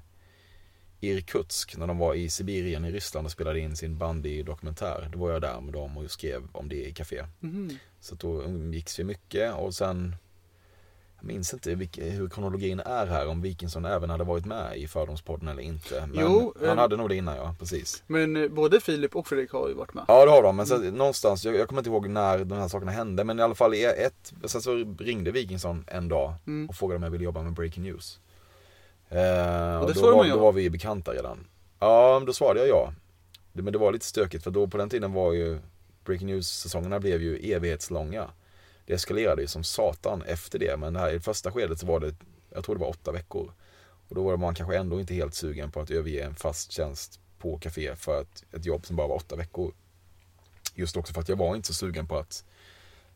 Irkutsk 0.99 1.77
när 1.77 1.88
de 1.88 1.97
var 1.97 2.13
i 2.13 2.29
Sibirien 2.29 2.86
i 2.86 2.91
Ryssland 2.91 3.25
och 3.25 3.31
spelade 3.31 3.60
in 3.60 3.75
sin 3.75 3.97
bandy-dokumentär. 3.97 5.10
Då 5.13 5.19
var 5.19 5.31
jag 5.31 5.41
där 5.41 5.62
med 5.62 5.73
dem 5.73 5.97
och 5.97 6.12
skrev 6.12 6.43
om 6.51 6.69
det 6.69 6.88
i 6.88 6.93
Café. 6.93 7.25
Mhm. 7.39 7.77
Så 7.99 8.15
då 8.15 8.43
umgicks 8.43 8.99
vi 8.99 9.03
mycket 9.03 9.53
och 9.53 9.73
sen 9.73 10.15
jag 11.17 11.25
minns 11.27 11.53
inte 11.53 11.69
hur 11.97 12.29
kronologin 12.29 12.79
är 12.79 13.05
här 13.08 13.27
om 13.27 13.41
Wikingsson 13.41 13.86
även 13.86 14.10
hade 14.10 14.23
varit 14.23 14.45
med 14.45 14.77
i 14.77 14.88
Fördomspodden 14.88 15.47
eller 15.47 15.62
inte. 15.62 16.08
Men 16.08 16.19
Jo, 16.21 16.53
han 16.60 16.69
eh, 16.69 16.75
hade 16.75 16.97
nog 16.97 17.10
det 17.10 17.15
innan 17.15 17.36
ja, 17.36 17.55
precis. 17.60 18.03
Men 18.08 18.36
eh, 18.43 18.47
både 18.49 18.79
Filip 18.79 19.15
och 19.15 19.27
Fredrik 19.27 19.51
har 19.51 19.67
ju 19.67 19.73
varit 19.73 19.93
med. 19.93 20.05
Ja 20.08 20.25
det 20.25 20.31
har 20.31 20.43
de, 20.43 20.55
men 20.55 20.65
så, 20.67 20.77
någonstans, 20.77 21.45
jag, 21.45 21.55
jag 21.55 21.67
kommer 21.67 21.81
inte 21.81 21.89
ihåg 21.89 22.10
när 22.10 22.45
de 22.45 22.58
här 22.58 22.67
sakerna 22.67 22.91
hände, 22.91 23.23
men 23.23 23.39
i 23.39 23.41
alla 23.41 23.55
fall 23.55 23.73
ett, 23.73 24.34
sen 24.45 24.62
så 24.62 24.95
ringde 24.99 25.31
Wikingsson 25.31 25.84
en 25.88 26.08
dag 26.08 26.34
Mm. 26.47 26.69
och 26.69 26.75
frågade 26.75 26.97
om 26.97 27.03
jag 27.03 27.12
ville 27.12 27.23
jobba 27.23 27.41
med 27.41 27.53
Breaking 27.53 27.84
News. 27.84 28.19
Eh, 29.10 29.78
och 29.78 29.88
det 29.88 29.94
då, 29.94 30.00
svarade 30.00 30.12
var, 30.12 30.18
man 30.18 30.28
ja. 30.28 30.36
då 30.36 30.41
var 30.41 30.52
vi 30.52 30.70
bekanta 30.70 31.13
redan. 31.13 31.48
Ja, 31.80 32.24
då 32.28 32.34
svarade 32.34 32.60
jag 32.60 32.70
ja. 32.70 32.94
Det, 33.54 33.62
men 33.62 33.74
det 33.74 33.80
var 33.80 33.91
lite 33.91 34.06
stökigt 34.06 34.44
för 34.44 34.52
då 34.52 34.68
på 34.68 34.78
den 34.78 34.89
tiden 34.89 35.13
var 35.13 35.34
ju 35.34 35.60
Breaking 36.06 36.28
News-säsongerna 36.28 37.00
blev 37.00 37.22
ju 37.22 37.54
evighetslånga. 37.54 38.30
Det 38.86 38.94
eskalerade 38.94 39.41
ju 39.41 39.48
som 39.48 39.63
satan 39.63 40.22
efter 40.22 40.60
det, 40.60 40.78
men 40.78 40.94
det 40.94 41.00
här, 41.00 41.13
i 41.13 41.20
första 41.20 41.52
skedet 41.52 41.80
så 41.80 41.86
var 41.86 42.00
det, 42.00 42.15
jag 42.54 42.63
tror 42.63 42.76
det 42.76 42.82
var 42.82 42.89
åtta 42.89 43.12
veckor. 43.12 43.52
Och 44.08 44.15
då 44.15 44.24
var 44.24 44.38
man 44.38 44.56
kanske 44.56 44.78
ändå 44.78 45.00
inte 45.00 45.13
helt 45.13 45.34
sugen 45.34 45.72
på 45.72 45.82
att 45.82 45.91
överge 45.91 46.24
en 46.24 46.36
fast 46.36 46.72
tjänst 46.72 47.20
på 47.39 47.58
café 47.58 47.96
för 47.96 48.22
ett, 48.22 48.44
ett 48.52 48.65
jobb 48.65 48.86
som 48.86 48.96
bara 48.96 49.08
var 49.08 49.15
åtta 49.15 49.36
veckor. 49.36 49.74
Just 50.76 50.98
också 50.98 51.13
för 51.13 51.22
att 51.22 51.30
jag 51.30 51.36
var 51.36 51.56
inte 51.56 51.68
så 51.68 51.74
sugen 51.74 52.08
på 52.08 52.18
att 52.18 52.44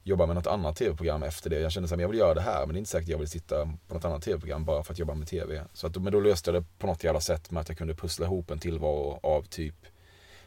jobba 0.03 0.25
med 0.25 0.35
något 0.35 0.47
annat 0.47 0.75
tv-program 0.75 1.23
efter 1.23 1.49
det. 1.49 1.59
Jag 1.59 1.71
kände 1.71 1.93
att 1.93 2.01
jag 2.01 2.07
vill 2.07 2.17
göra 2.17 2.33
det 2.33 2.41
här 2.41 2.59
men 2.65 2.73
det 2.73 2.77
är 2.77 2.79
inte 2.79 2.91
säkert 2.91 3.05
att 3.05 3.09
jag 3.09 3.17
vill 3.17 3.29
sitta 3.29 3.65
på 3.87 3.93
något 3.93 4.05
annat 4.05 4.23
tv-program 4.23 4.65
bara 4.65 4.83
för 4.83 4.93
att 4.93 4.99
jobba 4.99 5.13
med 5.13 5.27
tv. 5.27 5.63
Så 5.73 5.87
att, 5.87 6.01
men 6.01 6.13
då 6.13 6.19
löste 6.19 6.51
jag 6.51 6.61
det 6.61 6.67
på 6.77 6.87
något 6.87 7.03
jävla 7.03 7.21
sätt 7.21 7.51
med 7.51 7.61
att 7.61 7.69
jag 7.69 7.77
kunde 7.77 7.93
pussla 7.93 8.25
ihop 8.25 8.51
en 8.51 8.59
tillvaro 8.59 9.19
av 9.23 9.43
typ 9.43 9.75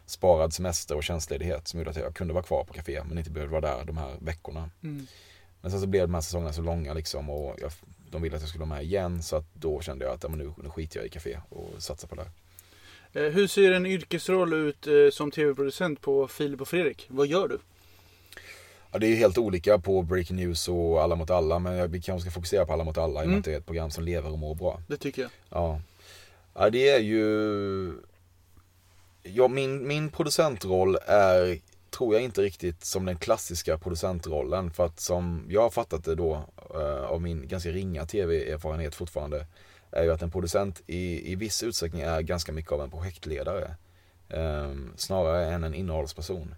sparad 0.06 0.52
semester 0.52 0.96
och 0.96 1.04
tjänstledighet 1.04 1.68
som 1.68 1.80
gjorde 1.80 1.90
att 1.90 1.96
jag 1.96 2.14
kunde 2.14 2.34
vara 2.34 2.44
kvar 2.44 2.64
på 2.64 2.72
café 2.72 3.02
men 3.04 3.18
inte 3.18 3.30
behövde 3.30 3.60
vara 3.60 3.76
där 3.76 3.84
de 3.84 3.96
här 3.96 4.16
veckorna. 4.20 4.70
Mm. 4.82 5.06
Men 5.60 5.70
sen 5.70 5.80
så 5.80 5.86
blev 5.86 6.02
de 6.02 6.14
här 6.14 6.20
säsongerna 6.20 6.52
så 6.52 6.62
långa 6.62 6.94
liksom 6.94 7.30
och 7.30 7.56
jag, 7.60 7.72
de 8.10 8.22
ville 8.22 8.36
att 8.36 8.42
jag 8.42 8.48
skulle 8.48 8.64
vara 8.64 8.76
med 8.76 8.84
igen 8.84 9.22
så 9.22 9.36
att 9.36 9.54
då 9.54 9.80
kände 9.80 10.04
jag 10.04 10.14
att 10.14 10.22
ja, 10.22 10.28
men 10.28 10.38
nu, 10.38 10.52
nu 10.62 10.70
skiter 10.70 10.98
jag 10.98 11.06
i 11.06 11.08
café 11.08 11.38
och 11.48 11.70
satsar 11.78 12.08
på 12.08 12.14
det 12.14 12.22
här. 12.22 12.30
Eh, 13.12 13.32
hur 13.32 13.46
ser 13.46 13.72
en 13.72 13.86
yrkesroll 13.86 14.52
ut 14.52 14.86
eh, 14.86 14.92
som 15.12 15.30
tv-producent 15.30 16.00
på 16.00 16.28
Filip 16.28 16.60
och 16.60 16.68
Fredrik? 16.68 17.06
Vad 17.08 17.26
gör 17.26 17.48
du? 17.48 17.58
Ja, 18.92 18.98
det 18.98 19.06
är 19.06 19.10
ju 19.10 19.16
helt 19.16 19.38
olika 19.38 19.78
på 19.78 20.02
Breaking 20.02 20.36
News 20.36 20.68
och 20.68 21.02
Alla 21.02 21.16
mot 21.16 21.30
alla. 21.30 21.58
Men 21.58 21.90
vi 21.92 22.00
kanske 22.00 22.30
ska 22.30 22.34
fokusera 22.34 22.66
på 22.66 22.72
Alla 22.72 22.84
mot 22.84 22.98
alla 22.98 23.22
i 23.22 23.24
och 23.24 23.28
med 23.28 23.32
Mm. 23.32 23.38
att 23.38 23.44
det 23.44 23.52
är 23.52 23.58
ett 23.58 23.66
program 23.66 23.90
som 23.90 24.04
lever 24.04 24.32
och 24.32 24.38
mår 24.38 24.54
bra. 24.54 24.80
Det 24.86 24.96
tycker 24.96 25.22
jag. 25.22 25.30
Ja. 25.50 25.80
ja 26.54 26.70
det 26.70 26.88
är 26.88 26.98
ju... 27.00 27.92
Ja, 29.22 29.48
min, 29.48 29.86
min 29.88 30.08
producentroll 30.08 30.96
är, 31.06 31.58
tror 31.90 32.14
jag 32.14 32.22
inte 32.22 32.42
riktigt 32.42 32.84
som 32.84 33.04
den 33.04 33.16
klassiska 33.16 33.78
producentrollen. 33.78 34.70
För 34.70 34.86
att 34.86 35.00
som 35.00 35.46
jag 35.48 35.62
har 35.62 35.70
fattat 35.70 36.04
det 36.04 36.14
då, 36.14 36.44
eh, 36.74 37.04
av 37.04 37.22
min 37.22 37.48
ganska 37.48 37.70
ringa 37.70 38.06
tv-erfarenhet 38.06 38.94
fortfarande, 38.94 39.46
är 39.90 40.02
ju 40.04 40.12
att 40.12 40.22
en 40.22 40.30
producent 40.30 40.82
i, 40.86 41.32
i 41.32 41.34
viss 41.34 41.62
utsträckning 41.62 42.02
är 42.02 42.20
ganska 42.20 42.52
mycket 42.52 42.72
av 42.72 42.80
en 42.80 42.90
projektledare. 42.90 43.74
Eh, 44.28 44.72
snarare 44.96 45.46
än 45.46 45.64
en 45.64 45.74
innehållsperson. 45.74 46.54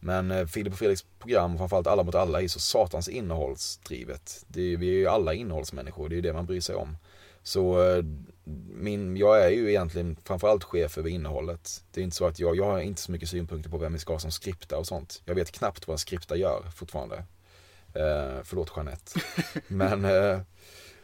Men 0.00 0.30
eh, 0.30 0.46
Filip 0.46 0.72
och 0.72 0.78
Fredriks 0.78 1.04
program, 1.18 1.52
och 1.52 1.58
framförallt 1.58 1.86
Alla 1.86 2.02
mot 2.02 2.14
alla, 2.14 2.42
är 2.42 2.48
så 2.48 2.60
satans 2.60 3.08
innehållsdrivet. 3.08 4.44
Är, 4.48 4.76
vi 4.76 4.88
är 4.88 4.92
ju 4.92 5.06
alla 5.06 5.34
innehållsmänniskor, 5.34 6.08
det 6.08 6.14
är 6.14 6.16
ju 6.16 6.22
det 6.22 6.32
man 6.32 6.46
bryr 6.46 6.60
sig 6.60 6.74
om. 6.74 6.96
Så 7.42 7.82
eh, 7.82 8.04
min, 8.74 9.16
jag 9.16 9.44
är 9.44 9.50
ju 9.50 9.68
egentligen 9.68 10.16
framförallt 10.24 10.64
chef 10.64 10.98
över 10.98 11.10
innehållet. 11.10 11.84
Det 11.90 12.00
är 12.00 12.04
inte 12.04 12.16
så 12.16 12.26
att 12.26 12.38
jag, 12.38 12.56
jag 12.56 12.64
har 12.64 12.80
inte 12.80 13.02
så 13.02 13.12
mycket 13.12 13.28
synpunkter 13.28 13.70
på 13.70 13.78
vem 13.78 13.92
vi 13.92 13.98
ska 13.98 14.12
ha 14.12 14.20
som 14.20 14.30
skripta 14.30 14.78
och 14.78 14.86
sånt. 14.86 15.22
Jag 15.24 15.34
vet 15.34 15.52
knappt 15.52 15.88
vad 15.88 15.94
en 15.94 15.98
skripta 15.98 16.36
gör 16.36 16.62
fortfarande. 16.74 17.16
Eh, 17.94 18.42
förlåt 18.44 18.72
Jeanette. 18.76 19.20
Men 19.68 20.04
eh, 20.04 20.40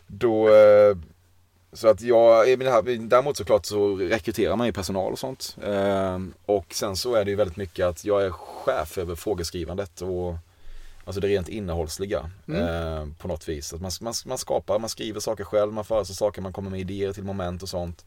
då, 0.06 0.48
eh, 0.48 0.96
så 1.72 1.88
att 1.88 2.00
jag, 2.00 2.58
däremot 3.08 3.36
såklart 3.36 3.66
så 3.66 3.96
rekryterar 3.96 4.56
man 4.56 4.66
ju 4.66 4.72
personal 4.72 5.12
och 5.12 5.18
sånt. 5.18 5.56
Eh, 5.62 6.18
och 6.46 6.66
sen 6.74 6.96
så 6.96 7.14
är 7.14 7.24
det 7.24 7.30
ju 7.30 7.36
väldigt 7.36 7.56
mycket 7.56 7.86
att 7.86 8.04
jag 8.04 8.24
är 8.24 8.30
chef 8.30 8.98
över 8.98 9.14
frågeskrivandet 9.14 10.02
och 10.02 10.34
Alltså 11.04 11.20
det 11.20 11.28
rent 11.28 11.48
innehållsliga 11.48 12.30
Mm. 12.48 12.62
eh, 12.62 13.14
på 13.18 13.28
något 13.28 13.48
vis. 13.48 13.72
Att 13.72 13.80
man, 13.80 13.90
man, 14.00 14.14
man 14.26 14.38
skapar, 14.38 14.78
man 14.78 14.88
skriver 14.88 15.20
saker 15.20 15.44
själv, 15.44 15.72
man 15.72 15.84
föreslår 15.84 16.14
saker, 16.14 16.42
man 16.42 16.52
kommer 16.52 16.70
med 16.70 16.80
idéer 16.80 17.12
till 17.12 17.24
moment 17.24 17.62
och 17.62 17.68
sånt. 17.68 18.04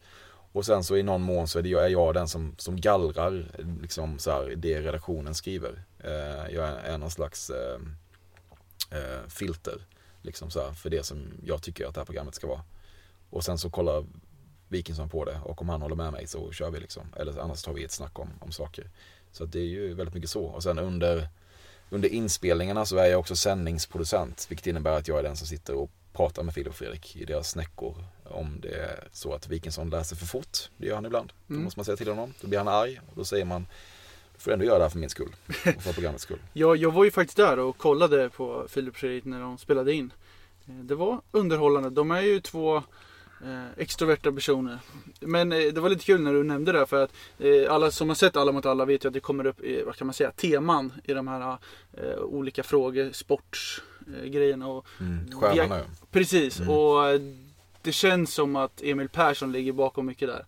Och 0.52 0.66
sen 0.66 0.84
så 0.84 0.96
i 0.96 1.02
någon 1.02 1.22
mån 1.22 1.48
så 1.48 1.58
är, 1.58 1.62
det 1.62 1.68
jag, 1.68 1.84
är 1.84 1.88
jag 1.88 2.14
den 2.14 2.28
som, 2.28 2.54
som 2.58 2.80
gallrar 2.80 3.46
liksom 3.82 4.18
så 4.18 4.30
här, 4.30 4.54
det 4.56 4.80
redaktionen 4.80 5.34
skriver. 5.34 5.82
Eh, 6.04 6.54
jag 6.54 6.68
är, 6.84 6.98
någon 6.98 7.10
slags 7.10 7.50
eh, 7.50 7.78
filter 9.28 9.86
liksom 10.22 10.50
så 10.50 10.60
här, 10.60 10.72
för 10.72 10.90
det 10.90 11.06
som 11.06 11.32
jag 11.44 11.62
tycker 11.62 11.86
att 11.86 11.94
det 11.94 12.00
här 12.00 12.04
programmet 12.06 12.34
ska 12.34 12.46
vara. 12.46 12.62
Och 13.36 13.44
sen 13.44 13.58
så 13.58 13.70
kollar 13.70 14.04
Wikingsson 14.68 15.08
på 15.08 15.24
det 15.24 15.40
och 15.44 15.60
om 15.62 15.68
han 15.68 15.82
håller 15.82 15.96
med 15.96 16.12
mig 16.12 16.26
så 16.26 16.52
kör 16.52 16.70
vi 16.70 16.80
liksom. 16.80 17.02
Eller 17.16 17.38
annars 17.40 17.62
tar 17.62 17.72
vi 17.72 17.84
ett 17.84 17.92
snack 17.92 18.18
om, 18.18 18.28
om 18.40 18.52
saker. 18.52 18.90
Så 19.32 19.44
det 19.44 19.58
är 19.58 19.64
ju 19.64 19.94
väldigt 19.94 20.14
mycket 20.14 20.30
så. 20.30 20.44
Och 20.44 20.62
sen 20.62 20.78
under 20.78 21.28
under 21.90 22.08
inspelningarna 22.08 22.86
så 22.86 22.96
är 22.96 23.06
jag 23.06 23.20
också 23.20 23.36
sändningsproducent, 23.36 24.46
vilket 24.50 24.66
innebär 24.66 24.90
att 24.98 25.08
jag 25.08 25.18
är 25.18 25.22
den 25.22 25.36
som 25.36 25.46
sitter 25.46 25.74
och 25.74 25.90
pratar 26.12 26.42
med 26.42 26.54
Filip 26.54 26.68
och 26.68 26.74
Fredrik 26.74 27.16
i 27.16 27.24
deras 27.24 27.50
snäckor. 27.50 28.04
Om 28.24 28.60
det 28.60 28.68
är 28.74 29.08
så 29.12 29.32
att 29.34 29.48
Wikingsson 29.48 29.90
läser 29.90 30.16
för 30.16 30.26
fort, 30.26 30.70
det 30.76 30.86
gör 30.86 30.94
han 30.94 31.06
ibland. 31.06 31.32
Då 31.46 31.52
Mm. 31.54 31.64
måste 31.64 31.78
man 31.78 31.84
säga 31.84 31.96
till 31.96 32.08
honom, 32.08 32.34
då 32.40 32.48
blir 32.48 32.58
han 32.58 32.68
arg 32.68 33.00
och 33.10 33.16
då 33.16 33.24
säger 33.24 33.44
man 33.44 33.66
du 34.34 34.40
får 34.40 34.52
ändå 34.52 34.64
göra 34.64 34.78
det 34.78 34.84
här 34.84 34.90
för 34.90 34.98
min 34.98 35.10
skull 35.10 35.34
och 35.76 35.82
för 35.82 35.92
programmets 35.92 36.22
skull. 36.24 36.38
Jag, 36.52 36.76
jag 36.76 36.90
var 36.90 37.04
ju 37.04 37.10
faktiskt 37.10 37.36
där 37.36 37.58
och 37.58 37.78
kollade 37.78 38.30
på 38.30 38.66
Filip 38.68 38.94
och 38.94 38.96
Fredrik 39.00 39.24
när 39.24 39.40
de 39.40 39.58
spelade 39.58 39.92
in. 39.92 40.12
Eh, 40.68 40.74
Det 40.74 40.94
var 40.94 41.20
underhållande. 41.30 41.90
De 41.90 42.10
är 42.10 42.20
ju 42.20 42.40
två 42.40 42.82
eh, 43.44 43.82
extroverta 43.82 44.32
personer. 44.32 44.78
Men 45.20 45.52
eh, 45.52 45.58
det 45.58 45.80
var 45.80 45.88
lite 45.88 46.04
kul 46.04 46.20
när 46.20 46.32
du 46.32 46.44
nämnde 46.44 46.72
det 46.72 46.86
för 46.86 47.04
att 47.04 47.12
eh, 47.38 47.72
alla 47.72 47.90
som 47.90 48.08
har 48.08 48.16
sett 48.16 48.36
Alla 48.36 48.52
mot 48.52 48.66
alla 48.66 48.84
vet 48.84 49.04
ju 49.04 49.08
att 49.08 49.14
det 49.14 49.20
kommer 49.20 49.46
upp, 49.46 49.60
eh, 49.64 49.84
vad 49.86 49.96
kan 49.96 50.06
man 50.06 50.14
säga, 50.14 50.30
teman 50.30 50.92
i 51.04 51.12
de 51.12 51.28
här 51.28 51.58
eh, 51.92 52.18
olika 52.18 52.62
frågor, 52.62 53.12
sportgrejerna 53.12 54.66
och 54.66 54.86
Mm. 55.00 55.40
Stjärnorna 55.40 55.78
ja. 55.78 55.84
precis. 56.10 56.60
Mm. 56.60 56.70
Och 56.70 57.08
eh, 57.08 57.20
det 57.82 57.92
känns 57.92 58.34
som 58.34 58.56
att 58.56 58.82
Emil 58.82 59.08
Persson 59.08 59.52
ligger 59.52 59.72
bakom 59.72 60.06
mycket 60.06 60.28
där. 60.28 60.44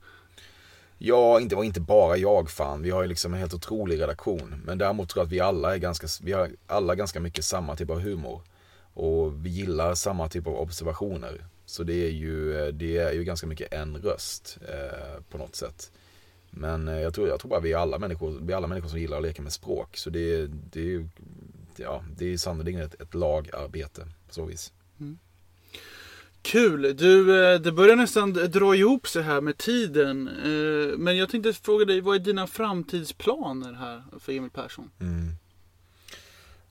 Ja, 0.98 1.40
inte, 1.40 1.56
inte 1.56 1.80
bara 1.80 2.16
jag 2.16 2.50
fan. 2.50 2.82
Vi 2.82 2.90
har 2.90 3.02
ju 3.02 3.08
liksom 3.08 3.34
en 3.34 3.40
helt 3.40 3.54
otrolig 3.54 4.00
redaktion. 4.00 4.62
Men 4.64 4.78
däremot 4.78 5.08
tror 5.08 5.20
jag 5.20 5.26
att 5.26 5.32
vi 5.32 5.40
alla 5.40 5.74
är 5.74 5.78
ganska, 5.78 6.06
vi 6.22 6.32
har 6.32 6.50
alla 6.66 6.94
ganska 6.94 7.20
mycket 7.20 7.44
samma 7.44 7.76
typ 7.76 7.90
av 7.90 8.00
humor. 8.00 8.42
Och 8.94 9.46
vi 9.46 9.50
gillar 9.50 9.94
samma 9.94 10.28
typ 10.28 10.46
av 10.46 10.54
observationer. 10.54 11.44
Så 11.68 11.82
det 11.82 12.06
är 12.06 12.10
ju, 12.10 12.52
det 12.72 12.96
är 12.96 13.12
ju 13.12 13.24
ganska 13.24 13.46
mycket 13.46 13.72
en 13.72 13.96
röst 13.96 14.58
eh, 14.68 15.22
på 15.30 15.38
något 15.38 15.56
sätt. 15.56 15.92
Men 16.50 16.88
eh, 16.88 17.00
jag 17.00 17.14
tror, 17.14 17.28
jag 17.28 17.40
tror 17.40 17.50
bara 17.50 17.60
vi 17.60 17.72
är 17.72 17.76
alla 17.78 17.98
människor, 17.98 18.38
vi 18.42 18.52
är 18.52 18.56
alla 18.56 18.66
människor 18.66 18.88
som 18.88 18.98
gillar 19.00 19.16
att 19.16 19.22
leka 19.22 19.42
med 19.42 19.52
språk. 19.52 19.96
Så 19.96 20.10
det, 20.10 20.34
är- 20.34 20.48
det 20.70 20.80
är 20.80 20.84
ju, 20.84 21.08
ja, 21.76 22.04
det 22.16 22.32
är 22.32 22.36
sannerligen 22.36 22.80
ett, 22.80 23.00
ett 23.00 23.14
lagarbete 23.14 24.00
på 24.28 24.34
så 24.34 24.44
vis. 24.44 24.72
Kul! 26.42 26.96
Du, 26.96 27.44
eh, 27.52 27.60
det 27.60 27.72
börjar 27.72 27.96
nästan 27.96 28.32
dra 28.32 28.74
ihop 28.74 29.08
sig 29.08 29.22
här 29.22 29.40
med 29.40 29.58
tiden. 29.58 30.28
Eh, 30.28 30.98
Men 30.98 31.16
jag 31.16 31.28
tänkte 31.30 31.52
fråga 31.52 31.84
dig, 31.84 32.00
vad 32.00 32.14
är 32.14 32.18
dina 32.20 32.46
framtidsplaner 32.46 33.72
här 33.72 34.02
för 34.20 34.32
Emil 34.32 34.50
Persson? 34.50 34.90
Mm. 35.00 35.30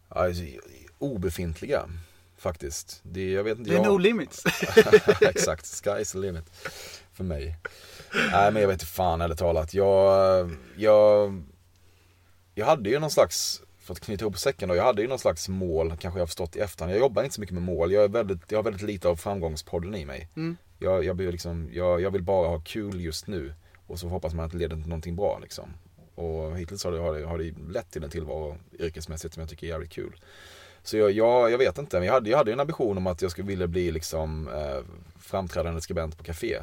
Alltså, 0.09 0.43
obefintliga 0.99 1.89
faktiskt. 2.47 2.99
Det, 3.03 3.31
jag 3.31 3.43
vet 3.43 3.57
inte, 3.57 3.69
Det 3.69 3.75
är 3.75 3.83
jag... 3.83 3.93
no 3.93 3.97
limits. 3.97 4.43
Exakt, 5.21 5.65
sky's 5.65 6.11
the 6.11 6.17
limit. 6.17 6.45
För 7.13 7.23
mig. 7.23 7.57
Nej 8.13 8.51
men 8.51 8.61
jag 8.61 8.67
vet 8.67 8.75
inte 8.75 8.85
fan 8.85 9.21
ärligt 9.21 9.37
talat. 9.37 9.73
Jag, 9.73 10.51
jag, 10.77 11.43
jag 12.55 12.65
hade 12.65 12.89
ju 12.89 12.99
någon 12.99 13.11
slags, 13.11 13.61
för 13.79 13.93
att 13.93 13.99
knyta 13.99 14.25
ihop 14.25 14.37
säcken 14.37 14.69
då, 14.69 14.75
jag 14.75 14.83
hade 14.83 15.01
ju 15.01 15.07
någon 15.07 15.19
slags 15.19 15.49
mål, 15.49 15.89
kanske 15.89 16.19
jag 16.19 16.21
har 16.21 16.27
förstått 16.27 16.55
i 16.55 16.59
efterhand. 16.59 16.93
Jag 16.93 16.99
jobbar 16.99 17.23
inte 17.23 17.35
så 17.35 17.41
mycket 17.41 17.53
med 17.53 17.63
mål, 17.63 17.91
jag, 17.91 18.03
är 18.03 18.07
väldigt, 18.07 18.51
jag 18.51 18.57
har 18.57 18.63
väldigt 18.63 18.81
lite 18.81 19.07
av 19.07 19.15
framgångspodden 19.15 19.95
i 19.95 20.05
mig. 20.05 20.29
Mm. 20.35 20.57
Jag, 20.79 21.03
jag, 21.03 21.15
blir 21.15 21.31
liksom, 21.31 21.69
jag, 21.73 22.01
jag 22.01 22.11
vill 22.11 22.23
bara 22.23 22.47
ha 22.47 22.59
kul 22.59 23.01
just 23.01 23.27
nu. 23.27 23.53
Och 23.87 23.99
så 23.99 24.07
hoppas 24.07 24.33
man 24.33 24.45
att 24.45 24.51
det 24.51 24.57
leder 24.57 24.75
till 24.75 24.87
någonting 24.87 25.15
bra 25.15 25.39
liksom. 25.41 25.73
Och 26.15 26.57
hittills 26.57 26.83
har 26.83 26.91
det, 26.91 26.99
har 26.99 27.13
det, 27.13 27.25
har 27.25 27.37
det 27.37 27.53
lett 27.69 27.91
till 27.91 28.03
en 28.03 28.09
tillvaro 28.09 28.57
yrkesmässigt 28.79 29.33
som 29.33 29.41
jag 29.41 29.49
tycker 29.49 29.67
är 29.67 29.71
jävligt 29.71 29.91
kul. 29.91 30.15
Så 30.87 30.97
jag, 30.97 31.11
jag, 31.11 31.51
jag 31.51 31.57
vet 31.57 31.77
inte, 31.77 31.97
men 31.97 32.07
jag 32.07 32.13
hade, 32.13 32.29
jag 32.29 32.37
hade 32.37 32.53
en 32.53 32.59
ambition 32.59 32.97
om 32.97 33.07
att 33.07 33.21
jag 33.21 33.31
skulle 33.31 33.47
vilja 33.47 33.67
bli 33.67 33.91
liksom 33.91 34.47
eh, 34.47 34.79
framträdande 35.19 35.81
skribent 35.81 36.17
på 36.17 36.23
café. 36.23 36.59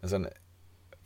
Men 0.00 0.10
sen, 0.10 0.28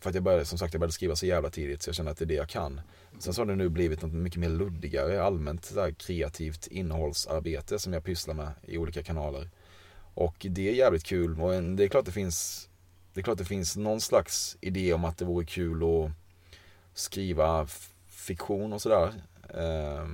för 0.01 0.09
att 0.11 0.15
jag 0.15 0.25
började, 0.25 0.45
som 0.45 0.59
sagt 0.59 0.75
jag 0.75 0.81
började 0.81 0.93
skriva 0.93 1.17
så 1.17 1.27
jävla 1.27 1.51
tidigt 1.51 1.83
så 1.83 1.89
jag 1.89 1.95
kände 1.95 2.11
att 2.13 2.19
det 2.19 2.25
är 2.25 2.27
det 2.27 2.35
jag 2.35 2.49
kan. 2.49 2.81
Sen 3.19 3.35
så 3.35 3.41
har 3.41 3.47
det 3.47 3.55
nu 3.55 3.69
blivit 3.69 4.03
något 4.03 4.13
mycket 4.13 4.41
mer 4.41 4.49
luddigare, 4.49 5.23
allmänt 5.23 5.65
så 5.65 5.81
här, 5.81 5.91
kreativt 5.91 6.67
innehållsarbete 6.67 7.79
som 7.79 7.93
jag 7.93 8.05
pysslar 8.05 8.35
med 8.35 8.53
i 8.63 8.79
olika 8.79 9.03
kanaler. 9.03 9.51
Och 10.15 10.47
det 10.51 10.69
är 10.69 10.75
jävligt 10.75 11.05
kul 11.05 11.41
och 11.41 11.55
en, 11.55 11.77
det 11.77 11.85
är 11.85 11.89
klart 11.89 12.05
det 12.05 12.13
finns 12.13 12.69
Det 13.15 13.21
är 13.21 13.25
klart 13.25 13.39
det 13.39 13.45
finns 13.45 13.77
någon 13.77 14.01
slags 14.01 14.57
idé 14.61 14.93
om 14.93 15.05
att 15.05 15.19
det 15.19 15.25
vore 15.25 15.47
kul 15.47 15.83
att 15.83 16.11
skriva 16.95 17.67
fiktion 18.07 18.73
och 18.73 18.83
sådär. 18.83 19.13
Eh, 19.55 20.07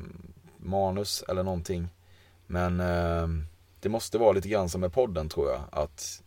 manus 0.57 1.25
eller 1.29 1.43
någonting. 1.43 1.89
Men 2.51 2.81
eh, 2.81 3.29
det 3.81 3.89
måste 3.89 4.19
vara 4.19 4.33
lite 4.33 4.49
grann 4.49 4.69
som 4.69 4.81
med 4.81 4.93
podden 4.93 5.29
tror 5.29 5.51
jag. 5.51 5.61
Att 5.73 6.23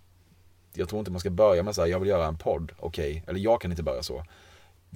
jag 0.74 0.90
tror 0.90 1.00
inte 1.00 1.12
man 1.12 1.20
ska 1.20 1.30
börja 1.30 1.64
med 1.64 1.76
så 1.76 1.82
här, 1.82 1.88
jag 1.88 2.00
vill 2.00 2.10
göra 2.10 2.28
en 2.28 2.38
podd, 2.38 2.72
okej. 2.80 3.24
Eller 3.28 3.40
jag 3.40 3.62
kan 3.62 3.72
inte 3.72 3.84
börja 3.84 4.04
så. 4.04 4.26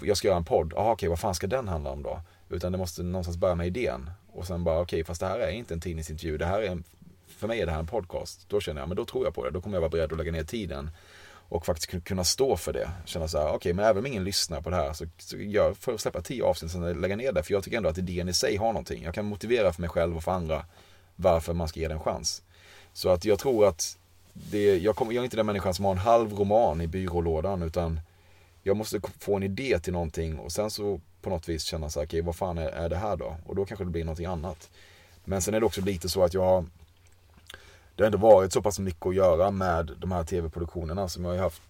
Jag 0.01 0.17
ska 0.17 0.27
göra 0.27 0.37
en 0.37 0.45
podd, 0.45 0.73
jaha 0.75 0.91
okej 0.91 1.09
vad 1.09 1.19
fan 1.19 1.35
ska 1.35 1.47
den 1.47 1.67
handla 1.67 1.89
om 1.89 2.03
då? 2.03 2.21
Utan 2.49 2.71
det 2.71 2.77
måste 2.77 3.03
någonstans 3.03 3.37
börja 3.37 3.55
med 3.55 3.67
idén. 3.67 4.09
Och 4.33 4.47
sen 4.47 4.63
bara 4.63 4.79
okej 4.79 5.03
fast 5.03 5.21
det 5.21 5.27
här 5.27 5.39
är 5.39 5.51
inte 5.51 5.73
en 5.73 5.81
tidningsintervju, 5.81 6.37
det 6.37 6.45
här 6.45 6.61
är 6.61 6.67
en, 6.67 6.83
för 7.27 7.47
mig 7.47 7.61
är 7.61 7.65
det 7.65 7.71
här 7.71 7.79
en 7.79 7.87
podcast. 7.87 8.49
Då 8.49 8.61
känner 8.61 8.81
jag, 8.81 8.87
men 8.87 8.97
då 8.97 9.05
tror 9.05 9.25
jag 9.25 9.33
på 9.33 9.45
det. 9.45 9.51
Då 9.51 9.61
kommer 9.61 9.75
jag 9.75 9.81
vara 9.81 9.89
beredd 9.89 10.11
att 10.11 10.17
lägga 10.17 10.31
ner 10.31 10.43
tiden. 10.43 10.89
Och 11.49 11.65
faktiskt 11.65 12.03
kunna 12.03 12.23
stå 12.23 12.57
för 12.57 12.73
det. 12.73 12.89
Känna 13.05 13.27
så 13.27 13.37
här, 13.37 13.53
okej 13.53 13.73
men 13.73 13.85
även 13.85 13.97
om 13.97 14.05
ingen 14.05 14.23
lyssnar 14.23 14.61
på 14.61 14.69
det 14.69 14.75
här 14.75 14.93
så, 14.93 15.05
så 15.17 15.37
jag 15.39 15.77
får 15.77 15.97
släppa 15.97 16.21
tio 16.21 16.43
avsnitt 16.43 16.71
sen 16.71 17.01
lägga 17.01 17.15
ner 17.15 17.31
det. 17.31 17.43
För 17.43 17.53
jag 17.53 17.63
tycker 17.63 17.77
ändå 17.77 17.89
att 17.89 17.97
idén 17.97 18.29
i 18.29 18.33
sig 18.33 18.55
har 18.55 18.67
någonting. 18.67 19.03
Jag 19.03 19.13
kan 19.13 19.25
motivera 19.25 19.73
för 19.73 19.81
mig 19.81 19.89
själv 19.89 20.17
och 20.17 20.23
för 20.23 20.31
andra 20.31 20.65
varför 21.15 21.53
man 21.53 21.67
ska 21.67 21.79
ge 21.79 21.87
den 21.87 21.97
en 21.97 22.03
chans. 22.03 22.43
Så 22.93 23.09
att 23.09 23.25
jag 23.25 23.39
tror 23.39 23.67
att 23.67 23.97
det, 24.33 24.77
jag, 24.77 24.95
kommer, 24.95 25.13
jag 25.13 25.21
är 25.21 25.23
inte 25.23 25.37
den 25.37 25.45
människan 25.45 25.73
som 25.73 25.85
har 25.85 25.91
en 25.91 25.97
halv 25.97 26.33
roman 26.33 26.81
i 26.81 26.87
byrålådan 26.87 27.63
utan 27.63 27.99
jag 28.63 28.77
måste 28.77 29.01
få 29.19 29.35
en 29.35 29.43
idé 29.43 29.79
till 29.79 29.93
någonting 29.93 30.39
och 30.39 30.51
sen 30.51 30.71
så 30.71 31.01
på 31.21 31.29
något 31.29 31.49
vis 31.49 31.63
känna 31.63 31.89
så 31.89 31.99
här, 31.99 32.07
okej 32.07 32.21
vad 32.21 32.35
fan 32.35 32.57
är, 32.57 32.67
är 32.67 32.89
det 32.89 32.95
här 32.95 33.15
då? 33.15 33.35
Och 33.45 33.55
då 33.55 33.65
kanske 33.65 33.85
det 33.85 33.91
blir 33.91 34.03
någonting 34.03 34.25
annat. 34.25 34.69
Men 35.23 35.41
sen 35.41 35.53
är 35.53 35.59
det 35.59 35.65
också 35.65 35.81
lite 35.81 36.09
så 36.09 36.23
att 36.23 36.33
jag 36.33 36.41
har 36.41 36.65
det 37.95 38.03
har 38.03 38.05
ändå 38.05 38.17
varit 38.17 38.53
så 38.53 38.61
pass 38.61 38.79
mycket 38.79 39.05
att 39.05 39.15
göra 39.15 39.51
med 39.51 39.91
de 39.97 40.11
här 40.11 40.23
tv-produktionerna 40.23 41.09
som 41.09 41.25
jag 41.25 41.31
har 41.31 41.37
haft. 41.37 41.61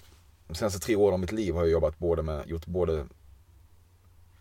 De 0.47 0.55
senaste 0.55 0.79
tre 0.79 0.95
åren 0.95 1.13
av 1.13 1.19
mitt 1.19 1.31
liv 1.31 1.53
har 1.53 1.61
jag 1.61 1.71
jobbat 1.71 1.99
både 1.99 2.23
med, 2.23 2.47
gjort 2.47 2.65
både 2.65 3.05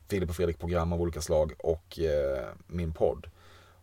Filip 0.08 0.30
och 0.30 0.36
Fredrik 0.36 0.58
program 0.58 0.92
av 0.92 1.00
olika 1.02 1.20
slag 1.20 1.52
och 1.58 1.98
eh, 1.98 2.44
min 2.66 2.92
podd. 2.92 3.26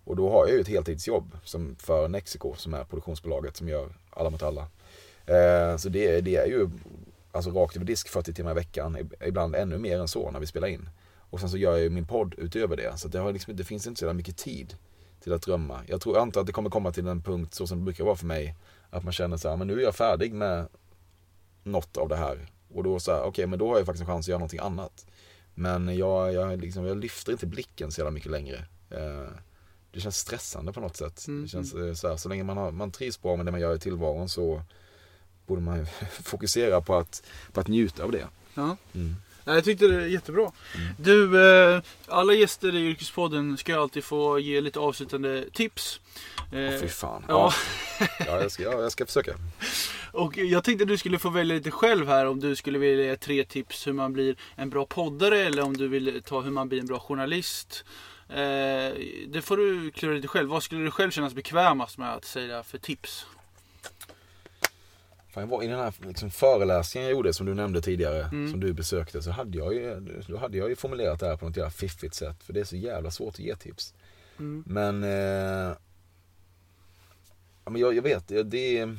Och 0.04 0.16
då 0.16 0.30
har 0.30 0.48
jag 0.48 0.56
ju 0.56 0.62
ett 0.62 0.68
heltidsjobb 0.68 1.38
som 1.44 1.76
för 1.76 2.08
Nexiko 2.08 2.56
som 2.56 2.74
är 2.74 2.84
produktionsbolaget 2.84 3.58
som 3.58 3.70
gör 3.70 3.90
Alla 4.10 4.30
mot 4.30 4.44
alla. 4.44 4.68
Eh, 5.26 5.78
så 5.78 5.90
det, 5.90 6.22
det 6.22 6.36
är 6.36 6.46
ju 6.46 6.70
alltså 7.32 7.52
rakt 7.52 7.76
över 7.76 7.86
disk 7.86 8.10
40 8.10 8.34
timmar 8.34 8.52
i 8.52 8.54
veckan, 8.54 8.98
ibland 9.28 9.56
ännu 9.56 9.78
mer 9.78 10.00
än 10.00 10.08
så 10.08 10.32
när 10.32 10.40
vi 10.40 10.46
spelar 10.46 10.68
in. 10.68 10.90
Och 11.30 11.40
sen 11.40 11.50
så 11.50 11.58
gör 11.58 11.72
jag 11.72 11.82
ju 11.82 11.90
min 11.90 12.08
podd 12.08 12.36
utöver 12.38 12.78
det. 12.78 12.98
Så 12.98 13.08
det, 13.08 13.20
har 13.20 13.34
liksom, 13.34 13.56
det 13.56 13.64
finns 13.64 13.88
inte 13.88 14.00
så 14.00 14.14
mycket 14.14 14.38
tid 14.38 14.76
till 15.24 15.34
att 15.34 15.42
drömma. 15.42 15.82
Jag 15.88 16.02
tror, 16.02 16.16
jag 16.16 16.22
antar 16.22 16.42
att 16.42 16.48
det 16.48 16.54
kommer 16.54 16.70
komma 16.70 16.92
till 16.92 17.08
en 17.08 17.22
punkt 17.22 17.54
så 17.54 17.68
som 17.68 17.78
det 17.78 17.84
brukar 17.84 18.04
vara 18.04 18.16
för 18.16 18.26
mig. 18.26 18.56
Att 18.90 19.04
man 19.04 19.14
känner 19.14 19.38
så 19.38 19.50
här, 19.50 19.58
men 19.58 19.68
nu 19.68 19.80
är 19.80 19.84
jag 19.84 19.96
färdig 19.96 20.34
med 20.34 20.68
något 21.64 21.98
av 21.98 22.10
det 22.10 22.16
här. 22.16 22.50
Och 22.74 22.84
då 22.84 23.00
så 23.00 23.12
här, 23.12 23.20
okej, 23.20 23.30
okay, 23.30 23.46
men 23.46 23.60
då 23.60 23.70
har 23.70 23.78
jag 23.78 23.86
faktiskt 23.86 24.02
en 24.02 24.08
chans 24.08 24.26
att 24.26 24.28
göra 24.28 24.40
någonting 24.40 24.60
annat. 24.60 25.06
Men 25.54 25.98
jag, 25.98 26.34
jag, 26.34 26.62
liksom, 26.62 26.86
jag 26.86 26.98
lyfter 26.98 27.32
inte 27.32 27.48
blicken 27.48 27.92
så 27.92 28.02
jävla 28.02 28.12
mycket 28.12 28.32
längre. 28.32 28.66
Eh, 28.90 29.30
det 29.92 30.00
känns 30.00 30.18
stressande 30.18 30.74
på 30.74 30.80
något 30.80 30.98
sätt. 30.98 31.28
Mm. 31.28 31.42
Det 31.44 31.48
känns 31.48 31.74
mm. 31.74 31.90
eh, 31.90 31.94
så, 31.94 32.10
här, 32.10 32.18
så 32.18 32.30
länge 32.30 32.44
man, 32.44 32.58
har, 32.58 32.72
man 32.72 32.92
trivs 32.92 33.22
bra 33.22 33.36
med 33.36 33.46
det 33.46 33.52
man 33.52 33.62
gör 33.62 33.76
i 33.76 33.80
tillvaron 33.80 34.30
så 34.30 34.62
borde 35.46 35.62
man 35.62 35.86
fokusera 36.24 36.82
på 36.82 36.96
att, 36.96 37.24
på 37.52 37.60
att 37.60 37.68
njuta 37.68 38.04
av 38.04 38.12
det. 38.12 38.28
Ja. 38.54 38.78
Mm. 38.94 39.16
Jag 39.44 39.64
tyckte 39.64 39.88
det 39.88 39.96
är 39.96 40.08
jättebra. 40.08 40.52
Mm. 40.76 40.88
Du, 40.98 41.44
eh, 41.44 41.82
alla 42.08 42.34
gäster 42.34 42.76
i 42.76 42.80
Yrkespodden 42.80 43.58
ska 43.58 43.80
alltid 43.80 44.04
få 44.04 44.40
ge 44.40 44.62
lite 44.62 44.80
avslutande 44.80 45.46
tips. 45.54 46.00
Eh, 46.52 46.80
fy 46.80 46.88
fan. 46.88 47.26
Ja. 47.28 47.54
ja. 48.00 48.42
jag, 48.42 48.52
ska, 48.52 48.64
ja, 48.64 48.82
jag 48.82 48.92
ska 48.92 49.06
försöka. 49.06 49.36
Och 50.14 50.38
jag 50.38 50.64
tänkte 50.64 50.86
du 50.86 50.98
skulle 50.98 51.20
få 51.20 51.30
välja 51.30 51.56
lite 51.56 51.72
själv 51.72 52.08
här 52.08 52.26
om 52.26 52.40
du 52.40 52.56
skulle 52.56 52.80
vilja 52.80 53.06
ge 53.06 53.16
tre 53.16 53.44
tips 53.44 53.88
hur 53.88 53.94
man 53.94 54.14
blir 54.14 54.36
en 54.56 54.70
bra 54.70 54.86
poddare 54.86 55.40
eller 55.40 55.64
om 55.64 55.78
du 55.78 55.88
vill 55.88 56.22
ta 56.26 56.42
hur 56.42 56.52
man 56.52 56.70
blir 56.70 56.80
en 56.80 56.86
bra 56.86 57.00
journalist. 57.00 57.86
Eh, 58.32 58.94
det 59.28 59.42
får 59.42 59.58
du 59.58 59.92
klura 59.92 60.14
lite 60.14 60.28
själv. 60.28 60.50
Vad 60.50 60.64
skulle 60.64 60.84
du 60.84 60.92
själv 60.92 61.12
kännas 61.12 61.34
bekvämast 61.34 61.98
med 61.98 62.14
att 62.14 62.26
säga 62.26 62.64
för 62.64 62.78
tips? 62.78 63.26
Fan, 65.34 65.44
jag 65.44 65.48
var 65.48 65.64
I 65.64 65.68
den 65.68 65.80
här 65.80 65.94
liksom, 66.08 66.32
föreläsningen 66.32 67.10
jag 67.10 67.16
gjorde 67.16 67.34
som 67.34 67.46
du 67.46 67.54
nämnde 67.54 67.82
tidigare, 67.82 68.24
mm. 68.24 68.52
som 68.52 68.60
du 68.60 68.74
besökte, 68.74 69.22
så 69.22 69.32
hade 69.32 69.58
jag 69.58 69.74
ju, 69.74 70.00
då 70.28 70.38
hade 70.38 70.58
jag 70.58 70.70
ju 70.70 70.76
formulerat 70.76 71.20
det 71.20 71.26
här 71.26 71.38
på 71.38 71.46
något 71.46 71.58
jävla 71.58 71.72
fiffigt 71.72 72.16
sätt. 72.16 72.44
För 72.44 72.54
det 72.54 72.60
är 72.60 72.64
så 72.64 72.76
jävla 72.76 73.12
svårt 73.12 73.34
att 73.34 73.40
ge 73.40 73.56
tips. 73.56 73.94
Mm. 74.40 74.64
Men, 74.68 75.04
eh, 75.04 75.76
ja, 77.64 77.72
men 77.72 77.82
jag, 77.82 77.96
jag 77.96 78.02
vet, 78.02 78.28
det 78.28 78.78
är... 78.78 78.98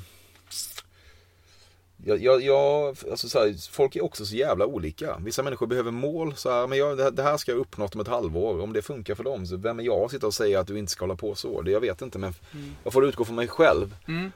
Jag, 2.05 2.23
jag, 2.23 2.43
jag, 2.43 2.97
alltså 3.11 3.29
så 3.29 3.39
här, 3.39 3.71
folk 3.73 3.97
är 3.97 4.05
också 4.05 4.27
så 4.27 4.35
jävla 4.37 4.67
olika. 4.67 5.19
Vissa 5.19 5.43
människor 5.43 5.67
behöver 5.67 5.91
mål. 5.91 6.37
Så 6.37 6.51
här, 6.51 6.67
men 6.67 6.79
jag, 6.79 7.15
det 7.15 7.23
här 7.23 7.37
ska 7.37 7.53
jag 7.53 7.59
uppnått 7.59 7.95
om 7.95 8.01
ett 8.01 8.09
halvår. 8.09 8.61
Om 8.61 8.73
det 8.73 8.83
funkar 8.83 9.15
för 9.15 9.25
dem, 9.25 9.47
så 9.47 9.57
vem 9.57 9.79
är 9.81 9.83
jag 9.83 10.05
att 10.05 10.11
sitta 10.11 10.27
och 10.27 10.35
säga 10.35 10.61
att 10.61 10.67
du 10.67 10.79
inte 10.79 10.93
ska 10.93 11.03
hålla 11.03 11.17
på 11.17 11.35
så? 11.35 11.63
Det 11.63 11.71
jag 11.71 11.81
vet 11.81 12.03
inte, 12.03 12.19
men 12.19 12.35
mm. 12.53 12.75
jag 12.85 12.93
får 12.93 13.05
utgå 13.05 13.25
från 13.25 13.37
mig 13.37 13.49
själv. 13.49 13.97
Mm. 14.09 14.31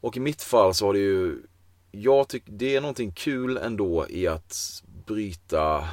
Och 0.00 0.16
i 0.16 0.20
mitt 0.20 0.42
fall 0.42 0.74
så 0.74 0.86
har 0.86 0.92
det 0.92 0.98
ju, 0.98 1.42
jag 1.90 2.28
tycker 2.28 2.52
det 2.52 2.76
är 2.76 2.80
någonting 2.80 3.12
kul 3.12 3.56
ändå 3.56 4.06
i 4.08 4.26
att 4.26 4.82
bryta, 5.06 5.88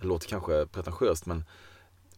det 0.00 0.06
låter 0.06 0.28
kanske 0.28 0.66
pretentiöst 0.66 1.26
men 1.26 1.44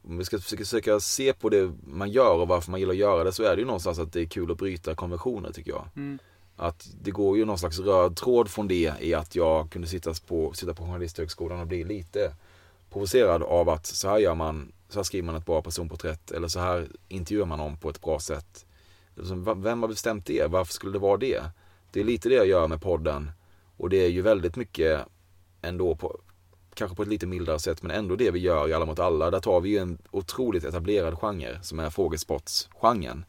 om 0.02 0.18
vi 0.18 0.24
ska 0.24 0.38
försöka, 0.38 0.64
försöka 0.64 1.00
se 1.00 1.32
på 1.32 1.48
det 1.48 1.72
man 1.86 2.10
gör 2.10 2.34
och 2.34 2.48
varför 2.48 2.70
man 2.70 2.80
gillar 2.80 2.92
att 2.92 2.98
göra 2.98 3.24
det 3.24 3.32
så 3.32 3.42
är 3.42 3.56
det 3.56 3.60
ju 3.60 3.66
någonstans 3.66 3.98
att 3.98 4.12
det 4.12 4.20
är 4.20 4.26
kul 4.26 4.50
att 4.50 4.58
bryta 4.58 4.94
konventioner 4.94 5.52
tycker 5.52 5.70
jag. 5.70 5.88
Mm. 5.96 6.18
Att 6.60 6.88
det 7.02 7.10
går 7.10 7.36
ju 7.36 7.44
någon 7.44 7.58
slags 7.58 7.78
röd 7.78 8.16
tråd 8.16 8.48
från 8.48 8.68
det 8.68 8.92
i 9.00 9.14
att 9.14 9.34
jag 9.34 9.70
kunde 9.70 9.88
sitta 9.88 10.14
på, 10.26 10.52
sitta 10.52 10.74
på 10.74 10.84
Journalisthögskolan 10.84 11.60
och 11.60 11.66
bli 11.66 11.84
lite 11.84 12.34
provocerad 12.90 13.42
av 13.42 13.68
att 13.68 13.86
så 13.86 14.08
här 14.08 14.18
gör 14.18 14.34
man, 14.34 14.72
så 14.88 14.98
här 14.98 15.04
skriver 15.04 15.26
man 15.26 15.36
ett 15.36 15.46
bra 15.46 15.62
personporträtt 15.62 16.30
eller 16.30 16.48
så 16.48 16.60
här 16.60 16.88
intervjuar 17.08 17.46
man 17.46 17.58
någon 17.58 17.76
på 17.76 17.90
ett 17.90 18.00
bra 18.00 18.20
sätt. 18.20 18.66
Alltså, 19.18 19.34
vem 19.34 19.82
har 19.82 19.88
bestämt 19.88 20.26
det? 20.26 20.46
Varför 20.46 20.72
skulle 20.72 20.92
det 20.92 20.98
vara 20.98 21.16
det? 21.16 21.42
Det 21.92 22.00
är 22.00 22.04
lite 22.04 22.28
det 22.28 22.34
jag 22.34 22.46
gör 22.46 22.68
med 22.68 22.82
podden. 22.82 23.30
Och 23.76 23.90
det 23.90 24.04
är 24.04 24.08
ju 24.08 24.22
väldigt 24.22 24.56
mycket 24.56 25.00
ändå 25.62 25.96
på, 25.96 26.20
kanske 26.74 26.96
på 26.96 27.02
ett 27.02 27.08
lite 27.08 27.26
mildare 27.26 27.58
sätt, 27.58 27.82
men 27.82 27.90
ändå 27.90 28.16
det 28.16 28.30
vi 28.30 28.38
gör 28.38 28.68
i 28.68 28.72
Alla 28.72 28.86
mot 28.86 28.98
alla. 28.98 29.30
Där 29.30 29.40
tar 29.40 29.60
vi 29.60 29.68
ju 29.68 29.78
en 29.78 29.98
otroligt 30.10 30.64
etablerad 30.64 31.18
genre 31.18 31.62
som 31.62 31.78
är 31.78 31.90
frågesportsgenren. 31.90 33.24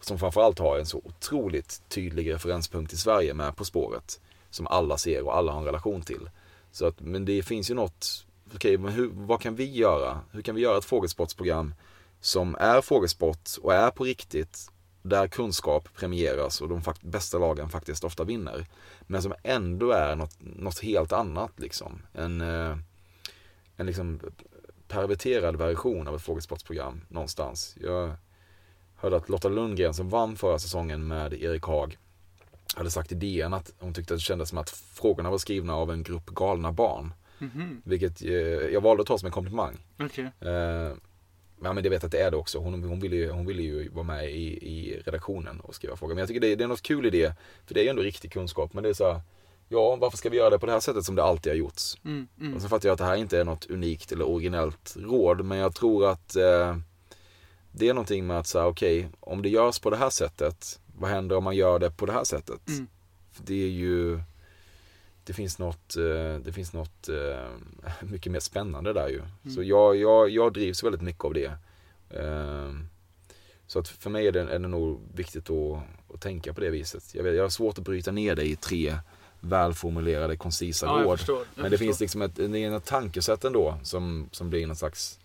Som 0.00 0.18
framförallt 0.18 0.58
har 0.58 0.78
en 0.78 0.86
så 0.86 1.02
otroligt 1.04 1.82
tydlig 1.88 2.34
referenspunkt 2.34 2.92
i 2.92 2.96
Sverige 2.96 3.34
med 3.34 3.56
På 3.56 3.64
spåret. 3.64 4.20
Som 4.50 4.66
alla 4.66 4.98
ser 4.98 5.22
och 5.22 5.36
alla 5.36 5.52
har 5.52 5.58
en 5.58 5.66
relation 5.66 6.02
till. 6.02 6.30
Så 6.72 6.86
att, 6.86 7.00
men 7.00 7.24
det 7.24 7.42
finns 7.42 7.70
ju 7.70 7.74
något, 7.74 8.26
okej, 8.46 8.56
okay, 8.56 8.78
men 8.78 8.92
hur, 8.92 9.10
vad 9.12 9.40
kan 9.40 9.54
vi 9.54 9.70
göra? 9.70 10.20
Hur 10.30 10.42
kan 10.42 10.54
vi 10.54 10.60
göra 10.60 10.78
ett 10.78 10.84
frågesportsprogram 10.84 11.74
som 12.20 12.56
är 12.60 12.80
frågesport 12.80 13.48
och 13.62 13.74
är 13.74 13.90
på 13.90 14.04
riktigt 14.04 14.70
där 15.02 15.28
kunskap 15.28 15.88
premieras 15.94 16.60
och 16.60 16.68
de 16.68 16.82
bästa 17.00 17.38
lagen 17.38 17.68
faktiskt 17.68 18.04
ofta 18.04 18.24
vinner. 18.24 18.66
Men 19.00 19.22
som 19.22 19.34
ändå 19.42 19.90
är 19.90 20.16
något, 20.16 20.36
något 20.40 20.78
helt 20.78 21.12
annat 21.12 21.52
liksom. 21.56 22.02
En, 22.12 22.40
eh, 22.40 22.76
en 23.76 23.86
liksom 23.86 24.20
perverterad 24.88 25.56
version 25.56 26.08
av 26.08 26.14
ett 26.14 26.22
frågesportsprogram 26.22 27.00
någonstans. 27.08 27.76
Jag 27.80 28.12
hörde 28.98 29.16
att 29.16 29.28
Lotta 29.28 29.48
Lundgren 29.48 29.94
som 29.94 30.08
vann 30.08 30.36
förra 30.36 30.58
säsongen 30.58 31.08
med 31.08 31.32
Erik 31.32 31.64
Haag 31.64 31.98
hade 32.74 32.90
sagt 32.90 33.12
i 33.12 33.14
DN 33.14 33.54
att 33.54 33.72
hon 33.78 33.94
tyckte 33.94 34.14
att 34.14 34.18
det 34.18 34.22
kändes 34.22 34.48
som 34.48 34.58
att 34.58 34.70
frågorna 34.70 35.30
var 35.30 35.38
skrivna 35.38 35.74
av 35.74 35.92
en 35.92 36.02
grupp 36.02 36.26
galna 36.26 36.72
barn. 36.72 37.12
Mm 37.40 37.52
-hmm. 37.52 37.80
Vilket 37.84 38.22
eh, 38.22 38.30
jag 38.72 38.80
valde 38.80 39.00
att 39.00 39.06
ta 39.06 39.18
som 39.18 39.26
en 39.26 39.32
komplimang. 39.32 39.76
Okay. 39.98 40.24
Eh, 40.24 40.92
Ja 41.62 41.72
men 41.72 41.82
det 41.82 41.88
vet 41.88 42.04
att 42.04 42.12
det 42.12 42.20
är 42.20 42.30
det 42.30 42.36
också. 42.36 42.58
Hon, 42.58 42.84
hon, 42.84 43.00
ville, 43.00 43.16
ju, 43.16 43.30
hon 43.30 43.46
ville 43.46 43.62
ju 43.62 43.88
vara 43.88 44.04
med 44.04 44.30
i, 44.30 44.46
i 44.46 45.02
redaktionen 45.04 45.60
och 45.60 45.74
skriva 45.74 45.96
frågor. 45.96 46.14
Men 46.14 46.20
jag 46.20 46.28
tycker 46.28 46.40
det, 46.40 46.54
det 46.54 46.64
är 46.64 46.68
något 46.68 46.82
kul 46.82 47.06
i 47.06 47.10
det. 47.10 47.34
För 47.66 47.74
det 47.74 47.80
är 47.80 47.84
ju 47.84 47.90
ändå 47.90 48.02
riktig 48.02 48.32
kunskap. 48.32 48.72
Men 48.74 48.82
det 48.82 48.88
är 48.88 48.94
så 48.94 49.12
här, 49.12 49.20
ja 49.68 49.96
varför 49.96 50.18
ska 50.18 50.28
vi 50.28 50.36
göra 50.36 50.50
det 50.50 50.58
på 50.58 50.66
det 50.66 50.72
här 50.72 50.80
sättet 50.80 51.04
som 51.04 51.14
det 51.14 51.22
alltid 51.22 51.52
har 51.52 51.56
gjorts? 51.56 51.98
Mm, 52.04 52.28
mm. 52.40 52.54
Och 52.54 52.62
så 52.62 52.68
fattar 52.68 52.88
jag 52.88 52.92
att 52.92 52.98
det 52.98 53.04
här 53.04 53.16
inte 53.16 53.38
är 53.38 53.44
något 53.44 53.66
unikt 53.66 54.12
eller 54.12 54.28
originellt 54.28 54.96
råd. 54.98 55.44
Men 55.44 55.58
jag 55.58 55.74
tror 55.74 56.10
att 56.10 56.36
eh, 56.36 56.76
det 57.72 57.88
är 57.88 57.94
någonting 57.94 58.26
med 58.26 58.38
att 58.38 58.46
säga 58.46 58.66
okej, 58.66 58.98
okay, 58.98 59.10
om 59.20 59.42
det 59.42 59.48
görs 59.48 59.78
på 59.78 59.90
det 59.90 59.96
här 59.96 60.10
sättet, 60.10 60.80
vad 60.96 61.10
händer 61.10 61.36
om 61.36 61.44
man 61.44 61.56
gör 61.56 61.78
det 61.78 61.90
på 61.90 62.06
det 62.06 62.12
här 62.12 62.24
sättet? 62.24 62.68
Mm. 62.68 62.86
För 63.32 63.44
det 63.44 63.64
är 63.64 63.68
ju 63.68 64.20
det 65.28 65.34
finns 65.34 65.58
något, 65.58 65.96
eh, 65.96 66.38
det 66.44 66.52
finns 66.52 66.72
något 66.72 67.08
eh, 67.08 67.48
mycket 68.08 68.32
mer 68.32 68.40
spännande 68.40 68.92
där 68.92 69.08
ju. 69.08 69.18
Mm. 69.18 69.54
Så 69.54 69.62
jag, 69.62 69.96
jag, 69.96 70.30
jag 70.30 70.52
drivs 70.52 70.82
väldigt 70.82 71.02
mycket 71.02 71.24
av 71.24 71.34
det. 71.34 71.52
Ehm, 72.10 72.88
så 73.66 73.78
att 73.78 73.88
för 73.88 74.10
mig 74.10 74.26
är 74.26 74.32
det, 74.32 74.40
är 74.40 74.58
det 74.58 74.68
nog 74.68 75.00
viktigt 75.14 75.50
att, 75.50 75.78
att 76.14 76.20
tänka 76.20 76.52
på 76.52 76.60
det 76.60 76.70
viset. 76.70 77.14
Jag, 77.14 77.24
vet, 77.24 77.34
jag 77.34 77.42
har 77.42 77.48
svårt 77.48 77.78
att 77.78 77.84
bryta 77.84 78.12
ner 78.12 78.34
det 78.34 78.44
i 78.44 78.56
tre 78.56 78.98
välformulerade, 79.40 80.36
koncisa 80.36 80.86
ja, 80.86 80.92
råd. 80.92 81.20
Men 81.54 81.64
det 81.64 81.70
förstår. 81.70 81.76
finns 81.76 82.00
liksom 82.00 82.22
ett, 82.22 82.36
det 82.36 82.64
är 82.64 82.76
ett 82.76 82.84
tankesätt 82.84 83.44
ändå 83.44 83.78
som, 83.82 84.28
som 84.32 84.50
blir 84.50 84.66
någon 84.66 84.76
slags 84.76 85.18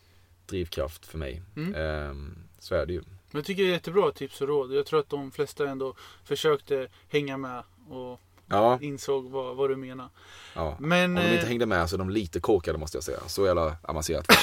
drivkraft 0.46 1.06
för 1.06 1.18
mig. 1.18 1.42
Mm. 1.56 1.76
Ehm, 1.76 2.38
så 2.60 2.76
är 2.76 2.86
det 2.86 2.94
ju. 2.94 3.02
Men 3.02 3.40
jag 3.40 3.46
tycker 3.46 3.64
det 3.64 3.70
är 3.70 3.74
jättebra 3.74 4.12
tips 4.12 4.42
och 4.42 4.48
råd. 4.48 4.74
Jag 4.74 4.86
tror 4.86 5.00
att 5.00 5.10
de 5.10 5.32
flesta 5.32 5.68
ändå 5.68 5.96
försökte 6.24 6.88
hänga 7.10 7.38
med 7.38 7.64
och 7.90 8.20
ja. 8.48 8.80
insåg 8.82 9.30
vad, 9.30 9.56
vad 9.56 9.70
du 9.70 9.76
menar. 9.76 10.10
Ja. 10.56 10.78
Men, 10.80 11.18
Om 11.18 11.24
de 11.24 11.30
inte 11.30 11.38
eh, 11.38 11.48
hängde 11.48 11.66
med 11.66 11.90
så 11.90 11.96
är 11.96 11.98
de 11.98 12.10
lite 12.10 12.40
korkade 12.40 12.78
måste 12.78 12.98
jag 12.98 13.04
säga. 13.04 13.20
Så 13.28 13.46
jävla 13.46 13.76
avancerat. 13.82 14.26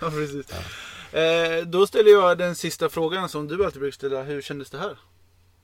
ja, 0.00 0.10
precis. 0.10 0.46
Ja. 0.50 1.18
Eh, 1.18 1.66
då 1.66 1.86
ställer 1.86 2.10
jag 2.10 2.38
den 2.38 2.54
sista 2.54 2.88
frågan 2.88 3.28
som 3.28 3.48
du 3.48 3.64
alltid 3.64 3.80
brukar 3.80 3.94
ställa. 3.94 4.22
Hur 4.22 4.42
kändes 4.42 4.70
det 4.70 4.78
här? 4.78 4.98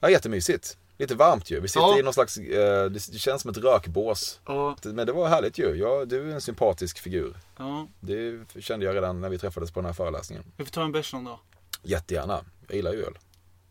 Ja, 0.01 0.11
jättemysigt. 0.11 0.77
Lite 0.99 1.15
varmt 1.15 1.51
ju. 1.51 1.61
Vi 1.61 1.69
sitter 1.69 1.81
ja. 1.81 1.99
i 1.99 2.03
någon 2.03 2.15
slags, 2.15 2.39
eh, 2.39 2.91
det 2.91 3.01
känns 3.01 3.43
som 3.43 3.51
ett 3.51 3.57
rökbås. 3.57 4.41
Ja. 4.47 4.77
Men 4.83 5.07
det 5.07 5.13
var 5.13 5.29
härligt 5.29 5.59
ju. 5.59 5.75
Ja, 5.75 6.05
du 6.05 6.31
är 6.31 6.35
en 6.35 6.41
sympatisk 6.41 6.99
figur. 6.99 7.37
Ja. 7.59 7.89
Det 8.01 8.45
kände 8.59 8.87
jag 8.87 8.97
redan 8.97 9.21
när 9.21 9.29
vi 9.29 9.39
träffades 9.39 9.71
på 9.71 9.81
den 9.81 9.87
här 9.87 9.93
föreläsningen. 9.93 10.45
Vi 10.57 10.65
får 10.65 10.73
ta 10.73 10.85
en 10.85 10.93
bärs 10.93 11.13
någon 11.13 11.25
dag. 11.25 11.39
Jättegärna. 11.83 12.45
Jag 12.67 12.77
gillar 12.77 12.93
ju 12.93 13.05
öl. 13.05 13.19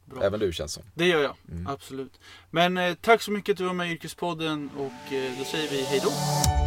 Bra. 0.06 0.24
Även 0.24 0.40
du 0.40 0.54
känns 0.54 0.74
som. 0.74 0.84
Det 0.94 1.08
gör 1.08 1.22
jag, 1.22 1.36
mm. 1.52 1.68
absolut. 1.68 2.20
Men 2.50 2.78
eh, 2.78 2.94
tack 3.02 3.22
så 3.22 3.32
mycket 3.32 3.54
att 3.54 3.58
du 3.58 3.66
var 3.66 3.74
med 3.74 3.88
i 3.88 3.92
Yrkespodden 3.92 4.70
och 4.78 5.14
eh, 5.14 5.38
då 5.40 5.44
säger 5.44 5.70
vi 5.70 5.84
hej 5.84 6.00
då. 6.04 6.10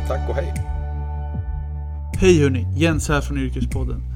Tack 0.09 0.29
och 0.29 0.35
hej. 0.35 0.55
Hej 2.21 2.43
hörni, 2.43 2.67
Jens 2.77 3.09
här 3.09 3.21
från 3.21 3.39
Yrkespodden. 3.39 4.16